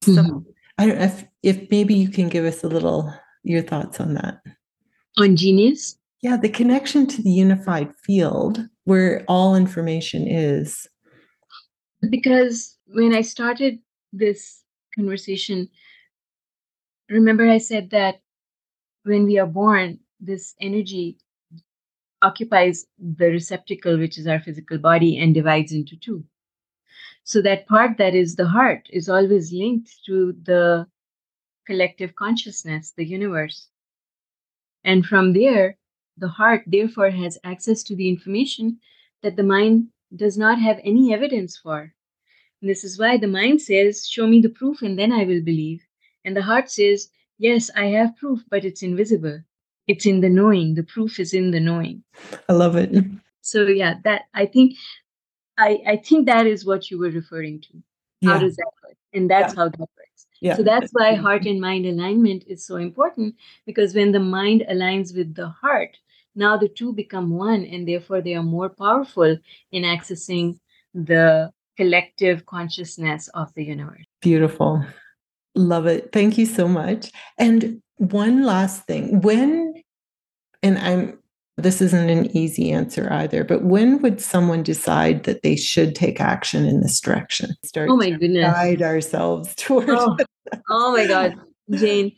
Mm-hmm. 0.04 0.26
So 0.26 0.44
I 0.76 0.86
don't 0.86 0.98
know 0.98 1.04
if, 1.04 1.24
if 1.42 1.70
maybe 1.70 1.94
you 1.94 2.10
can 2.10 2.28
give 2.28 2.44
us 2.44 2.62
a 2.62 2.68
little 2.68 3.10
your 3.42 3.62
thoughts 3.62 3.98
on 3.98 4.12
that. 4.12 4.42
On 5.16 5.36
genius? 5.36 5.96
Yeah, 6.20 6.36
the 6.36 6.50
connection 6.50 7.06
to 7.06 7.22
the 7.22 7.30
unified 7.30 7.88
field 8.04 8.60
where 8.84 9.24
all 9.26 9.56
information 9.56 10.28
is. 10.28 10.86
Because 12.10 12.76
when 12.88 13.14
I 13.14 13.22
started 13.22 13.78
this 14.12 14.62
conversation, 14.96 15.68
remember 17.08 17.48
I 17.48 17.58
said 17.58 17.90
that 17.90 18.20
when 19.04 19.24
we 19.24 19.38
are 19.38 19.46
born, 19.46 20.00
this 20.18 20.54
energy 20.60 21.18
occupies 22.22 22.86
the 22.98 23.26
receptacle, 23.26 23.98
which 23.98 24.18
is 24.18 24.26
our 24.26 24.40
physical 24.40 24.78
body, 24.78 25.18
and 25.18 25.34
divides 25.34 25.72
into 25.72 25.96
two. 25.96 26.24
So 27.24 27.42
that 27.42 27.66
part 27.66 27.98
that 27.98 28.14
is 28.14 28.36
the 28.36 28.46
heart 28.46 28.88
is 28.90 29.08
always 29.08 29.52
linked 29.52 29.90
to 30.06 30.32
the 30.44 30.86
collective 31.66 32.14
consciousness, 32.14 32.92
the 32.96 33.04
universe. 33.04 33.68
And 34.84 35.04
from 35.04 35.32
there, 35.32 35.76
the 36.16 36.28
heart 36.28 36.62
therefore 36.66 37.10
has 37.10 37.38
access 37.44 37.82
to 37.84 37.96
the 37.96 38.08
information 38.08 38.78
that 39.22 39.36
the 39.36 39.42
mind 39.42 39.88
does 40.14 40.38
not 40.38 40.58
have 40.60 40.80
any 40.84 41.12
evidence 41.12 41.56
for. 41.56 41.95
And 42.66 42.70
this 42.72 42.82
is 42.82 42.98
why 42.98 43.16
the 43.16 43.28
mind 43.28 43.62
says, 43.62 44.08
Show 44.08 44.26
me 44.26 44.40
the 44.40 44.48
proof 44.48 44.82
and 44.82 44.98
then 44.98 45.12
I 45.12 45.22
will 45.22 45.40
believe. 45.40 45.86
And 46.24 46.36
the 46.36 46.42
heart 46.42 46.68
says, 46.68 47.08
Yes, 47.38 47.70
I 47.76 47.84
have 47.94 48.16
proof, 48.16 48.40
but 48.50 48.64
it's 48.64 48.82
invisible. 48.82 49.40
It's 49.86 50.04
in 50.04 50.20
the 50.20 50.28
knowing. 50.28 50.74
The 50.74 50.82
proof 50.82 51.20
is 51.20 51.32
in 51.32 51.52
the 51.52 51.60
knowing. 51.60 52.02
I 52.48 52.54
love 52.54 52.74
it. 52.74 53.04
So 53.40 53.68
yeah, 53.68 53.94
that 54.02 54.22
I 54.34 54.46
think 54.46 54.74
I, 55.56 55.80
I 55.86 55.96
think 55.98 56.26
that 56.26 56.48
is 56.48 56.66
what 56.66 56.90
you 56.90 56.98
were 56.98 57.10
referring 57.10 57.60
to. 57.60 57.82
Yeah. 58.20 58.32
How 58.32 58.38
does 58.40 58.56
that 58.56 58.72
work? 58.82 58.96
And 59.12 59.30
that's 59.30 59.54
yeah. 59.54 59.60
how 59.60 59.68
that 59.68 59.78
works. 59.78 60.26
Yeah. 60.40 60.56
So 60.56 60.64
that's 60.64 60.90
why 60.90 61.14
heart 61.14 61.46
and 61.46 61.60
mind 61.60 61.86
alignment 61.86 62.42
is 62.48 62.66
so 62.66 62.78
important 62.78 63.36
because 63.64 63.94
when 63.94 64.10
the 64.10 64.18
mind 64.18 64.64
aligns 64.68 65.16
with 65.16 65.36
the 65.36 65.50
heart, 65.50 65.96
now 66.34 66.56
the 66.56 66.68
two 66.68 66.92
become 66.92 67.30
one 67.30 67.64
and 67.64 67.86
therefore 67.86 68.20
they 68.20 68.34
are 68.34 68.42
more 68.42 68.70
powerful 68.70 69.38
in 69.70 69.84
accessing 69.84 70.58
the 70.92 71.52
collective 71.76 72.46
consciousness 72.46 73.28
of 73.34 73.52
the 73.54 73.64
universe. 73.64 74.04
Beautiful. 74.20 74.84
Love 75.54 75.86
it. 75.86 76.10
Thank 76.12 76.38
you 76.38 76.46
so 76.46 76.68
much. 76.68 77.10
And 77.38 77.80
one 77.96 78.44
last 78.44 78.86
thing. 78.86 79.20
When 79.20 79.74
and 80.62 80.78
I'm 80.78 81.18
this 81.58 81.80
isn't 81.80 82.10
an 82.10 82.36
easy 82.36 82.70
answer 82.70 83.10
either, 83.10 83.42
but 83.42 83.64
when 83.64 84.02
would 84.02 84.20
someone 84.20 84.62
decide 84.62 85.24
that 85.24 85.42
they 85.42 85.56
should 85.56 85.94
take 85.94 86.20
action 86.20 86.66
in 86.66 86.82
this 86.82 87.00
direction? 87.00 87.54
Start 87.64 87.88
oh 87.90 87.96
my 87.96 88.10
goodness. 88.10 88.52
guide 88.52 88.82
ourselves 88.82 89.54
towards. 89.56 89.90
Oh, 89.90 90.16
oh 90.68 90.92
my 90.92 91.06
God, 91.06 91.34
Jayne. 91.70 92.12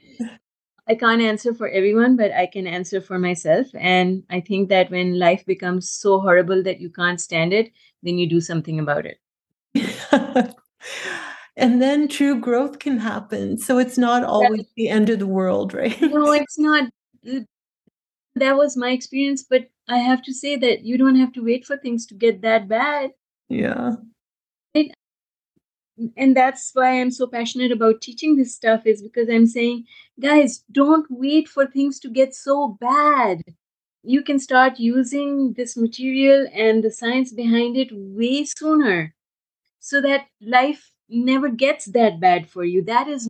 I 0.88 0.94
can't 0.94 1.20
answer 1.20 1.54
for 1.54 1.68
everyone, 1.68 2.16
but 2.16 2.32
I 2.32 2.46
can 2.46 2.66
answer 2.66 3.00
for 3.00 3.18
myself. 3.18 3.66
And 3.74 4.24
I 4.30 4.40
think 4.40 4.70
that 4.70 4.90
when 4.90 5.18
life 5.18 5.44
becomes 5.44 5.90
so 5.90 6.18
horrible 6.18 6.62
that 6.62 6.80
you 6.80 6.88
can't 6.88 7.20
stand 7.20 7.52
it, 7.52 7.70
then 8.02 8.18
you 8.18 8.28
do 8.28 8.40
something 8.40 8.80
about 8.80 9.04
it. 9.04 9.18
and 11.56 11.82
then 11.82 12.08
true 12.08 12.40
growth 12.40 12.78
can 12.78 12.98
happen. 12.98 13.58
So 13.58 13.78
it's 13.78 13.98
not 13.98 14.24
always 14.24 14.66
the 14.76 14.88
end 14.88 15.10
of 15.10 15.18
the 15.18 15.26
world, 15.26 15.74
right? 15.74 16.00
no, 16.00 16.32
it's 16.32 16.58
not 16.58 16.88
that 18.38 18.56
was 18.56 18.76
my 18.76 18.90
experience 18.90 19.44
but 19.48 19.68
i 19.88 19.98
have 19.98 20.22
to 20.22 20.32
say 20.32 20.56
that 20.56 20.84
you 20.84 20.96
don't 20.96 21.16
have 21.16 21.32
to 21.32 21.44
wait 21.44 21.64
for 21.64 21.76
things 21.76 22.06
to 22.06 22.14
get 22.14 22.42
that 22.42 22.68
bad. 22.68 23.10
Yeah. 23.48 23.96
It, 24.74 24.92
and 26.16 26.36
that's 26.36 26.70
why 26.74 27.00
i'm 27.00 27.10
so 27.10 27.26
passionate 27.26 27.72
about 27.72 28.00
teaching 28.00 28.36
this 28.36 28.54
stuff 28.54 28.86
is 28.86 29.02
because 29.02 29.28
i'm 29.28 29.46
saying 29.46 29.84
guys 30.20 30.64
don't 30.70 31.06
wait 31.10 31.48
for 31.48 31.66
things 31.66 31.98
to 32.00 32.10
get 32.10 32.34
so 32.34 32.76
bad. 32.80 33.42
You 34.04 34.22
can 34.22 34.38
start 34.38 34.78
using 34.78 35.54
this 35.54 35.76
material 35.76 36.46
and 36.54 36.82
the 36.84 36.90
science 36.90 37.32
behind 37.32 37.76
it 37.76 37.88
way 37.92 38.44
sooner 38.44 39.14
so 39.88 40.00
that 40.00 40.26
life 40.40 40.92
never 41.08 41.48
gets 41.48 41.86
that 41.86 42.20
bad 42.20 42.48
for 42.48 42.64
you 42.64 42.82
that 42.82 43.08
is 43.08 43.28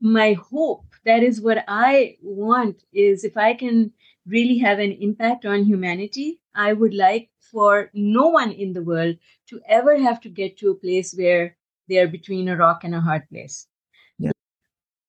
my 0.00 0.32
hope 0.32 0.84
that 1.04 1.22
is 1.22 1.40
what 1.40 1.64
i 1.68 2.16
want 2.22 2.82
is 2.92 3.24
if 3.24 3.36
i 3.36 3.52
can 3.52 3.92
really 4.28 4.58
have 4.58 4.78
an 4.78 4.92
impact 4.92 5.46
on 5.46 5.64
humanity, 5.64 6.40
I 6.54 6.72
would 6.72 6.94
like 6.94 7.30
for 7.40 7.90
no 7.94 8.28
one 8.28 8.52
in 8.52 8.72
the 8.72 8.82
world 8.82 9.16
to 9.48 9.60
ever 9.66 9.98
have 9.98 10.20
to 10.20 10.28
get 10.28 10.58
to 10.58 10.70
a 10.70 10.74
place 10.74 11.14
where 11.14 11.56
they 11.88 11.98
are 11.98 12.08
between 12.08 12.48
a 12.48 12.56
rock 12.56 12.84
and 12.84 12.94
a 12.94 13.00
hard 13.00 13.28
place. 13.30 13.66
Yeah. 14.18 14.32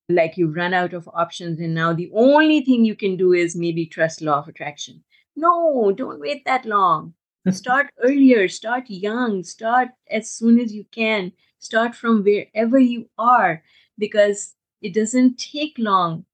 like 0.09 0.37
you've 0.37 0.55
run 0.55 0.73
out 0.73 0.93
of 0.93 1.09
options 1.13 1.59
and 1.59 1.73
now 1.73 1.93
the 1.93 2.09
only 2.13 2.61
thing 2.61 2.85
you 2.85 2.95
can 2.95 3.17
do 3.17 3.33
is 3.33 3.55
maybe 3.55 3.85
trust 3.85 4.21
law 4.21 4.39
of 4.39 4.47
attraction 4.47 5.03
no 5.35 5.91
don't 5.91 6.19
wait 6.19 6.45
that 6.45 6.65
long 6.65 7.13
start 7.51 7.87
earlier 8.03 8.47
start 8.47 8.89
young 8.89 9.43
start 9.43 9.89
as 10.09 10.29
soon 10.29 10.59
as 10.59 10.73
you 10.73 10.85
can. 10.91 11.31
Start 11.59 11.95
from 11.95 12.23
wherever 12.23 12.79
you 12.79 13.09
are 13.17 13.63
because 13.97 14.55
it 14.81 14.93
doesn't 14.93 15.37
take 15.37 15.75
long 15.77 16.25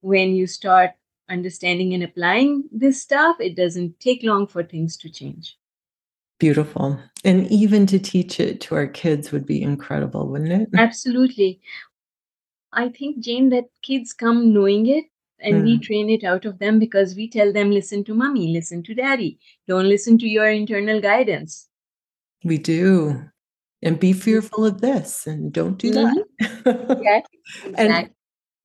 when 0.00 0.34
you 0.34 0.46
start 0.46 0.90
understanding 1.30 1.94
and 1.94 2.02
applying 2.02 2.64
this 2.70 3.00
stuff. 3.00 3.36
It 3.40 3.56
doesn't 3.56 3.98
take 4.00 4.22
long 4.22 4.46
for 4.46 4.62
things 4.62 4.96
to 4.98 5.08
change. 5.08 5.58
Beautiful. 6.38 7.00
And 7.24 7.50
even 7.50 7.86
to 7.86 7.98
teach 7.98 8.38
it 8.38 8.60
to 8.62 8.74
our 8.74 8.86
kids 8.86 9.32
would 9.32 9.46
be 9.46 9.62
incredible 9.62 10.28
wouldn't 10.28 10.52
it? 10.52 10.68
Absolutely. 10.76 11.60
I 12.72 12.90
think, 12.90 13.20
Jayne, 13.20 13.48
that 13.50 13.70
kids 13.80 14.12
come 14.12 14.52
knowing 14.52 14.86
it 14.86 15.06
and 15.40 15.56
mm. 15.56 15.64
we 15.64 15.78
train 15.78 16.10
it 16.10 16.24
out 16.24 16.44
of 16.44 16.58
them 16.58 16.78
because 16.78 17.14
we 17.14 17.28
tell 17.28 17.52
them, 17.52 17.70
listen 17.70 18.04
to 18.04 18.14
mommy, 18.14 18.52
listen 18.52 18.82
to 18.84 18.94
daddy, 18.94 19.38
don't 19.68 19.88
listen 19.88 20.18
to 20.18 20.28
your 20.28 20.48
internal 20.48 21.00
guidance. 21.00 21.68
We 22.44 22.58
do. 22.58 23.22
And 23.82 24.00
be 24.00 24.12
fearful 24.12 24.64
of 24.64 24.80
this 24.80 25.26
and 25.26 25.52
don't 25.52 25.76
do 25.76 25.92
mm-hmm. 25.92 26.44
that. 26.64 26.98
yeah, 27.02 27.20
exactly. 27.66 28.14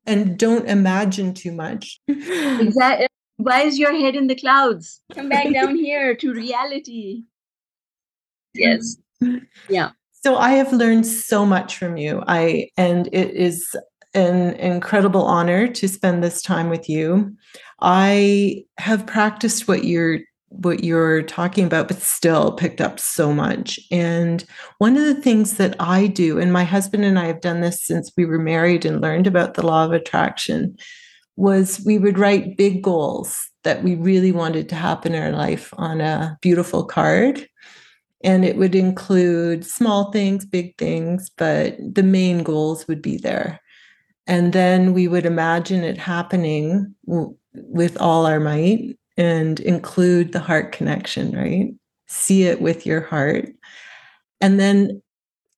and, 0.05 0.27
and 0.27 0.39
don't 0.39 0.67
imagine 0.67 1.33
too 1.33 1.51
much. 1.51 1.99
Exactly. 2.07 3.07
Why 3.37 3.61
is 3.61 3.79
your 3.79 3.93
head 3.93 4.15
in 4.15 4.27
the 4.27 4.35
clouds? 4.35 5.01
Come 5.13 5.27
back 5.27 5.51
down 5.51 5.75
here 5.87 6.15
to 6.15 6.33
reality. 6.33 7.23
Yes. 8.53 8.97
Yeah. 9.67 9.91
So 10.11 10.37
I 10.37 10.51
have 10.51 10.71
learned 10.71 11.07
so 11.07 11.45
much 11.45 11.77
from 11.77 11.97
you. 11.97 12.23
I 12.27 12.69
and 12.77 13.07
it 13.07 13.31
is 13.31 13.75
an 14.13 14.53
incredible 14.55 15.23
honor 15.23 15.67
to 15.67 15.87
spend 15.87 16.23
this 16.23 16.41
time 16.41 16.69
with 16.69 16.89
you. 16.89 17.35
I 17.79 18.65
have 18.77 19.07
practiced 19.07 19.67
what 19.67 19.83
you're 19.83 20.19
what 20.51 20.83
you're 20.83 21.21
talking 21.23 21.65
about, 21.65 21.87
but 21.87 22.01
still 22.01 22.51
picked 22.51 22.81
up 22.81 22.99
so 22.99 23.33
much. 23.33 23.79
And 23.89 24.43
one 24.79 24.97
of 24.97 25.05
the 25.05 25.15
things 25.15 25.55
that 25.55 25.77
I 25.79 26.07
do, 26.07 26.39
and 26.39 26.51
my 26.51 26.65
husband 26.65 27.05
and 27.05 27.17
I 27.17 27.25
have 27.27 27.39
done 27.39 27.61
this 27.61 27.81
since 27.81 28.11
we 28.17 28.25
were 28.25 28.37
married 28.37 28.85
and 28.85 28.99
learned 28.99 29.27
about 29.27 29.53
the 29.53 29.65
law 29.65 29.85
of 29.85 29.93
attraction, 29.93 30.75
was 31.37 31.81
we 31.85 31.97
would 31.97 32.19
write 32.19 32.57
big 32.57 32.83
goals 32.83 33.39
that 33.63 33.81
we 33.81 33.95
really 33.95 34.33
wanted 34.33 34.67
to 34.69 34.75
happen 34.75 35.13
in 35.13 35.23
our 35.23 35.31
life 35.31 35.73
on 35.77 36.01
a 36.01 36.37
beautiful 36.41 36.83
card. 36.83 37.47
And 38.23 38.43
it 38.43 38.57
would 38.57 38.75
include 38.75 39.65
small 39.65 40.11
things, 40.11 40.45
big 40.45 40.77
things, 40.77 41.29
but 41.37 41.77
the 41.79 42.03
main 42.03 42.43
goals 42.43 42.87
would 42.87 43.01
be 43.01 43.17
there. 43.17 43.61
And 44.27 44.53
then 44.53 44.93
we 44.93 45.07
would 45.07 45.25
imagine 45.25 45.83
it 45.83 45.97
happening 45.97 46.95
w- 47.05 47.35
with 47.53 47.99
all 47.99 48.25
our 48.25 48.39
might 48.39 48.97
and 49.17 49.59
include 49.59 50.31
the 50.31 50.39
heart 50.39 50.71
connection, 50.71 51.35
right? 51.35 51.73
See 52.07 52.43
it 52.43 52.61
with 52.61 52.85
your 52.85 53.01
heart. 53.01 53.49
And 54.39 54.59
then 54.59 55.01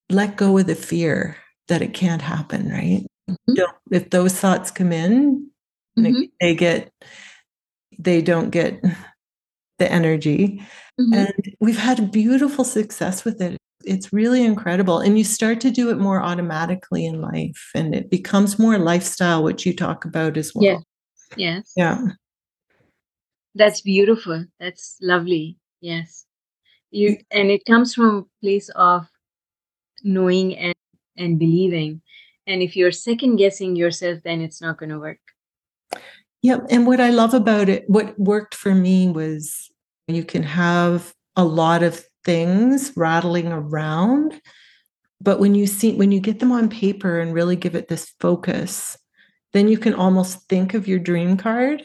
let 0.09 0.37
go 0.37 0.57
of 0.57 0.67
the 0.67 0.75
fear 0.75 1.37
that 1.67 1.81
it 1.81 1.93
can't 1.93 2.21
happen, 2.21 2.69
right? 2.69 3.05
Mm-hmm. 3.29 3.61
If 3.91 4.09
those 4.09 4.37
thoughts 4.39 4.71
come 4.71 4.91
in, 4.91 5.49
mm-hmm. 5.97 6.23
they, 6.41 6.55
get, 6.55 6.91
they 7.97 8.21
don't 8.21 8.49
get 8.49 8.81
the 9.79 9.91
energy. 9.91 10.61
Mm-hmm. 10.99 11.13
And 11.13 11.55
we've 11.59 11.77
had 11.77 12.11
beautiful 12.11 12.63
success 12.63 13.23
with 13.23 13.41
it 13.41 13.57
it's 13.85 14.13
really 14.13 14.43
incredible 14.43 14.99
and 14.99 15.17
you 15.17 15.23
start 15.23 15.59
to 15.61 15.71
do 15.71 15.89
it 15.89 15.97
more 15.97 16.21
automatically 16.21 17.05
in 17.05 17.21
life 17.21 17.71
and 17.75 17.93
it 17.93 18.09
becomes 18.09 18.57
more 18.59 18.77
lifestyle 18.77 19.43
which 19.43 19.65
you 19.65 19.75
talk 19.75 20.05
about 20.05 20.37
as 20.37 20.53
well. 20.53 20.63
Yeah 20.63 20.77
yes. 21.37 21.73
Yeah. 21.75 21.99
That's 23.55 23.81
beautiful. 23.81 24.45
That's 24.59 24.97
lovely. 25.01 25.57
Yes. 25.81 26.25
You 26.91 27.17
and 27.31 27.49
it 27.49 27.65
comes 27.65 27.93
from 27.93 28.15
a 28.15 28.45
place 28.45 28.69
of 28.75 29.07
knowing 30.03 30.57
and 30.57 30.75
and 31.17 31.39
believing. 31.39 32.01
And 32.45 32.61
if 32.61 32.75
you're 32.75 32.91
second 32.91 33.37
guessing 33.37 33.75
yourself 33.75 34.19
then 34.23 34.41
it's 34.41 34.61
not 34.61 34.77
going 34.77 34.89
to 34.89 34.99
work. 34.99 35.19
Yeah 36.41 36.57
and 36.69 36.85
what 36.85 36.99
i 36.99 37.09
love 37.09 37.33
about 37.33 37.69
it 37.69 37.85
what 37.87 38.19
worked 38.19 38.53
for 38.53 38.75
me 38.75 39.07
was 39.07 39.71
you 40.07 40.25
can 40.25 40.43
have 40.43 41.13
a 41.37 41.45
lot 41.45 41.83
of 41.83 42.03
things 42.25 42.91
rattling 42.95 43.51
around. 43.51 44.39
But 45.21 45.39
when 45.39 45.55
you 45.55 45.67
see 45.67 45.93
when 45.93 46.11
you 46.11 46.19
get 46.19 46.39
them 46.39 46.51
on 46.51 46.69
paper 46.69 47.19
and 47.19 47.33
really 47.33 47.55
give 47.55 47.75
it 47.75 47.87
this 47.87 48.13
focus 48.19 48.97
then 49.53 49.67
you 49.67 49.77
can 49.77 49.93
almost 49.93 50.49
think 50.49 50.73
of 50.73 50.87
your 50.87 50.99
dream 50.99 51.37
card 51.37 51.81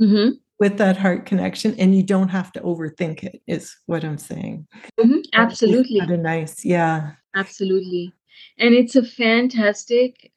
mm-hmm. 0.00 0.30
with 0.58 0.78
that 0.78 0.96
heart 0.96 1.26
connection 1.26 1.78
and 1.78 1.94
you 1.94 2.02
don't 2.02 2.28
have 2.28 2.50
to 2.52 2.60
overthink 2.60 3.22
it 3.22 3.40
is 3.46 3.76
what 3.86 4.02
i'm 4.04 4.18
saying. 4.18 4.66
Mm-hmm. 4.98 5.20
absolutely. 5.34 6.00
kind 6.00 6.10
of 6.10 6.20
nice 6.20 6.64
yeah. 6.64 7.12
Absolutely. 7.36 8.12
And 8.58 8.74
it's 8.74 8.96
a 8.96 9.04
fantastic 9.04 10.32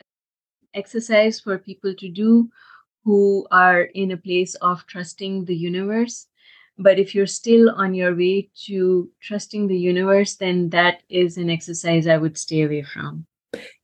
exercise 0.74 1.40
for 1.40 1.58
people 1.58 1.94
to 1.96 2.10
do 2.10 2.50
who 3.04 3.48
are 3.52 3.82
in 3.82 4.12
a 4.12 4.18
place 4.18 4.56
of 4.56 4.86
trusting 4.88 5.46
the 5.46 5.56
universe 5.56 6.28
but 6.78 6.99
if 6.99 7.15
you're 7.15 7.28
still 7.28 7.69
on 7.71 7.93
your 7.93 8.15
way 8.15 8.49
to 8.65 9.09
trusting 9.21 9.67
the 9.67 9.78
universe, 9.78 10.36
then 10.36 10.69
that 10.69 11.01
is 11.09 11.38
an 11.38 11.49
exercise 11.49 12.07
I 12.07 12.17
would 12.17 12.38
stay 12.38 12.61
away 12.61 12.84
from. 12.84 13.25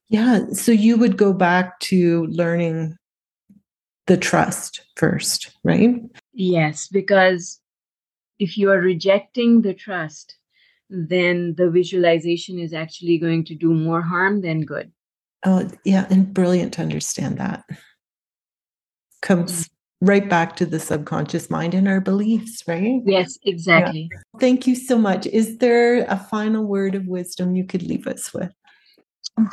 Yeah. 0.10 0.48
So 0.54 0.72
you 0.72 0.98
would 0.98 1.18
go 1.18 1.34
back 1.34 1.80
to 1.82 2.28
learning 2.28 2.96
the 4.06 4.18
trust 4.18 4.82
first, 4.96 5.52
right? 5.64 5.96
Yes, 6.34 6.88
because 6.88 7.60
if 8.38 8.58
you 8.58 8.70
are 8.70 8.80
rejecting 8.80 9.62
the 9.62 9.74
trust, 9.74 10.36
then 10.90 11.56
the 11.58 11.70
visualization 11.70 12.60
is 12.60 12.74
actually 12.74 13.18
going 13.18 13.44
to 13.46 13.56
do 13.56 13.74
more 13.74 14.02
harm 14.02 14.42
than 14.42 14.62
good. 14.62 14.92
Oh, 15.46 15.70
yeah. 15.84 16.06
And 16.10 16.34
brilliant 16.34 16.74
to 16.74 16.82
understand 16.82 17.38
that. 17.38 17.64
Comes 19.22 19.64
mm. 19.64 19.70
Right 20.04 20.30
back 20.30 20.58
to 20.58 20.66
the 20.66 20.80
subconscious 20.80 21.50
mind 21.50 21.74
and 21.74 21.88
our 21.88 22.02
beliefs, 22.02 22.64
right? 22.68 23.02
Yes, 23.06 23.40
exactly. 23.44 24.10
Yeah. 24.12 24.40
Thank 24.40 24.68
you 24.68 24.76
so 24.76 24.98
much. 24.98 25.26
Is 25.28 25.58
there 25.60 26.04
a 26.06 26.18
final 26.18 26.66
word 26.66 26.94
of 26.96 27.08
wisdom 27.08 27.56
you 27.56 27.66
could 27.66 27.84
leave 27.84 28.06
us 28.06 28.34
with? 28.34 28.52
Well, 29.38 29.48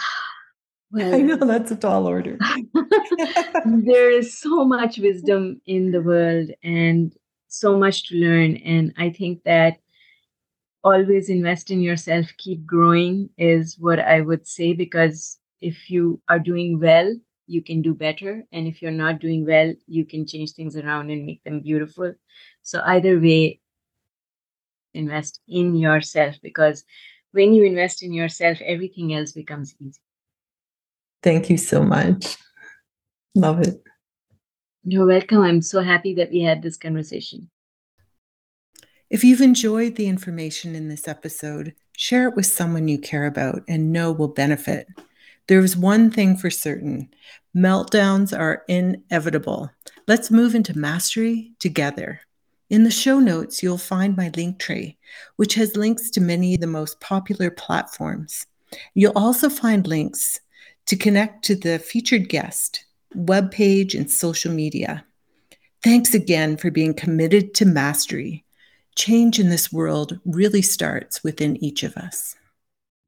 I 1.15 1.19
know 1.19 1.37
that's 1.37 1.71
a 1.71 1.77
tall 1.77 2.07
order. 2.07 2.37
there 3.65 4.11
is 4.11 4.39
so 4.39 4.65
much 4.65 4.99
wisdom 4.99 5.61
in 5.67 5.93
the 5.93 6.03
world 6.03 6.51
and 6.65 7.15
so 7.47 7.79
much 7.79 8.09
to 8.09 8.17
learn. 8.17 8.57
And 8.57 8.93
I 8.99 9.11
think 9.11 9.45
that 9.45 9.79
always 10.83 11.29
invest 11.29 11.71
in 11.71 11.81
yourself, 11.81 12.27
keep 12.39 12.67
growing 12.67 13.31
is 13.39 13.79
what 13.79 14.01
I 14.01 14.21
would 14.21 14.49
say, 14.49 14.73
because 14.73 15.39
if 15.61 15.91
you 15.91 16.21
are 16.29 16.41
doing 16.41 16.81
well, 16.81 17.15
you 17.51 17.63
can 17.63 17.83
do 17.83 17.95
better. 17.95 18.45
And 18.53 18.67
if 18.69 18.81
you're 18.81 18.93
not 18.93 19.21
doing 19.21 19.45
well, 19.45 19.75
you 19.87 20.05
can 20.05 20.27
change 20.27 20.53
things 20.53 20.77
around 20.77 21.11
and 21.11 21.27
make 21.27 21.43
them 21.43 21.61
beautiful. 21.61 22.15
So, 22.63 22.81
either 22.85 23.19
way, 23.19 23.61
invest 24.95 25.41
in 25.49 25.75
yourself 25.75 26.37
because 26.43 26.85
when 27.33 27.53
you 27.53 27.65
invest 27.65 28.03
in 28.03 28.13
yourself, 28.13 28.59
everything 28.65 29.15
else 29.15 29.33
becomes 29.33 29.75
easy. 29.81 30.01
Thank 31.23 31.51
you 31.51 31.59
so 31.59 31.83
much. 31.83 32.37
Love 33.35 33.61
it. 33.61 33.83
You're 34.85 35.07
welcome. 35.07 35.43
I'm 35.43 35.63
so 35.63 35.83
happy 35.83 36.15
that 36.15 36.31
we 36.31 36.41
had 36.43 36.63
this 36.63 36.77
conversation. 36.77 37.51
If 39.11 39.25
you've 39.25 39.41
enjoyed 39.41 39.97
the 39.97 40.07
information 40.07 40.77
in 40.77 40.89
this 40.89 41.09
episode, 41.09 41.75
share 41.97 42.29
it 42.29 42.37
with 42.37 42.47
someone 42.47 42.87
you 42.87 42.99
care 42.99 43.27
about 43.27 43.63
and 43.69 43.93
know 43.93 44.13
will 44.13 44.29
benefit. 44.29 44.87
There 45.49 45.61
is 45.61 45.77
one 45.77 46.13
thing 46.13 46.37
for 46.37 46.49
certain 46.49 47.11
meltdowns 47.57 48.37
are 48.37 48.63
inevitable. 48.69 49.71
Let's 50.07 50.31
move 50.31 50.55
into 50.55 50.79
mastery 50.79 51.53
together. 51.59 52.21
In 52.69 52.85
the 52.85 52.91
show 52.91 53.19
notes, 53.19 53.63
you'll 53.63 53.79
find 53.79 54.17
my 54.17 54.31
link 54.37 54.59
tree, 54.61 54.97
which 55.37 55.55
has 55.55 55.77
links 55.77 56.11
to 56.11 56.21
many 56.21 56.55
of 56.55 56.61
the 56.61 56.67
most 56.69 57.01
popular 57.01 57.51
platforms. 57.51 58.47
You'll 58.95 59.19
also 59.19 59.49
find 59.49 59.87
links 59.87 60.41
to 60.87 60.97
connect 60.97 61.45
to 61.47 61.57
the 61.57 61.79
featured 61.79 62.29
guest, 62.29 62.85
webpage, 63.15 63.95
and 63.95 64.09
social 64.09 64.53
media. 64.53 65.05
Thanks 65.83 66.15
again 66.15 66.57
for 66.57 66.71
being 66.71 66.95
committed 66.95 67.55
to 67.55 67.65
mastery. 67.65 68.45
Change 68.97 69.39
in 69.41 69.49
this 69.49 69.73
world 69.73 70.21
really 70.25 70.63
starts 70.63 71.25
within 71.25 71.63
each 71.65 71.83
of 71.83 71.97
us. 71.97 72.37